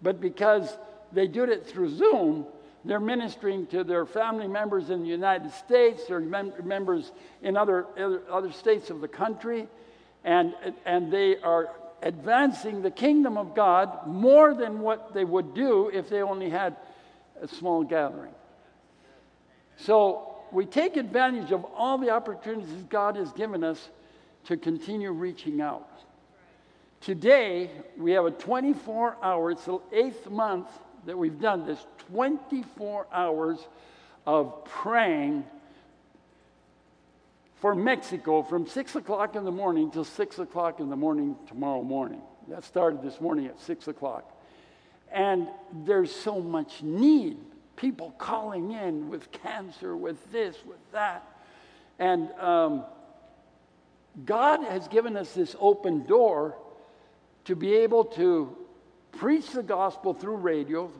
but 0.00 0.20
because 0.20 0.76
they 1.12 1.26
did 1.26 1.48
it 1.48 1.66
through 1.66 1.90
Zoom, 1.90 2.46
they're 2.88 2.98
ministering 2.98 3.66
to 3.66 3.84
their 3.84 4.06
family 4.06 4.48
members 4.48 4.88
in 4.88 5.02
the 5.02 5.08
United 5.08 5.52
States, 5.52 6.06
their 6.06 6.20
mem- 6.20 6.54
members 6.64 7.12
in 7.42 7.54
other, 7.54 7.84
other, 7.98 8.22
other 8.30 8.50
states 8.50 8.88
of 8.88 9.02
the 9.02 9.08
country, 9.08 9.68
and, 10.24 10.54
and 10.86 11.12
they 11.12 11.36
are 11.42 11.68
advancing 12.00 12.80
the 12.80 12.90
kingdom 12.90 13.36
of 13.36 13.54
God 13.54 14.06
more 14.06 14.54
than 14.54 14.80
what 14.80 15.12
they 15.12 15.24
would 15.24 15.52
do 15.52 15.90
if 15.92 16.08
they 16.08 16.22
only 16.22 16.48
had 16.48 16.76
a 17.42 17.46
small 17.46 17.84
gathering. 17.84 18.32
So 19.76 20.36
we 20.50 20.64
take 20.64 20.96
advantage 20.96 21.52
of 21.52 21.66
all 21.76 21.98
the 21.98 22.08
opportunities 22.08 22.72
God 22.88 23.16
has 23.16 23.30
given 23.32 23.64
us 23.64 23.86
to 24.46 24.56
continue 24.56 25.10
reaching 25.10 25.60
out. 25.60 25.90
Today, 27.02 27.70
we 27.98 28.12
have 28.12 28.24
a 28.24 28.30
24 28.30 29.18
hour, 29.22 29.50
it's 29.50 29.66
the 29.66 29.78
eighth 29.92 30.30
month 30.30 30.68
that 31.06 31.16
we've 31.16 31.40
done 31.40 31.66
this, 31.66 31.84
24 32.10 33.06
hours 33.12 33.58
of 34.26 34.64
praying 34.64 35.44
for 37.56 37.74
Mexico 37.74 38.42
from 38.42 38.66
6 38.66 38.96
o'clock 38.96 39.34
in 39.34 39.44
the 39.44 39.50
morning 39.50 39.90
till 39.90 40.04
6 40.04 40.38
o'clock 40.38 40.80
in 40.80 40.88
the 40.88 40.96
morning 40.96 41.36
tomorrow 41.46 41.82
morning. 41.82 42.20
That 42.48 42.64
started 42.64 43.02
this 43.02 43.20
morning 43.20 43.46
at 43.46 43.60
6 43.60 43.88
o'clock. 43.88 44.30
And 45.12 45.48
there's 45.84 46.14
so 46.14 46.40
much 46.40 46.82
need. 46.82 47.38
People 47.76 48.12
calling 48.18 48.72
in 48.72 49.08
with 49.08 49.30
cancer, 49.32 49.96
with 49.96 50.30
this, 50.30 50.56
with 50.66 50.78
that. 50.92 51.24
And 51.98 52.30
um, 52.32 52.84
God 54.24 54.62
has 54.64 54.88
given 54.88 55.16
us 55.16 55.32
this 55.32 55.56
open 55.58 56.04
door 56.06 56.56
to 57.44 57.56
be 57.56 57.74
able 57.74 58.04
to 58.04 58.56
preach 59.12 59.50
the 59.50 59.62
gospel 59.62 60.14
through 60.14 60.36
radio 60.36 60.90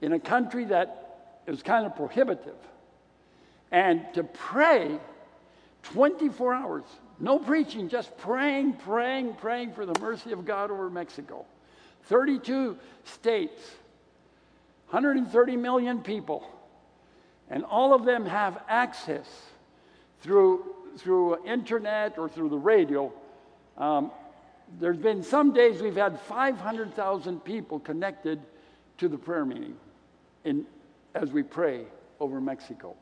in 0.00 0.12
a 0.12 0.20
country 0.20 0.64
that 0.66 1.40
is 1.46 1.62
kind 1.62 1.86
of 1.86 1.96
prohibitive 1.96 2.56
and 3.70 4.02
to 4.14 4.24
pray 4.24 4.98
24 5.82 6.54
hours. 6.54 6.84
No 7.20 7.38
preaching, 7.38 7.88
just 7.88 8.16
praying, 8.18 8.74
praying, 8.74 9.34
praying 9.34 9.72
for 9.72 9.84
the 9.84 9.98
mercy 10.00 10.32
of 10.32 10.44
God 10.44 10.70
over 10.70 10.88
Mexico. 10.88 11.44
32 12.04 12.76
states, 13.04 13.60
130 14.90 15.56
million 15.56 16.00
people, 16.00 16.48
and 17.50 17.64
all 17.64 17.92
of 17.92 18.04
them 18.04 18.24
have 18.24 18.62
access 18.68 19.26
through, 20.22 20.64
through 20.96 21.44
internet 21.44 22.18
or 22.18 22.28
through 22.28 22.48
the 22.48 22.56
radio. 22.56 23.12
Um, 23.76 24.10
there's 24.80 24.96
been 24.96 25.22
some 25.22 25.52
days 25.52 25.80
we've 25.80 25.96
had 25.96 26.20
500,000 26.20 27.44
people 27.44 27.80
connected 27.80 28.40
to 28.98 29.08
the 29.08 29.18
prayer 29.18 29.44
meeting 29.44 29.76
in, 30.44 30.66
as 31.14 31.30
we 31.30 31.42
pray 31.42 31.84
over 32.20 32.40
Mexico. 32.40 32.94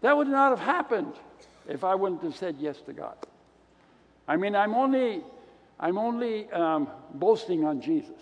That 0.00 0.16
would 0.16 0.28
not 0.28 0.50
have 0.50 0.60
happened 0.60 1.12
if 1.68 1.84
I 1.84 1.94
wouldn't 1.94 2.22
have 2.22 2.36
said 2.36 2.56
yes 2.58 2.78
to 2.86 2.92
God. 2.92 3.16
I 4.26 4.36
mean, 4.36 4.54
I'm 4.54 4.74
only, 4.74 5.22
I'm 5.78 5.98
only 5.98 6.50
um, 6.50 6.88
boasting 7.14 7.64
on 7.64 7.80
Jesus. 7.80 8.20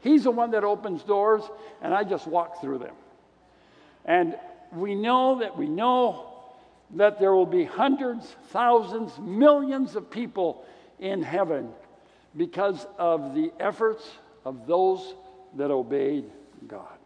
He's 0.00 0.24
the 0.24 0.30
one 0.30 0.50
that 0.52 0.62
opens 0.62 1.02
doors, 1.02 1.42
and 1.82 1.94
I 1.94 2.04
just 2.04 2.26
walk 2.26 2.60
through 2.60 2.78
them. 2.78 2.94
And 4.04 4.38
we 4.72 4.94
know 4.94 5.40
that 5.40 5.56
we 5.56 5.68
know 5.68 6.32
that 6.94 7.18
there 7.18 7.32
will 7.34 7.46
be 7.46 7.64
hundreds, 7.64 8.36
thousands, 8.50 9.18
millions 9.18 9.96
of 9.96 10.10
people 10.10 10.64
in 10.98 11.22
heaven 11.22 11.70
because 12.36 12.86
of 12.98 13.34
the 13.34 13.52
efforts 13.58 14.04
of 14.44 14.66
those 14.66 15.14
that 15.56 15.70
obeyed 15.70 16.24
God. 16.66 16.98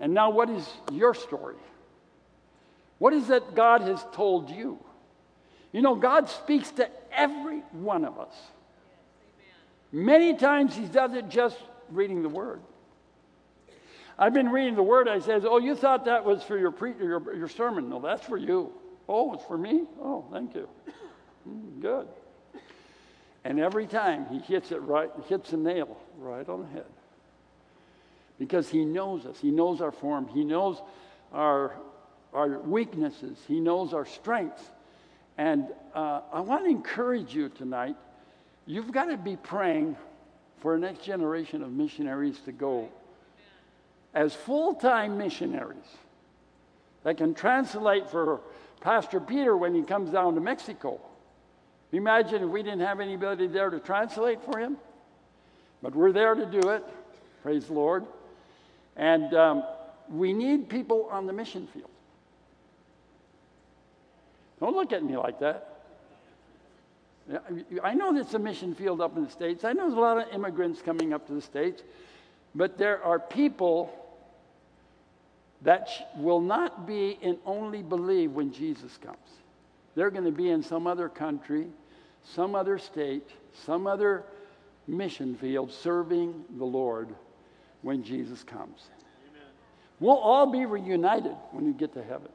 And 0.00 0.14
now, 0.14 0.30
what 0.30 0.50
is 0.50 0.68
your 0.90 1.14
story? 1.14 1.56
What 2.98 3.12
is 3.12 3.30
it 3.30 3.54
God 3.54 3.82
has 3.82 4.04
told 4.12 4.50
you? 4.50 4.78
You 5.72 5.82
know, 5.82 5.94
God 5.94 6.28
speaks 6.28 6.70
to 6.72 6.88
every 7.12 7.60
one 7.72 8.04
of 8.04 8.18
us. 8.18 8.34
Many 9.92 10.36
times 10.36 10.74
He 10.74 10.86
does 10.86 11.14
it 11.14 11.28
just 11.28 11.58
reading 11.90 12.22
the 12.22 12.28
Word. 12.28 12.60
I've 14.18 14.34
been 14.34 14.50
reading 14.50 14.74
the 14.74 14.82
Word. 14.82 15.08
I 15.08 15.18
says, 15.20 15.44
"Oh, 15.44 15.58
you 15.58 15.74
thought 15.74 16.04
that 16.06 16.24
was 16.24 16.42
for 16.42 16.58
your, 16.58 16.70
pre- 16.70 16.94
your 16.98 17.34
your 17.34 17.48
sermon? 17.48 17.88
No, 17.88 18.00
that's 18.00 18.24
for 18.24 18.36
you. 18.36 18.72
Oh, 19.08 19.34
it's 19.34 19.44
for 19.44 19.58
me. 19.58 19.84
Oh, 20.00 20.24
thank 20.32 20.54
you. 20.54 20.68
Good." 21.80 22.08
And 23.44 23.58
every 23.58 23.86
time 23.86 24.26
He 24.26 24.38
hits 24.38 24.72
it 24.72 24.80
right, 24.82 25.10
hits 25.28 25.52
a 25.52 25.56
nail 25.56 25.96
right 26.18 26.48
on 26.48 26.62
the 26.62 26.68
head, 26.68 26.90
because 28.38 28.68
He 28.68 28.84
knows 28.84 29.26
us. 29.26 29.38
He 29.40 29.50
knows 29.50 29.80
our 29.80 29.92
form. 29.92 30.28
He 30.28 30.44
knows 30.44 30.80
our 31.32 31.76
our 32.32 32.58
weaknesses, 32.60 33.38
He 33.46 33.60
knows 33.60 33.92
our 33.92 34.06
strengths. 34.06 34.62
And 35.38 35.68
uh, 35.94 36.20
I 36.32 36.40
want 36.40 36.64
to 36.64 36.70
encourage 36.70 37.34
you 37.34 37.48
tonight. 37.48 37.96
You've 38.66 38.92
got 38.92 39.06
to 39.06 39.16
be 39.16 39.36
praying 39.36 39.96
for 40.60 40.74
a 40.74 40.78
next 40.78 41.02
generation 41.04 41.62
of 41.62 41.72
missionaries 41.72 42.38
to 42.44 42.52
go 42.52 42.88
as 44.14 44.34
full 44.34 44.74
time 44.74 45.18
missionaries 45.18 45.76
that 47.02 47.16
can 47.16 47.34
translate 47.34 48.08
for 48.08 48.40
Pastor 48.80 49.20
Peter 49.20 49.56
when 49.56 49.74
he 49.74 49.82
comes 49.82 50.10
down 50.10 50.34
to 50.34 50.40
Mexico. 50.40 51.00
Imagine 51.92 52.42
if 52.42 52.48
we 52.48 52.62
didn't 52.62 52.80
have 52.80 53.00
anybody 53.00 53.46
there 53.46 53.70
to 53.70 53.78
translate 53.78 54.42
for 54.42 54.58
him, 54.58 54.78
but 55.82 55.94
we're 55.94 56.12
there 56.12 56.34
to 56.34 56.46
do 56.46 56.70
it. 56.70 56.84
Praise 57.42 57.66
the 57.66 57.74
Lord. 57.74 58.06
And 58.96 59.34
um, 59.34 59.62
we 60.08 60.32
need 60.32 60.68
people 60.68 61.08
on 61.10 61.26
the 61.26 61.32
mission 61.32 61.66
field. 61.66 61.90
Don't 64.60 64.74
look 64.74 64.92
at 64.92 65.02
me 65.02 65.16
like 65.16 65.40
that. 65.40 65.68
I 67.82 67.94
know 67.94 68.12
there's 68.12 68.34
a 68.34 68.38
mission 68.38 68.74
field 68.74 69.00
up 69.00 69.16
in 69.16 69.24
the 69.24 69.30
States. 69.30 69.64
I 69.64 69.72
know 69.72 69.82
there's 69.82 69.94
a 69.94 70.00
lot 70.00 70.18
of 70.18 70.32
immigrants 70.32 70.82
coming 70.82 71.12
up 71.12 71.26
to 71.26 71.34
the 71.34 71.40
States. 71.40 71.82
But 72.54 72.78
there 72.78 73.02
are 73.02 73.18
people 73.18 73.92
that 75.62 75.88
will 76.16 76.40
not 76.40 76.86
be 76.86 77.18
and 77.22 77.38
only 77.46 77.82
believe 77.82 78.32
when 78.32 78.52
Jesus 78.52 78.98
comes. 78.98 79.16
They're 79.94 80.10
going 80.10 80.24
to 80.24 80.32
be 80.32 80.50
in 80.50 80.62
some 80.62 80.86
other 80.86 81.08
country, 81.08 81.66
some 82.24 82.54
other 82.54 82.78
state, 82.78 83.28
some 83.64 83.86
other 83.86 84.24
mission 84.86 85.34
field 85.36 85.72
serving 85.72 86.44
the 86.56 86.64
Lord 86.64 87.08
when 87.82 88.02
Jesus 88.02 88.42
comes. 88.42 88.86
Amen. 89.30 89.42
We'll 90.00 90.16
all 90.16 90.46
be 90.46 90.66
reunited 90.66 91.36
when 91.50 91.64
we 91.66 91.72
get 91.72 91.94
to 91.94 92.02
heaven. 92.02 92.30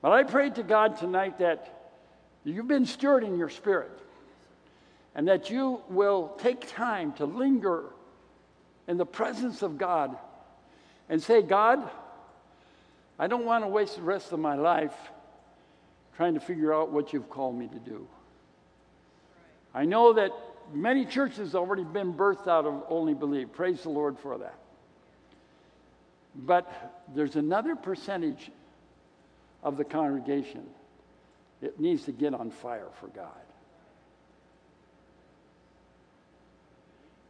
But 0.00 0.12
I 0.12 0.24
prayed 0.24 0.56
to 0.56 0.62
God 0.62 0.98
tonight 0.98 1.38
that 1.38 1.82
you've 2.44 2.68
been 2.68 2.86
stirred 2.86 3.24
in 3.24 3.38
your 3.38 3.48
spirit 3.48 3.96
and 5.14 5.28
that 5.28 5.50
you 5.50 5.80
will 5.88 6.34
take 6.38 6.68
time 6.68 7.12
to 7.14 7.24
linger 7.24 7.84
in 8.88 8.96
the 8.96 9.06
presence 9.06 9.62
of 9.62 9.78
God 9.78 10.16
and 11.08 11.22
say, 11.22 11.42
God, 11.42 11.88
I 13.18 13.26
don't 13.28 13.44
want 13.44 13.62
to 13.62 13.68
waste 13.68 13.96
the 13.96 14.02
rest 14.02 14.32
of 14.32 14.40
my 14.40 14.56
life 14.56 14.94
trying 16.16 16.34
to 16.34 16.40
figure 16.40 16.74
out 16.74 16.90
what 16.90 17.12
you've 17.12 17.30
called 17.30 17.56
me 17.56 17.68
to 17.68 17.78
do. 17.78 18.06
I 19.74 19.84
know 19.84 20.12
that 20.14 20.32
many 20.72 21.04
churches 21.04 21.52
have 21.52 21.60
already 21.60 21.84
been 21.84 22.14
birthed 22.14 22.48
out 22.48 22.66
of 22.66 22.84
only 22.88 23.14
believe. 23.14 23.52
Praise 23.52 23.82
the 23.82 23.90
Lord 23.90 24.18
for 24.18 24.38
that. 24.38 24.54
But 26.34 26.70
there's 27.14 27.36
another 27.36 27.76
percentage 27.76 28.50
of 29.62 29.76
the 29.76 29.84
congregation. 29.84 30.66
It 31.60 31.78
needs 31.78 32.04
to 32.04 32.12
get 32.12 32.34
on 32.34 32.50
fire 32.50 32.88
for 33.00 33.08
God. 33.08 33.28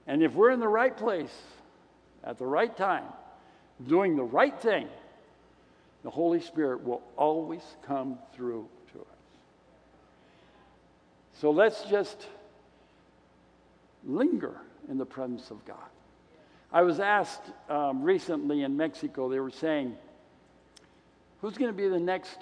And 0.06 0.22
if 0.22 0.34
we're 0.34 0.50
in 0.50 0.60
the 0.60 0.68
right 0.68 0.96
place 0.96 1.32
at 2.24 2.38
the 2.38 2.46
right 2.46 2.74
time, 2.76 3.04
doing 3.86 4.16
the 4.16 4.24
right 4.24 4.58
thing, 4.60 4.88
the 6.02 6.10
Holy 6.10 6.40
Spirit 6.40 6.82
will 6.84 7.02
always 7.16 7.62
come 7.86 8.18
through. 8.34 8.68
So 11.42 11.50
let's 11.50 11.82
just 11.82 12.28
linger 14.04 14.60
in 14.88 14.96
the 14.96 15.04
presence 15.04 15.50
of 15.50 15.64
God. 15.64 15.90
I 16.72 16.82
was 16.82 17.00
asked 17.00 17.42
um, 17.68 18.04
recently 18.04 18.62
in 18.62 18.76
Mexico, 18.76 19.28
they 19.28 19.40
were 19.40 19.50
saying, 19.50 19.96
Who's 21.40 21.58
going 21.58 21.72
to 21.72 21.76
be 21.76 21.88
the 21.88 21.98
next 21.98 22.38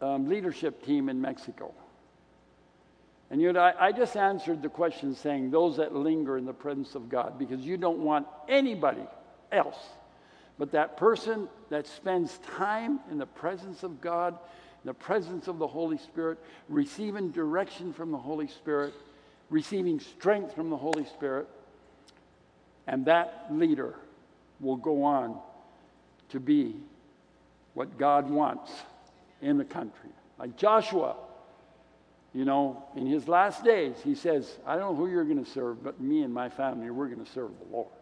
um, 0.00 0.28
leadership 0.28 0.86
team 0.86 1.08
in 1.08 1.20
Mexico? 1.20 1.74
And 3.32 3.42
you 3.42 3.52
know, 3.52 3.62
I, 3.62 3.88
I 3.88 3.90
just 3.90 4.16
answered 4.16 4.62
the 4.62 4.68
question 4.68 5.12
saying, 5.16 5.50
those 5.50 5.78
that 5.78 5.92
linger 5.96 6.38
in 6.38 6.44
the 6.44 6.52
presence 6.52 6.94
of 6.94 7.08
God, 7.08 7.36
because 7.36 7.62
you 7.62 7.76
don't 7.76 7.98
want 7.98 8.28
anybody 8.48 9.02
else 9.50 9.88
but 10.58 10.72
that 10.72 10.96
person 10.96 11.48
that 11.70 11.86
spends 11.86 12.38
time 12.56 12.98
in 13.10 13.18
the 13.18 13.26
presence 13.26 13.84
of 13.84 14.00
God, 14.00 14.36
the 14.88 14.94
presence 14.94 15.48
of 15.48 15.58
the 15.58 15.66
Holy 15.66 15.98
Spirit, 15.98 16.38
receiving 16.70 17.30
direction 17.30 17.92
from 17.92 18.10
the 18.10 18.16
Holy 18.16 18.48
Spirit, 18.48 18.94
receiving 19.50 20.00
strength 20.00 20.54
from 20.54 20.70
the 20.70 20.76
Holy 20.78 21.04
Spirit, 21.04 21.46
and 22.86 23.04
that 23.04 23.48
leader 23.50 23.96
will 24.60 24.76
go 24.76 25.04
on 25.04 25.38
to 26.30 26.40
be 26.40 26.74
what 27.74 27.98
God 27.98 28.30
wants 28.30 28.72
in 29.42 29.58
the 29.58 29.64
country. 29.64 30.08
Like 30.38 30.56
Joshua, 30.56 31.16
you 32.32 32.46
know, 32.46 32.82
in 32.96 33.06
his 33.06 33.28
last 33.28 33.62
days, 33.62 33.94
he 34.02 34.14
says, 34.14 34.56
I 34.66 34.76
don't 34.76 34.94
know 34.94 34.96
who 34.96 35.10
you're 35.10 35.24
going 35.24 35.44
to 35.44 35.50
serve, 35.50 35.84
but 35.84 36.00
me 36.00 36.22
and 36.22 36.32
my 36.32 36.48
family, 36.48 36.88
we're 36.88 37.08
going 37.08 37.22
to 37.22 37.30
serve 37.30 37.50
the 37.58 37.76
Lord. 37.76 37.92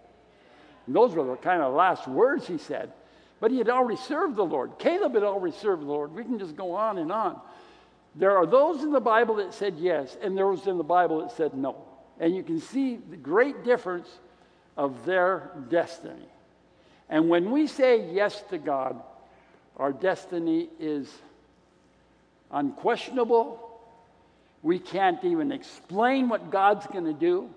And 0.86 0.94
those 0.94 1.16
were 1.16 1.24
the 1.24 1.34
kind 1.34 1.62
of 1.62 1.74
last 1.74 2.06
words 2.06 2.46
he 2.46 2.58
said. 2.58 2.92
But 3.38 3.50
he 3.50 3.58
had 3.58 3.68
already 3.68 4.00
served 4.00 4.36
the 4.36 4.44
Lord. 4.44 4.78
Caleb 4.78 5.14
had 5.14 5.22
already 5.22 5.56
served 5.56 5.82
the 5.82 5.86
Lord. 5.86 6.14
We 6.14 6.24
can 6.24 6.38
just 6.38 6.56
go 6.56 6.74
on 6.74 6.98
and 6.98 7.12
on. 7.12 7.38
There 8.14 8.36
are 8.36 8.46
those 8.46 8.82
in 8.82 8.92
the 8.92 9.00
Bible 9.00 9.36
that 9.36 9.52
said 9.52 9.74
yes, 9.78 10.16
and 10.22 10.36
there 10.36 10.46
was 10.46 10.66
in 10.66 10.78
the 10.78 10.84
Bible 10.84 11.20
that 11.20 11.32
said 11.36 11.52
no. 11.52 11.76
And 12.18 12.34
you 12.34 12.42
can 12.42 12.60
see 12.60 12.96
the 12.96 13.16
great 13.16 13.62
difference 13.62 14.08
of 14.76 15.04
their 15.04 15.50
destiny. 15.68 16.28
And 17.10 17.28
when 17.28 17.50
we 17.50 17.66
say 17.66 18.10
yes 18.10 18.42
to 18.50 18.58
God, 18.58 19.00
our 19.76 19.92
destiny 19.92 20.70
is 20.80 21.12
unquestionable. 22.50 23.62
We 24.62 24.78
can't 24.78 25.22
even 25.24 25.52
explain 25.52 26.30
what 26.30 26.50
God's 26.50 26.86
going 26.86 27.04
to 27.04 27.12
do. 27.12 27.50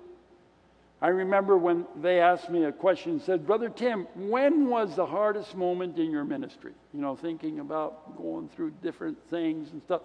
I 1.01 1.07
remember 1.09 1.57
when 1.57 1.85
they 2.01 2.19
asked 2.19 2.49
me 2.49 2.65
a 2.65 2.71
question, 2.71 3.13
and 3.13 3.21
said, 3.21 3.47
Brother 3.47 3.69
Tim, 3.69 4.05
when 4.15 4.67
was 4.67 4.95
the 4.95 5.05
hardest 5.05 5.55
moment 5.55 5.97
in 5.97 6.11
your 6.11 6.25
ministry? 6.25 6.73
You 6.93 6.99
know, 6.99 7.15
thinking 7.15 7.59
about 7.59 8.17
going 8.17 8.49
through 8.49 8.71
different 8.83 9.17
things 9.29 9.71
and 9.71 9.81
stuff. 9.83 10.01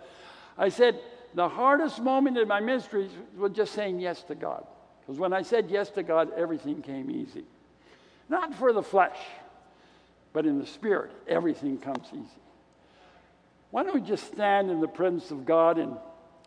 I 0.56 0.68
said, 0.68 1.00
the 1.34 1.48
hardest 1.48 2.00
moment 2.00 2.38
in 2.38 2.46
my 2.46 2.60
ministry 2.60 3.10
was 3.36 3.52
just 3.52 3.74
saying 3.74 3.98
yes 3.98 4.22
to 4.24 4.36
God. 4.36 4.64
Because 5.00 5.18
when 5.18 5.32
I 5.32 5.42
said 5.42 5.68
yes 5.68 5.90
to 5.90 6.04
God, 6.04 6.30
everything 6.36 6.80
came 6.80 7.10
easy. 7.10 7.44
Not 8.28 8.54
for 8.54 8.72
the 8.72 8.82
flesh, 8.82 9.18
but 10.32 10.46
in 10.46 10.58
the 10.60 10.66
spirit, 10.66 11.10
everything 11.26 11.76
comes 11.78 12.06
easy. 12.12 12.40
Why 13.72 13.82
don't 13.82 13.94
we 13.94 14.00
just 14.00 14.32
stand 14.32 14.70
in 14.70 14.80
the 14.80 14.88
presence 14.88 15.32
of 15.32 15.44
God 15.44 15.78
and 15.78 15.96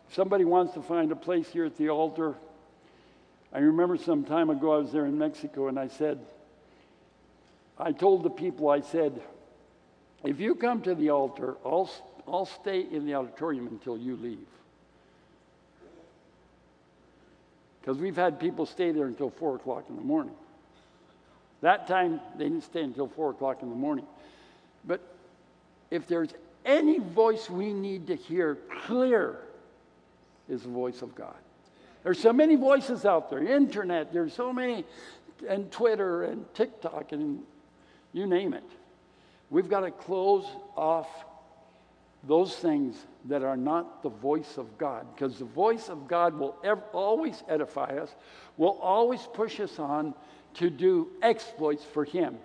if 0.08 0.14
somebody 0.14 0.46
wants 0.46 0.72
to 0.72 0.80
find 0.80 1.12
a 1.12 1.16
place 1.16 1.48
here 1.50 1.66
at 1.66 1.76
the 1.76 1.90
altar, 1.90 2.34
I 3.52 3.60
remember 3.60 3.96
some 3.96 4.24
time 4.24 4.50
ago 4.50 4.74
I 4.74 4.78
was 4.78 4.92
there 4.92 5.06
in 5.06 5.18
Mexico 5.18 5.68
and 5.68 5.78
I 5.78 5.88
said, 5.88 6.18
I 7.78 7.92
told 7.92 8.22
the 8.22 8.30
people, 8.30 8.68
I 8.68 8.80
said, 8.80 9.20
if 10.24 10.40
you 10.40 10.54
come 10.54 10.82
to 10.82 10.94
the 10.94 11.10
altar, 11.10 11.56
I'll, 11.64 11.90
I'll 12.26 12.46
stay 12.46 12.80
in 12.80 13.06
the 13.06 13.14
auditorium 13.14 13.68
until 13.68 13.96
you 13.96 14.16
leave. 14.16 14.46
Because 17.80 17.98
we've 17.98 18.16
had 18.16 18.38
people 18.38 18.66
stay 18.66 18.90
there 18.90 19.06
until 19.06 19.30
4 19.30 19.56
o'clock 19.56 19.84
in 19.88 19.96
the 19.96 20.02
morning. 20.02 20.34
That 21.62 21.86
time, 21.86 22.20
they 22.36 22.44
didn't 22.44 22.64
stay 22.64 22.82
until 22.82 23.08
4 23.08 23.30
o'clock 23.30 23.62
in 23.62 23.70
the 23.70 23.76
morning. 23.76 24.06
But 24.84 25.00
if 25.90 26.06
there's 26.06 26.34
any 26.66 26.98
voice 26.98 27.48
we 27.48 27.72
need 27.72 28.08
to 28.08 28.16
hear 28.16 28.58
clear, 28.84 29.38
is 30.48 30.62
the 30.62 30.68
voice 30.68 31.02
of 31.02 31.14
God. 31.14 31.36
There's 32.08 32.20
so 32.20 32.32
many 32.32 32.56
voices 32.56 33.04
out 33.04 33.28
there, 33.28 33.46
internet, 33.46 34.14
there's 34.14 34.32
so 34.32 34.50
many, 34.50 34.86
and 35.46 35.70
Twitter 35.70 36.22
and 36.22 36.46
TikTok 36.54 37.12
and 37.12 37.40
you 38.14 38.26
name 38.26 38.54
it. 38.54 38.64
We've 39.50 39.68
got 39.68 39.80
to 39.80 39.90
close 39.90 40.46
off 40.74 41.06
those 42.24 42.56
things 42.56 42.96
that 43.26 43.42
are 43.42 43.58
not 43.58 44.02
the 44.02 44.08
voice 44.08 44.56
of 44.56 44.78
God 44.78 45.06
because 45.14 45.38
the 45.38 45.44
voice 45.44 45.90
of 45.90 46.08
God 46.08 46.38
will 46.38 46.56
always 46.94 47.42
edify 47.46 47.98
us, 47.98 48.08
will 48.56 48.78
always 48.80 49.20
push 49.34 49.60
us 49.60 49.78
on 49.78 50.14
to 50.54 50.70
do 50.70 51.08
exploits 51.20 51.84
for 51.84 52.06
Him. 52.06 52.38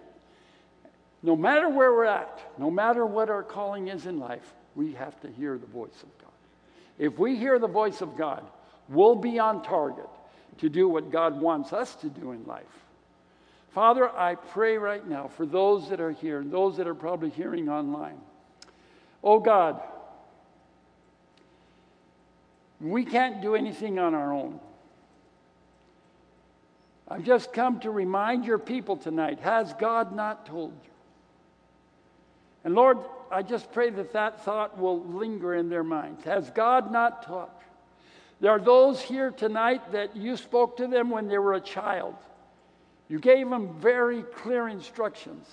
No 1.22 1.38
matter 1.38 1.70
where 1.70 1.94
we're 1.94 2.04
at, 2.04 2.38
no 2.58 2.70
matter 2.70 3.06
what 3.06 3.30
our 3.30 3.44
calling 3.44 3.88
is 3.88 4.08
in 4.08 4.20
life, 4.20 4.56
we 4.76 4.92
have 4.96 5.18
to 5.22 5.30
hear 5.30 5.58
the 5.58 5.68
voice 5.68 6.04
of 6.04 6.10
God. 6.18 6.32
If 7.00 7.18
we 7.18 7.38
hear 7.38 7.60
the 7.60 7.68
voice 7.68 8.02
of 8.02 8.18
God, 8.18 8.44
we'll 8.90 9.16
be 9.16 9.40
on 9.40 9.64
target 9.64 10.10
to 10.60 10.70
do 10.70 10.88
what 10.88 11.12
God 11.12 11.40
wants 11.40 11.74
us 11.74 11.96
to 11.96 12.10
do 12.10 12.32
in 12.32 12.46
life. 12.46 12.64
Father, 13.72 14.10
I 14.10 14.36
pray 14.36 14.78
right 14.78 15.06
now 15.08 15.28
for 15.28 15.46
those 15.46 15.90
that 15.90 16.00
are 16.00 16.12
here 16.12 16.40
and 16.40 16.52
those 16.52 16.78
that 16.78 16.88
are 16.88 16.94
probably 16.94 17.32
hearing 17.32 17.70
online. 17.70 18.20
Oh 19.24 19.40
God, 19.40 19.82
we 22.80 23.04
can't 23.06 23.42
do 23.42 23.56
anything 23.56 23.98
on 23.98 24.14
our 24.14 24.32
own. 24.32 24.60
I've 27.08 27.24
just 27.24 27.52
come 27.52 27.80
to 27.82 27.92
remind 27.92 28.46
your 28.46 28.60
people 28.60 28.98
tonight 28.98 29.40
has 29.40 29.74
God 29.74 30.16
not 30.16 30.46
told 30.46 30.72
you? 30.84 30.90
And 32.64 32.76
Lord, 32.76 33.00
I 33.32 33.42
just 33.42 33.72
pray 33.72 33.90
that 33.90 34.14
that 34.14 34.44
thought 34.46 34.78
will 34.78 35.04
linger 35.04 35.54
in 35.56 35.70
their 35.70 35.84
minds. 35.84 36.24
Has 36.24 36.50
God 36.52 36.92
not 36.92 37.24
taught? 37.24 37.62
There 38.40 38.52
are 38.52 38.60
those 38.60 39.02
here 39.02 39.32
tonight 39.32 39.92
that 39.92 40.16
you 40.16 40.38
spoke 40.38 40.78
to 40.78 40.88
them 40.88 41.10
when 41.10 41.28
they 41.28 41.38
were 41.38 41.54
a 41.54 41.62
child. 41.62 42.16
You 43.08 43.20
gave 43.20 43.50
them 43.50 43.76
very 43.80 44.24
clear 44.24 44.68
instructions. 44.68 45.48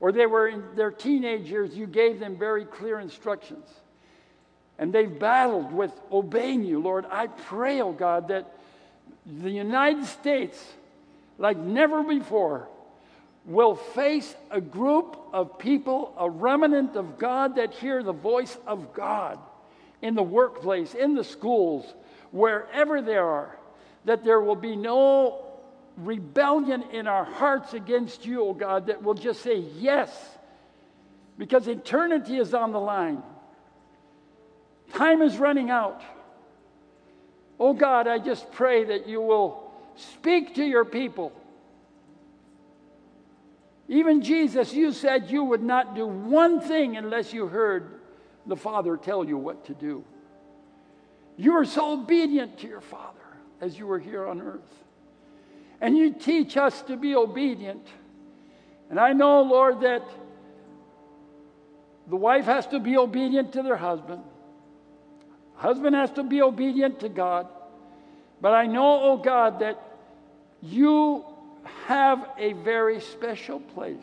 Or 0.00 0.12
they 0.12 0.26
were 0.26 0.48
in 0.48 0.64
their 0.76 0.90
teenage 0.90 1.50
years, 1.50 1.74
you 1.76 1.86
gave 1.86 2.18
them 2.20 2.36
very 2.36 2.64
clear 2.64 2.98
instructions. 2.98 3.68
And 4.78 4.92
they've 4.92 5.18
battled 5.18 5.72
with 5.72 5.92
obeying 6.10 6.64
you, 6.64 6.80
Lord. 6.80 7.04
I 7.10 7.26
pray, 7.26 7.82
oh 7.82 7.92
God, 7.92 8.28
that 8.28 8.56
the 9.26 9.50
United 9.50 10.06
States, 10.06 10.58
like 11.36 11.58
never 11.58 12.02
before, 12.02 12.66
will 13.44 13.74
face 13.74 14.34
a 14.50 14.60
group 14.60 15.18
of 15.34 15.58
people, 15.58 16.14
a 16.16 16.30
remnant 16.30 16.96
of 16.96 17.18
God 17.18 17.56
that 17.56 17.74
hear 17.74 18.02
the 18.02 18.12
voice 18.12 18.56
of 18.66 18.94
God 18.94 19.38
in 20.02 20.14
the 20.14 20.22
workplace, 20.22 20.94
in 20.94 21.14
the 21.14 21.24
schools, 21.24 21.94
wherever 22.30 23.02
they 23.02 23.16
are, 23.16 23.58
that 24.04 24.24
there 24.24 24.40
will 24.40 24.56
be 24.56 24.76
no 24.76 25.44
rebellion 25.96 26.82
in 26.92 27.06
our 27.06 27.24
hearts 27.24 27.74
against 27.74 28.24
you, 28.24 28.42
oh 28.42 28.54
God, 28.54 28.86
that 28.86 29.02
will 29.02 29.14
just 29.14 29.42
say 29.42 29.58
yes, 29.78 30.10
because 31.36 31.68
eternity 31.68 32.36
is 32.36 32.54
on 32.54 32.72
the 32.72 32.80
line. 32.80 33.22
Time 34.94 35.22
is 35.22 35.36
running 35.38 35.70
out. 35.70 36.02
Oh 37.58 37.74
God, 37.74 38.08
I 38.08 38.18
just 38.18 38.50
pray 38.52 38.84
that 38.84 39.06
you 39.06 39.20
will 39.20 39.70
speak 39.96 40.54
to 40.56 40.64
your 40.64 40.84
people 40.84 41.32
even 43.90 44.22
Jesus, 44.22 44.72
you 44.72 44.92
said 44.92 45.32
you 45.32 45.42
would 45.42 45.64
not 45.64 45.96
do 45.96 46.06
one 46.06 46.60
thing 46.60 46.96
unless 46.96 47.32
you 47.32 47.48
heard 47.48 47.99
the 48.46 48.56
Father 48.56 48.96
tell 48.96 49.24
you 49.24 49.36
what 49.36 49.66
to 49.66 49.74
do. 49.74 50.04
You 51.36 51.54
are 51.54 51.64
so 51.64 51.92
obedient 51.92 52.58
to 52.58 52.68
your 52.68 52.80
Father 52.80 53.18
as 53.60 53.78
you 53.78 53.86
were 53.86 53.98
here 53.98 54.26
on 54.26 54.40
earth. 54.40 54.60
And 55.80 55.96
you 55.96 56.12
teach 56.12 56.56
us 56.56 56.82
to 56.82 56.96
be 56.96 57.14
obedient. 57.14 57.86
And 58.90 59.00
I 59.00 59.12
know, 59.12 59.42
Lord, 59.42 59.80
that 59.80 60.02
the 62.08 62.16
wife 62.16 62.44
has 62.44 62.66
to 62.68 62.80
be 62.80 62.96
obedient 62.96 63.52
to 63.54 63.62
their 63.62 63.76
husband. 63.76 64.22
Husband 65.54 65.94
has 65.94 66.10
to 66.12 66.22
be 66.22 66.42
obedient 66.42 67.00
to 67.00 67.08
God. 67.08 67.46
But 68.40 68.52
I 68.52 68.66
know, 68.66 69.00
oh 69.02 69.16
God, 69.16 69.60
that 69.60 69.80
you 70.62 71.24
have 71.86 72.28
a 72.38 72.52
very 72.54 73.00
special 73.00 73.60
place 73.60 73.96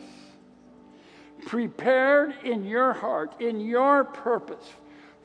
prepared 1.46 2.34
in 2.44 2.64
your 2.64 2.92
heart, 2.92 3.40
in 3.40 3.60
your 3.60 4.04
purpose, 4.04 4.64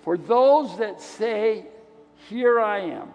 for 0.03 0.17
those 0.17 0.77
that 0.77 1.01
say, 1.01 1.65
Here 2.29 2.59
I 2.59 2.79
am. 2.79 3.13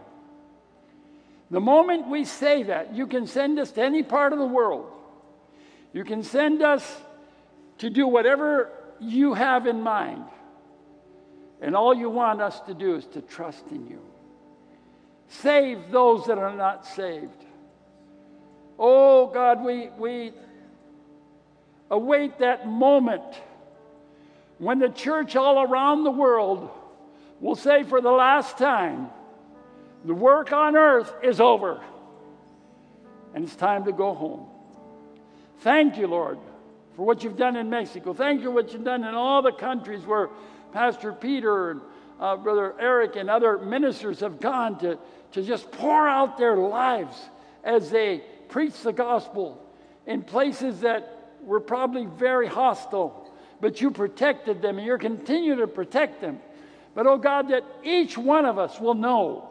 The 1.51 1.61
moment 1.61 2.09
we 2.09 2.24
say 2.24 2.64
that, 2.64 2.94
you 2.94 3.07
can 3.07 3.26
send 3.26 3.59
us 3.59 3.72
to 3.72 3.82
any 3.82 4.03
part 4.03 4.32
of 4.32 4.38
the 4.38 4.46
world. 4.46 4.90
You 5.92 6.05
can 6.05 6.22
send 6.22 6.62
us 6.62 7.01
to 7.78 7.88
do 7.88 8.07
whatever 8.07 8.70
you 9.01 9.34
have 9.34 9.66
in 9.66 9.80
mind. 9.80 10.24
And 11.61 11.74
all 11.74 11.94
you 11.94 12.11
want 12.11 12.40
us 12.40 12.61
to 12.62 12.74
do 12.74 12.96
is 12.96 13.07
to 13.07 13.22
trust 13.22 13.64
in 13.70 13.86
you. 13.86 14.01
Save 15.28 15.90
those 15.90 16.26
that 16.26 16.38
are 16.38 16.55
not 16.55 16.86
saved. 16.86 17.44
Oh, 18.78 19.26
God, 19.26 19.64
we, 19.64 19.88
we 19.99 20.32
await 21.91 22.39
that 22.39 22.66
moment 22.66 23.22
when 24.59 24.78
the 24.78 24.89
church 24.89 25.36
all 25.36 25.62
around 25.62 26.05
the 26.05 26.11
world 26.11 26.70
will 27.41 27.55
say 27.55 27.84
for 27.84 28.01
the 28.01 28.11
last 28.11 28.59
time, 28.59 29.09
the 30.05 30.14
work 30.14 30.53
on 30.53 30.76
earth 30.76 31.12
is 31.22 31.41
over 31.41 31.80
and 33.34 33.45
it's 33.45 33.57
time 33.57 33.84
to 33.84 33.93
go 33.93 34.14
home. 34.14 34.47
Thank 35.61 35.97
you, 35.97 36.07
Lord, 36.07 36.39
for 36.97 37.05
what 37.07 37.22
you've 37.22 37.36
done 37.36 37.57
in 37.57 37.70
Mexico. 37.70 38.12
Thank 38.14 38.41
you 38.41 38.47
for 38.47 38.53
what 38.53 38.72
you've 38.72 38.84
done 38.84 39.05
in 39.05 39.14
all 39.14 39.43
the 39.43 39.53
countries 39.53 40.05
where 40.05 40.30
Pastor 40.72 41.12
Peter 41.12 41.70
and 41.70 41.80
uh, 42.20 42.36
Brother 42.36 42.74
Eric 42.80 43.16
and 43.16 43.30
other 43.30 43.59
ministers 43.59 44.20
have 44.20 44.41
gone 44.41 44.78
to, 44.80 44.99
to 45.32 45.43
just 45.43 45.70
pour 45.70 46.09
out 46.09 46.36
their 46.36 46.57
lives 46.57 47.16
as 47.62 47.91
they 47.91 48.22
preach 48.49 48.80
the 48.82 48.93
gospel 48.93 49.64
in 50.07 50.22
places 50.22 50.80
that 50.80 51.18
were 51.43 51.61
probably 51.61 52.07
very 52.07 52.47
hostile, 52.47 53.32
but 53.61 53.80
you 53.80 53.91
protected 53.91 54.62
them 54.62 54.78
and 54.78 54.86
you're 54.86 54.99
continuing 54.99 55.59
to 55.59 55.66
protect 55.66 56.20
them. 56.20 56.41
But, 56.95 57.07
oh 57.07 57.18
God, 57.18 57.51
that 57.51 57.64
each 57.84 58.18
one 58.18 58.45
of 58.45 58.59
us 58.59 58.80
will 58.80 58.95
know 58.95 59.49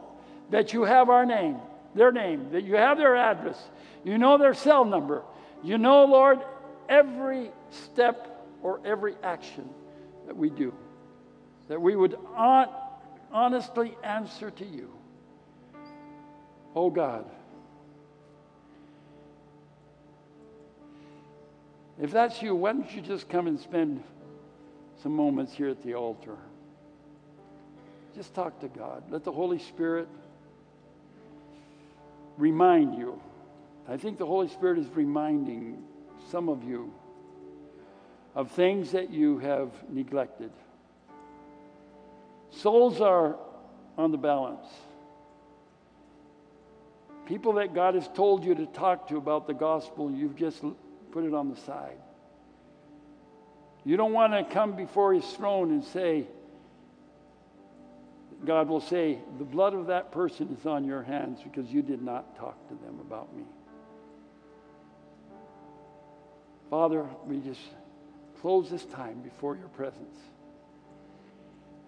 that 0.50 0.72
you 0.72 0.84
have 0.84 1.08
our 1.08 1.24
name, 1.24 1.58
their 1.94 2.12
name, 2.12 2.50
that 2.52 2.64
you 2.64 2.76
have 2.76 2.98
their 2.98 3.16
address, 3.16 3.58
you 4.04 4.18
know 4.18 4.38
their 4.38 4.54
cell 4.54 4.84
number, 4.84 5.22
you 5.62 5.78
know, 5.78 6.04
Lord, 6.04 6.40
every 6.88 7.50
step 7.70 8.44
or 8.62 8.80
every 8.84 9.16
action 9.22 9.68
that 10.26 10.36
we 10.36 10.50
do, 10.50 10.74
that 11.68 11.80
we 11.80 11.96
would 11.96 12.18
on, 12.36 12.68
honestly 13.32 13.96
answer 14.02 14.50
to 14.50 14.64
you. 14.64 14.90
Oh 16.74 16.90
God, 16.90 17.24
if 22.00 22.10
that's 22.12 22.40
you, 22.42 22.54
why 22.54 22.72
don't 22.72 22.92
you 22.94 23.00
just 23.00 23.28
come 23.28 23.46
and 23.46 23.58
spend 23.58 24.02
some 25.02 25.12
moments 25.12 25.52
here 25.52 25.68
at 25.68 25.82
the 25.82 25.94
altar? 25.94 26.36
Just 28.14 28.34
talk 28.34 28.60
to 28.60 28.68
God. 28.68 29.04
Let 29.10 29.24
the 29.24 29.32
Holy 29.32 29.58
Spirit 29.58 30.08
remind 32.36 32.96
you. 32.96 33.20
I 33.88 33.96
think 33.96 34.18
the 34.18 34.26
Holy 34.26 34.48
Spirit 34.48 34.78
is 34.78 34.86
reminding 34.94 35.82
some 36.30 36.48
of 36.48 36.64
you 36.64 36.92
of 38.34 38.50
things 38.52 38.92
that 38.92 39.10
you 39.10 39.38
have 39.38 39.70
neglected. 39.90 40.52
Souls 42.50 43.00
are 43.00 43.36
on 43.96 44.12
the 44.12 44.18
balance. 44.18 44.66
People 47.26 47.54
that 47.54 47.74
God 47.74 47.94
has 47.94 48.08
told 48.08 48.44
you 48.44 48.54
to 48.54 48.66
talk 48.66 49.08
to 49.08 49.16
about 49.16 49.46
the 49.46 49.54
gospel, 49.54 50.10
you've 50.10 50.36
just 50.36 50.62
put 51.12 51.24
it 51.24 51.34
on 51.34 51.48
the 51.50 51.56
side. 51.56 51.98
You 53.84 53.96
don't 53.96 54.12
want 54.12 54.32
to 54.32 54.44
come 54.44 54.76
before 54.76 55.14
his 55.14 55.24
throne 55.24 55.70
and 55.70 55.84
say, 55.84 56.26
God 58.44 58.68
will 58.68 58.80
say, 58.80 59.18
The 59.38 59.44
blood 59.44 59.74
of 59.74 59.86
that 59.86 60.12
person 60.12 60.56
is 60.58 60.66
on 60.66 60.84
your 60.84 61.02
hands 61.02 61.40
because 61.42 61.70
you 61.70 61.82
did 61.82 62.02
not 62.02 62.36
talk 62.36 62.68
to 62.68 62.74
them 62.74 63.00
about 63.00 63.34
me. 63.34 63.44
Father, 66.70 67.06
we 67.26 67.38
just 67.38 67.60
close 68.40 68.70
this 68.70 68.84
time 68.84 69.20
before 69.22 69.56
your 69.56 69.68
presence. 69.68 70.18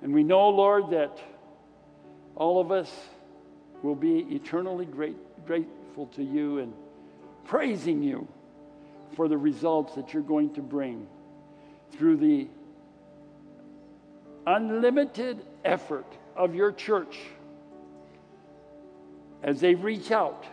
And 0.02 0.14
we 0.14 0.22
know, 0.22 0.48
Lord, 0.48 0.90
that 0.90 1.18
all 2.34 2.60
of 2.60 2.72
us 2.72 2.90
will 3.82 3.94
be 3.94 4.20
eternally 4.30 4.86
great, 4.86 5.16
grateful 5.46 6.06
to 6.16 6.22
you 6.22 6.58
and 6.58 6.72
praising 7.44 8.02
you 8.02 8.26
for 9.14 9.28
the 9.28 9.36
results 9.36 9.94
that 9.94 10.12
you're 10.12 10.22
going 10.22 10.52
to 10.54 10.62
bring 10.62 11.06
through 11.92 12.16
the 12.16 12.48
unlimited 14.46 15.44
effort 15.64 16.06
of 16.36 16.54
your 16.54 16.72
church 16.72 17.18
as 19.42 19.60
they 19.60 19.74
reach 19.74 20.10
out 20.10 20.46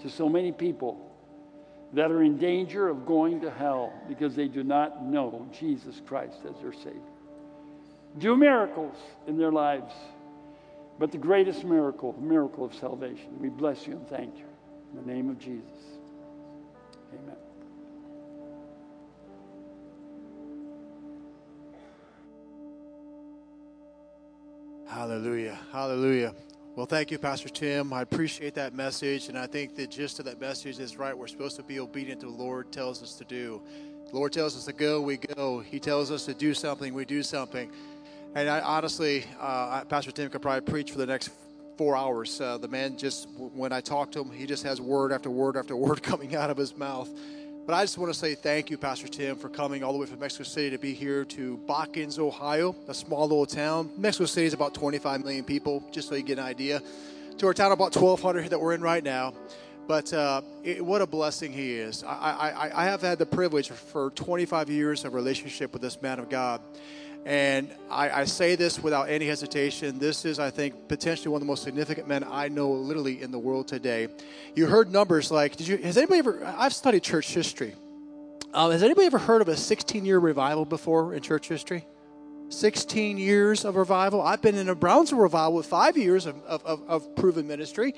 to 0.00 0.10
so 0.10 0.28
many 0.28 0.52
people 0.52 1.00
that 1.92 2.10
are 2.10 2.22
in 2.22 2.36
danger 2.36 2.88
of 2.88 3.06
going 3.06 3.40
to 3.40 3.50
hell 3.50 3.92
because 4.08 4.34
they 4.34 4.48
do 4.48 4.62
not 4.62 5.04
know 5.04 5.46
Jesus 5.58 6.00
Christ 6.06 6.38
as 6.48 6.60
their 6.60 6.72
Savior. 6.72 7.00
Do 8.18 8.36
miracles 8.36 8.96
in 9.26 9.36
their 9.36 9.52
lives, 9.52 9.94
but 10.98 11.12
the 11.12 11.18
greatest 11.18 11.64
miracle, 11.64 12.12
the 12.12 12.26
miracle 12.26 12.64
of 12.64 12.74
salvation. 12.74 13.38
We 13.38 13.48
bless 13.48 13.86
you 13.86 13.94
and 13.94 14.08
thank 14.08 14.36
you. 14.38 14.46
In 14.92 15.06
the 15.06 15.12
name 15.12 15.28
of 15.28 15.38
Jesus. 15.38 15.64
Amen. 17.12 17.45
Hallelujah. 24.96 25.58
Hallelujah. 25.72 26.34
Well, 26.74 26.86
thank 26.86 27.10
you, 27.10 27.18
Pastor 27.18 27.50
Tim. 27.50 27.92
I 27.92 28.00
appreciate 28.00 28.54
that 28.54 28.72
message, 28.72 29.28
and 29.28 29.36
I 29.36 29.46
think 29.46 29.76
the 29.76 29.86
gist 29.86 30.20
of 30.20 30.24
that 30.24 30.40
message 30.40 30.78
is 30.78 30.96
right. 30.96 31.16
We're 31.16 31.26
supposed 31.26 31.56
to 31.56 31.62
be 31.62 31.80
obedient 31.80 32.22
to 32.22 32.26
the 32.28 32.32
Lord 32.32 32.72
tells 32.72 33.02
us 33.02 33.12
to 33.16 33.24
do. 33.26 33.60
The 34.08 34.16
Lord 34.16 34.32
tells 34.32 34.56
us 34.56 34.64
to 34.64 34.72
go, 34.72 35.02
we 35.02 35.18
go. 35.18 35.60
He 35.60 35.78
tells 35.78 36.10
us 36.10 36.24
to 36.24 36.32
do 36.32 36.54
something, 36.54 36.94
we 36.94 37.04
do 37.04 37.22
something. 37.22 37.70
And 38.34 38.48
I 38.48 38.60
honestly, 38.60 39.26
uh, 39.38 39.84
Pastor 39.84 40.12
Tim 40.12 40.30
could 40.30 40.40
probably 40.40 40.62
preach 40.62 40.92
for 40.92 40.98
the 40.98 41.06
next 41.06 41.28
four 41.76 41.94
hours. 41.94 42.40
Uh, 42.40 42.56
the 42.56 42.68
man 42.68 42.96
just, 42.96 43.28
when 43.36 43.74
I 43.74 43.82
talk 43.82 44.10
to 44.12 44.22
him, 44.22 44.30
he 44.30 44.46
just 44.46 44.62
has 44.62 44.80
word 44.80 45.12
after 45.12 45.28
word 45.28 45.58
after 45.58 45.76
word 45.86 46.02
coming 46.02 46.34
out 46.34 46.48
of 46.48 46.56
his 46.56 46.74
mouth. 46.74 47.10
But 47.66 47.74
I 47.74 47.82
just 47.82 47.98
want 47.98 48.12
to 48.12 48.18
say 48.18 48.36
thank 48.36 48.70
you, 48.70 48.78
Pastor 48.78 49.08
Tim, 49.08 49.34
for 49.34 49.48
coming 49.48 49.82
all 49.82 49.92
the 49.92 49.98
way 49.98 50.06
from 50.06 50.20
Mexico 50.20 50.44
City 50.44 50.70
to 50.70 50.78
be 50.78 50.94
here 50.94 51.24
to 51.24 51.58
Botkins, 51.68 52.16
Ohio, 52.16 52.76
a 52.86 52.94
small 52.94 53.22
little 53.22 53.44
town. 53.44 53.90
Mexico 53.98 54.26
City 54.26 54.46
is 54.46 54.54
about 54.54 54.72
25 54.72 55.24
million 55.24 55.42
people, 55.42 55.82
just 55.90 56.08
so 56.08 56.14
you 56.14 56.22
get 56.22 56.38
an 56.38 56.44
idea. 56.44 56.80
To 57.38 57.46
our 57.48 57.52
town, 57.52 57.72
about 57.72 57.96
1,200 57.96 58.50
that 58.50 58.60
we're 58.60 58.74
in 58.74 58.82
right 58.82 59.02
now. 59.02 59.34
But 59.88 60.12
uh, 60.12 60.42
it, 60.62 60.84
what 60.84 61.02
a 61.02 61.08
blessing 61.08 61.52
he 61.52 61.74
is. 61.74 62.04
I, 62.04 62.12
I, 62.56 62.82
I 62.82 62.84
have 62.84 63.02
had 63.02 63.18
the 63.18 63.26
privilege 63.26 63.70
for 63.70 64.10
25 64.10 64.70
years 64.70 65.04
of 65.04 65.14
relationship 65.14 65.72
with 65.72 65.82
this 65.82 66.00
man 66.00 66.20
of 66.20 66.28
God. 66.30 66.60
And 67.26 67.74
I, 67.90 68.20
I, 68.20 68.24
say 68.24 68.54
this 68.54 68.78
without 68.78 69.10
any 69.10 69.26
hesitation. 69.26 69.98
This 69.98 70.24
is, 70.24 70.38
I 70.38 70.48
think, 70.48 70.86
potentially 70.86 71.28
one 71.28 71.38
of 71.38 71.40
the 71.40 71.50
most 71.50 71.64
significant 71.64 72.06
men 72.06 72.22
I 72.22 72.46
know 72.46 72.70
literally 72.70 73.20
in 73.20 73.32
the 73.32 73.38
world 73.38 73.66
today. 73.66 74.06
You 74.54 74.66
heard 74.66 74.92
numbers 74.92 75.32
like, 75.32 75.56
did 75.56 75.66
you, 75.66 75.76
has 75.78 75.96
anybody 75.96 76.20
ever, 76.20 76.54
I've 76.56 76.72
studied 76.72 77.02
church 77.02 77.34
history. 77.34 77.74
Um, 78.54 78.70
has 78.70 78.84
anybody 78.84 79.08
ever 79.08 79.18
heard 79.18 79.42
of 79.42 79.48
a 79.48 79.56
16 79.56 80.04
year 80.04 80.20
revival 80.20 80.64
before 80.64 81.14
in 81.14 81.20
church 81.20 81.48
history? 81.48 81.84
16 82.50 83.18
years 83.18 83.64
of 83.64 83.74
revival. 83.74 84.22
I've 84.22 84.40
been 84.40 84.54
in 84.54 84.68
a 84.68 84.76
Brownsville 84.76 85.18
revival 85.18 85.54
with 85.54 85.66
five 85.66 85.96
years 85.96 86.26
of, 86.26 86.40
of, 86.44 86.64
of, 86.64 86.88
of 86.88 87.16
proven 87.16 87.48
ministry. 87.48 87.96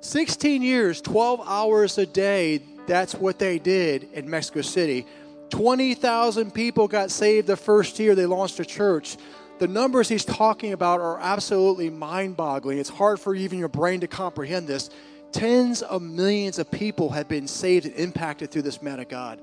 16 0.00 0.62
years, 0.62 1.02
12 1.02 1.42
hours 1.46 1.98
a 1.98 2.06
day. 2.06 2.62
That's 2.86 3.14
what 3.14 3.38
they 3.38 3.58
did 3.58 4.08
in 4.14 4.30
Mexico 4.30 4.62
City 4.62 5.04
20,000 5.52 6.54
people 6.54 6.88
got 6.88 7.10
saved 7.10 7.46
the 7.46 7.56
first 7.56 7.98
year 7.98 8.14
they 8.14 8.24
launched 8.24 8.58
a 8.58 8.64
church. 8.64 9.18
The 9.58 9.68
numbers 9.68 10.08
he's 10.08 10.24
talking 10.24 10.72
about 10.72 11.00
are 11.00 11.20
absolutely 11.20 11.90
mind 11.90 12.38
boggling. 12.38 12.78
It's 12.78 12.88
hard 12.88 13.20
for 13.20 13.34
even 13.34 13.58
your 13.58 13.68
brain 13.68 14.00
to 14.00 14.06
comprehend 14.08 14.66
this. 14.66 14.88
Tens 15.30 15.82
of 15.82 16.00
millions 16.00 16.58
of 16.58 16.70
people 16.70 17.10
have 17.10 17.28
been 17.28 17.46
saved 17.46 17.84
and 17.84 17.94
impacted 17.96 18.50
through 18.50 18.62
this 18.62 18.80
man 18.80 18.98
of 18.98 19.08
God. 19.08 19.40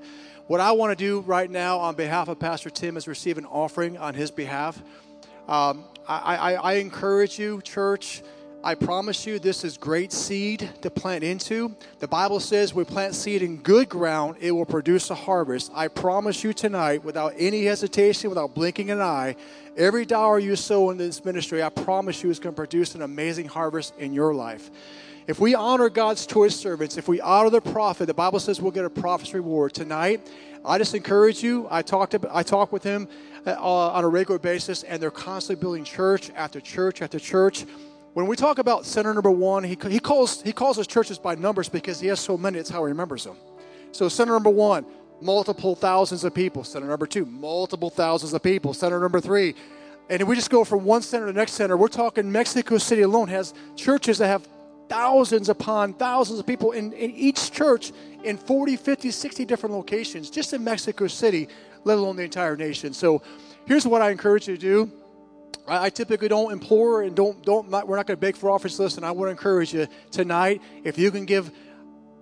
What 0.48 0.58
I 0.58 0.72
want 0.72 0.90
to 0.90 0.96
do 0.96 1.20
right 1.20 1.48
now 1.48 1.78
on 1.78 1.94
behalf 1.94 2.26
of 2.26 2.40
Pastor 2.40 2.70
Tim 2.70 2.96
is 2.96 3.06
receive 3.06 3.38
an 3.38 3.46
offering 3.46 3.96
on 3.96 4.12
his 4.12 4.32
behalf. 4.32 4.82
Um, 5.46 5.84
I, 6.08 6.36
I, 6.36 6.52
I 6.54 6.72
encourage 6.74 7.38
you, 7.38 7.62
church 7.62 8.22
I 8.62 8.74
promise 8.74 9.24
you, 9.24 9.38
this 9.38 9.64
is 9.64 9.78
great 9.78 10.12
seed 10.12 10.68
to 10.82 10.90
plant 10.90 11.24
into. 11.24 11.74
The 11.98 12.08
Bible 12.08 12.40
says 12.40 12.74
we 12.74 12.84
plant 12.84 13.14
seed 13.14 13.40
in 13.40 13.56
good 13.56 13.88
ground, 13.88 14.36
it 14.38 14.52
will 14.52 14.66
produce 14.66 15.08
a 15.08 15.14
harvest. 15.14 15.70
I 15.74 15.88
promise 15.88 16.44
you 16.44 16.52
tonight, 16.52 17.02
without 17.02 17.32
any 17.38 17.64
hesitation, 17.64 18.28
without 18.28 18.54
blinking 18.54 18.90
an 18.90 19.00
eye, 19.00 19.36
every 19.78 20.04
dollar 20.04 20.38
you 20.38 20.56
sow 20.56 20.90
in 20.90 20.98
this 20.98 21.24
ministry, 21.24 21.62
I 21.62 21.70
promise 21.70 22.22
you, 22.22 22.28
is 22.28 22.38
going 22.38 22.54
to 22.54 22.56
produce 22.56 22.94
an 22.94 23.00
amazing 23.00 23.48
harvest 23.48 23.94
in 23.96 24.12
your 24.12 24.34
life. 24.34 24.70
If 25.26 25.40
we 25.40 25.54
honor 25.54 25.88
God's 25.88 26.26
choice 26.26 26.54
servants, 26.54 26.98
if 26.98 27.08
we 27.08 27.18
honor 27.22 27.48
the 27.48 27.62
prophet, 27.62 28.06
the 28.06 28.14
Bible 28.14 28.40
says 28.40 28.60
we'll 28.60 28.72
get 28.72 28.84
a 28.84 28.90
prophet's 28.90 29.32
reward. 29.32 29.72
Tonight, 29.72 30.28
I 30.66 30.76
just 30.76 30.94
encourage 30.94 31.42
you. 31.42 31.66
I 31.70 31.80
talked, 31.80 32.14
I 32.30 32.42
talk 32.42 32.72
with 32.72 32.82
him 32.82 33.08
uh, 33.46 33.52
on 33.58 34.04
a 34.04 34.08
regular 34.08 34.38
basis, 34.38 34.82
and 34.82 35.02
they're 35.02 35.10
constantly 35.10 35.62
building 35.62 35.84
church 35.84 36.30
after 36.36 36.60
church 36.60 37.00
after 37.00 37.18
church. 37.18 37.64
When 38.12 38.26
we 38.26 38.34
talk 38.34 38.58
about 38.58 38.86
center 38.86 39.14
number 39.14 39.30
one, 39.30 39.62
he, 39.62 39.78
he, 39.88 40.00
calls, 40.00 40.42
he 40.42 40.52
calls 40.52 40.76
his 40.76 40.88
churches 40.88 41.18
by 41.18 41.36
numbers 41.36 41.68
because 41.68 42.00
he 42.00 42.08
has 42.08 42.18
so 42.18 42.36
many, 42.36 42.58
it's 42.58 42.68
how 42.68 42.84
he 42.84 42.88
remembers 42.88 43.24
them. 43.24 43.36
So, 43.92 44.08
center 44.08 44.32
number 44.32 44.50
one, 44.50 44.84
multiple 45.20 45.76
thousands 45.76 46.24
of 46.24 46.34
people. 46.34 46.64
Center 46.64 46.88
number 46.88 47.06
two, 47.06 47.24
multiple 47.24 47.88
thousands 47.88 48.32
of 48.32 48.42
people. 48.42 48.74
Center 48.74 48.98
number 48.98 49.20
three, 49.20 49.54
and 50.08 50.22
we 50.24 50.34
just 50.34 50.50
go 50.50 50.64
from 50.64 50.84
one 50.84 51.02
center 51.02 51.26
to 51.26 51.32
the 51.32 51.38
next 51.38 51.52
center, 51.52 51.76
we're 51.76 51.88
talking 51.88 52.30
Mexico 52.30 52.78
City 52.78 53.02
alone 53.02 53.28
has 53.28 53.54
churches 53.76 54.18
that 54.18 54.26
have 54.26 54.46
thousands 54.88 55.48
upon 55.48 55.94
thousands 55.94 56.40
of 56.40 56.46
people 56.46 56.72
in, 56.72 56.92
in 56.94 57.12
each 57.12 57.52
church 57.52 57.92
in 58.24 58.36
40, 58.36 58.76
50, 58.76 59.12
60 59.12 59.44
different 59.44 59.72
locations 59.72 60.30
just 60.30 60.52
in 60.52 60.64
Mexico 60.64 61.06
City, 61.06 61.46
let 61.84 61.96
alone 61.96 62.16
the 62.16 62.24
entire 62.24 62.56
nation. 62.56 62.92
So 62.92 63.22
here's 63.66 63.86
what 63.86 64.02
I 64.02 64.10
encourage 64.10 64.48
you 64.48 64.56
to 64.56 64.60
do 64.60 64.92
I, 65.66 65.86
I 65.86 65.90
typically 65.90 66.28
don't 66.28 66.52
implore 66.52 67.02
and 67.02 67.14
don't 67.14 67.42
don't 67.44 67.70
not, 67.70 67.88
we're 67.88 67.96
not 67.96 68.06
going 68.06 68.16
to 68.16 68.20
beg 68.20 68.36
for 68.36 68.50
offers. 68.50 68.78
Listen, 68.78 69.04
I 69.04 69.10
want 69.10 69.28
to 69.28 69.30
encourage 69.30 69.72
you 69.74 69.86
tonight 70.10 70.62
if 70.84 70.98
you 70.98 71.10
can 71.10 71.24
give 71.24 71.50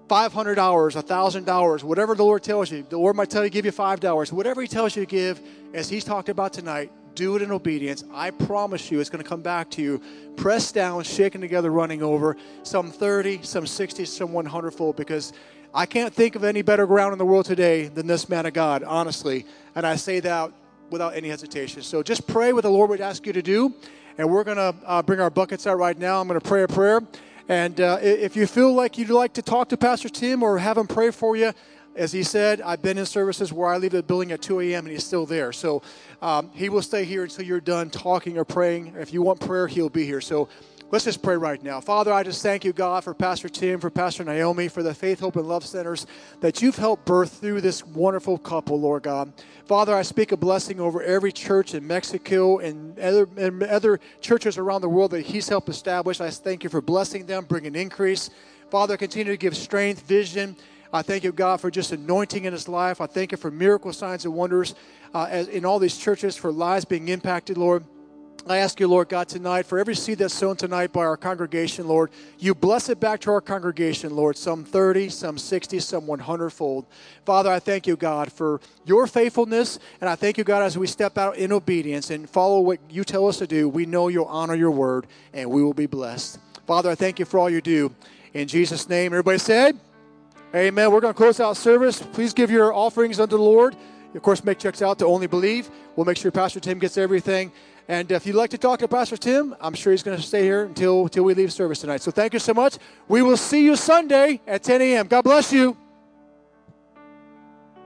five 0.09 0.33
hundred 0.33 0.55
dollars, 0.55 0.97
a 0.97 1.03
thousand 1.03 1.45
dollars, 1.45 1.85
whatever 1.85 2.15
the 2.15 2.25
Lord 2.25 2.43
tells 2.43 2.71
you. 2.71 2.87
The 2.89 2.99
Lord 2.99 3.17
might 3.17 3.31
tell 3.31 3.45
you 3.45 3.51
give 3.51 3.65
you 3.65 3.73
five 3.73 4.01
dollars, 4.01 4.33
whatever 4.33 4.63
He 4.63 4.69
tells 4.69 4.97
you 4.97 5.05
to 5.05 5.11
give, 5.11 5.41
as 5.75 5.89
He's 5.89 6.05
talked 6.05 6.29
about 6.29 6.53
tonight. 6.53 6.91
Do 7.15 7.35
it 7.35 7.43
in 7.43 7.51
obedience. 7.51 8.05
I 8.13 8.31
promise 8.31 8.93
you, 8.93 9.01
it's 9.01 9.11
going 9.11 9.23
to 9.23 9.29
come 9.29 9.43
back 9.43 9.71
to 9.73 9.83
you, 9.83 10.01
pressed 10.37 10.73
down, 10.73 11.03
shaken 11.03 11.41
together, 11.41 11.69
running 11.69 12.01
over. 12.01 12.37
Some 12.63 12.93
thirty, 12.93 13.43
some 13.43 13.67
sixty, 13.67 14.05
some 14.05 14.33
one 14.33 14.47
hundredfold. 14.47 14.95
Because 14.95 15.33
I 15.75 15.85
can't 15.85 16.15
think 16.15 16.37
of 16.37 16.45
any 16.45 16.63
better 16.63 16.87
ground 16.87 17.13
in 17.13 17.19
the 17.19 17.27
world 17.27 17.45
today 17.45 17.89
than 17.89 18.07
this 18.07 18.29
man 18.29 18.47
of 18.47 18.53
God, 18.53 18.85
honestly. 18.85 19.47
And 19.75 19.85
I 19.85 19.97
say 19.97 20.21
that 20.21 20.53
without 20.91 21.15
any 21.15 21.29
hesitation. 21.29 21.83
So 21.83 22.03
just 22.03 22.27
pray 22.27 22.53
what 22.53 22.63
the 22.63 22.71
Lord 22.71 22.91
would 22.91 23.01
ask 23.01 23.27
you 23.27 23.33
to 23.33 23.43
do. 23.43 23.75
And 24.17 24.29
we're 24.29 24.45
going 24.45 24.57
to 24.57 24.75
uh, 24.85 25.03
bring 25.03 25.21
our 25.21 25.31
buckets 25.31 25.67
out 25.67 25.79
right 25.79 25.97
now. 25.97 26.21
I'm 26.21 26.29
going 26.29 26.41
to 26.41 26.47
pray 26.47 26.63
a 26.63 26.69
prayer. 26.69 27.01
And 27.49 27.81
uh, 27.81 27.99
if 28.03 28.37
you 28.37 28.47
feel 28.47 28.75
like 28.75 28.99
you'd 28.99 29.11
like 29.11 29.33
to 29.35 29.43
talk 29.43 29.69
to 29.71 29.77
Pastor 29.77 30.09
Tim 30.09 30.43
or 30.43 30.59
have 30.59 30.77
him 30.77 30.87
pray 30.87 31.11
for 31.11 31.37
you, 31.37 31.53
as 31.97 32.13
he 32.13 32.23
said, 32.23 32.61
I've 32.61 32.83
been 32.83 32.99
in 32.99 33.07
services 33.07 33.53
where 33.53 33.69
I 33.69 33.77
leave 33.77 33.93
the 33.93 34.03
building 34.03 34.31
at 34.33 34.43
2 34.43 34.61
a.m. 34.61 34.85
and 34.85 34.93
he's 34.93 35.05
still 35.05 35.27
there. 35.27 35.53
So 35.53 35.83
um, 36.23 36.51
he 36.55 36.69
will 36.69 36.83
stay 36.83 37.05
here 37.05 37.25
until 37.25 37.45
you're 37.45 37.61
done 37.61 37.91
talking 37.91 38.39
or 38.39 38.45
praying. 38.45 38.95
If 38.99 39.13
you 39.13 39.23
want 39.23 39.41
prayer, 39.41 39.67
he'll 39.67 39.89
be 39.89 40.05
here. 40.05 40.21
So 40.21 40.49
Let's 40.91 41.05
just 41.05 41.21
pray 41.21 41.37
right 41.37 41.63
now. 41.63 41.83
Father, 41.83 42.11
I 42.15 42.23
just 42.23 42.43
thank 42.43 42.65
you, 42.65 42.73
God, 42.73 43.05
for 43.05 43.13
Pastor 43.13 43.51
Tim, 43.51 43.79
for 43.79 43.91
Pastor 43.91 44.25
Naomi, 44.25 44.69
for 44.69 44.83
the 44.83 44.95
Faith, 44.95 45.21
Hope, 45.21 45.37
and 45.37 45.47
Love 45.47 45.67
Centers 45.67 46.07
that 46.41 46.63
you've 46.63 46.77
helped 46.77 47.05
birth 47.05 47.41
through 47.41 47.61
this 47.61 47.85
wonderful 47.85 48.39
couple, 48.39 48.81
Lord 48.81 49.03
God. 49.03 49.31
Father, 49.67 49.95
I 49.95 50.01
speak 50.01 50.33
a 50.33 50.37
blessing 50.39 50.81
over 50.81 51.03
every 51.03 51.31
church 51.31 51.75
in 51.75 51.87
Mexico 51.87 52.57
and 52.57 52.99
other, 52.99 53.29
and 53.37 53.63
other 53.65 54.01
churches 54.23 54.57
around 54.57 54.81
the 54.81 54.89
world 54.89 55.11
that 55.11 55.27
He's 55.27 55.47
helped 55.47 55.69
establish. 55.69 56.23
I 56.23 56.31
thank 56.31 56.65
you 56.65 56.71
for 56.71 56.81
blessing 56.81 57.27
them, 57.27 57.45
bringing 57.45 57.75
increase. 57.75 58.31
Father, 58.71 58.97
continue 58.97 59.35
to 59.35 59.39
give 59.39 59.55
strength, 59.59 60.07
vision. 60.07 60.57
I 60.91 61.03
thank 61.03 61.23
you, 61.23 61.33
God, 61.33 61.61
for 61.61 61.71
just 61.71 61.93
anointing 61.93 62.47
in 62.47 62.55
his 62.55 62.67
life. 62.67 63.03
I 63.03 63.07
thank 63.07 63.33
you 63.33 63.37
for 63.37 63.51
miracle 63.51 63.93
signs 63.93 64.25
and 64.25 64.33
wonders 64.33 64.75
uh, 65.13 65.45
in 65.53 65.67
all 65.67 65.79
these 65.79 65.99
churches, 65.99 66.35
for 66.35 66.51
lives 66.51 66.87
being 66.87 67.09
impacted, 67.09 67.59
Lord. 67.59 67.85
I 68.51 68.59
ask 68.59 68.81
you, 68.81 68.89
Lord 68.89 69.09
God, 69.09 69.29
tonight, 69.29 69.67
for 69.67 69.79
every 69.79 69.95
seed 69.95 70.19
that's 70.19 70.33
sown 70.33 70.57
tonight 70.57 70.93
by 70.93 71.01
our 71.01 71.17
congregation, 71.17 71.87
Lord, 71.87 72.11
you 72.39 72.55
bless 72.55 72.89
it 72.89 72.99
back 72.99 73.21
to 73.21 73.31
our 73.31 73.41
congregation, 73.41 74.17
Lord, 74.17 74.37
some 74.37 74.65
30, 74.65 75.11
some 75.11 75.37
60, 75.37 75.81
some 75.81 76.07
100 76.07 76.51
fold. 76.51 76.87
Father, 77.27 77.51
I 77.51 77.59
thank 77.59 77.87
you, 77.87 77.97
God, 77.97 78.33
for 78.33 78.61
your 78.87 79.07
faithfulness, 79.07 79.79
and 80.01 80.09
I 80.09 80.15
thank 80.15 80.39
you, 80.39 80.45
God, 80.45 80.63
as 80.63 80.79
we 80.79 80.87
step 80.87 81.19
out 81.19 81.37
in 81.37 81.53
obedience 81.53 82.11
and 82.11 82.29
follow 82.31 82.61
what 82.61 82.79
you 82.89 83.05
tell 83.05 83.29
us 83.29 83.39
to 83.39 83.47
do, 83.47 83.69
we 83.69 83.85
know 83.85 84.09
you'll 84.09 84.25
honor 84.25 84.55
your 84.55 84.71
word, 84.71 85.07
and 85.35 85.51
we 85.51 85.63
will 85.63 85.75
be 85.75 85.87
blessed. 85.87 86.39
Father, 86.67 86.91
I 86.91 86.95
thank 86.95 87.19
you 87.19 87.25
for 87.25 87.39
all 87.39 87.51
you 87.51 87.61
do. 87.61 87.95
In 88.33 88.49
Jesus' 88.49 88.89
name, 88.89 89.13
everybody 89.13 89.39
said, 89.39 89.79
Amen. 90.55 90.91
We're 90.91 91.01
going 91.01 91.13
to 91.13 91.19
close 91.19 91.41
out 91.41 91.59
service. 91.59 92.01
Please 92.01 92.33
give 92.33 92.51
your 92.51 92.73
offerings 92.73 93.21
unto 93.21 93.37
the 93.37 93.43
Lord. 93.43 93.77
Of 94.15 94.23
course, 94.23 94.43
make 94.43 94.59
checks 94.59 94.81
out 94.81 94.99
to 95.01 95.07
Only 95.07 95.27
Believe. 95.27 95.69
We'll 95.95 96.07
make 96.07 96.17
sure 96.17 96.31
Pastor 96.31 96.61
Tim 96.61 96.79
gets 96.79 96.97
everything. 96.97 97.53
And 97.89 98.13
if 98.13 98.27
you'd 98.27 98.37
like 98.37 98.51
to 98.51 98.59
talk 98.59 98.81
to 98.81 98.89
Pastor 98.89 99.17
Tim, 99.17 99.57
I'm 99.61 99.73
sure 99.73 99.93
he's 99.93 100.03
going 100.03 100.19
to 100.19 100.23
stay 100.23 100.43
here 100.43 100.65
until, 100.65 101.05
until 101.05 101.25
we 101.25 101.33
leave 101.33 101.51
service 101.53 101.81
tonight. 101.81 102.03
So 102.03 102.11
thank 102.11 102.35
you 102.35 102.39
so 102.39 102.53
much. 102.53 102.77
We 103.09 103.23
will 103.23 103.39
see 103.39 103.65
you 103.65 103.77
Sunday 103.77 104.43
at 104.47 104.63
10 104.63 104.83
a.m. 104.83 105.07
God 105.07 105.23
bless 105.23 105.53
you. 105.55 105.75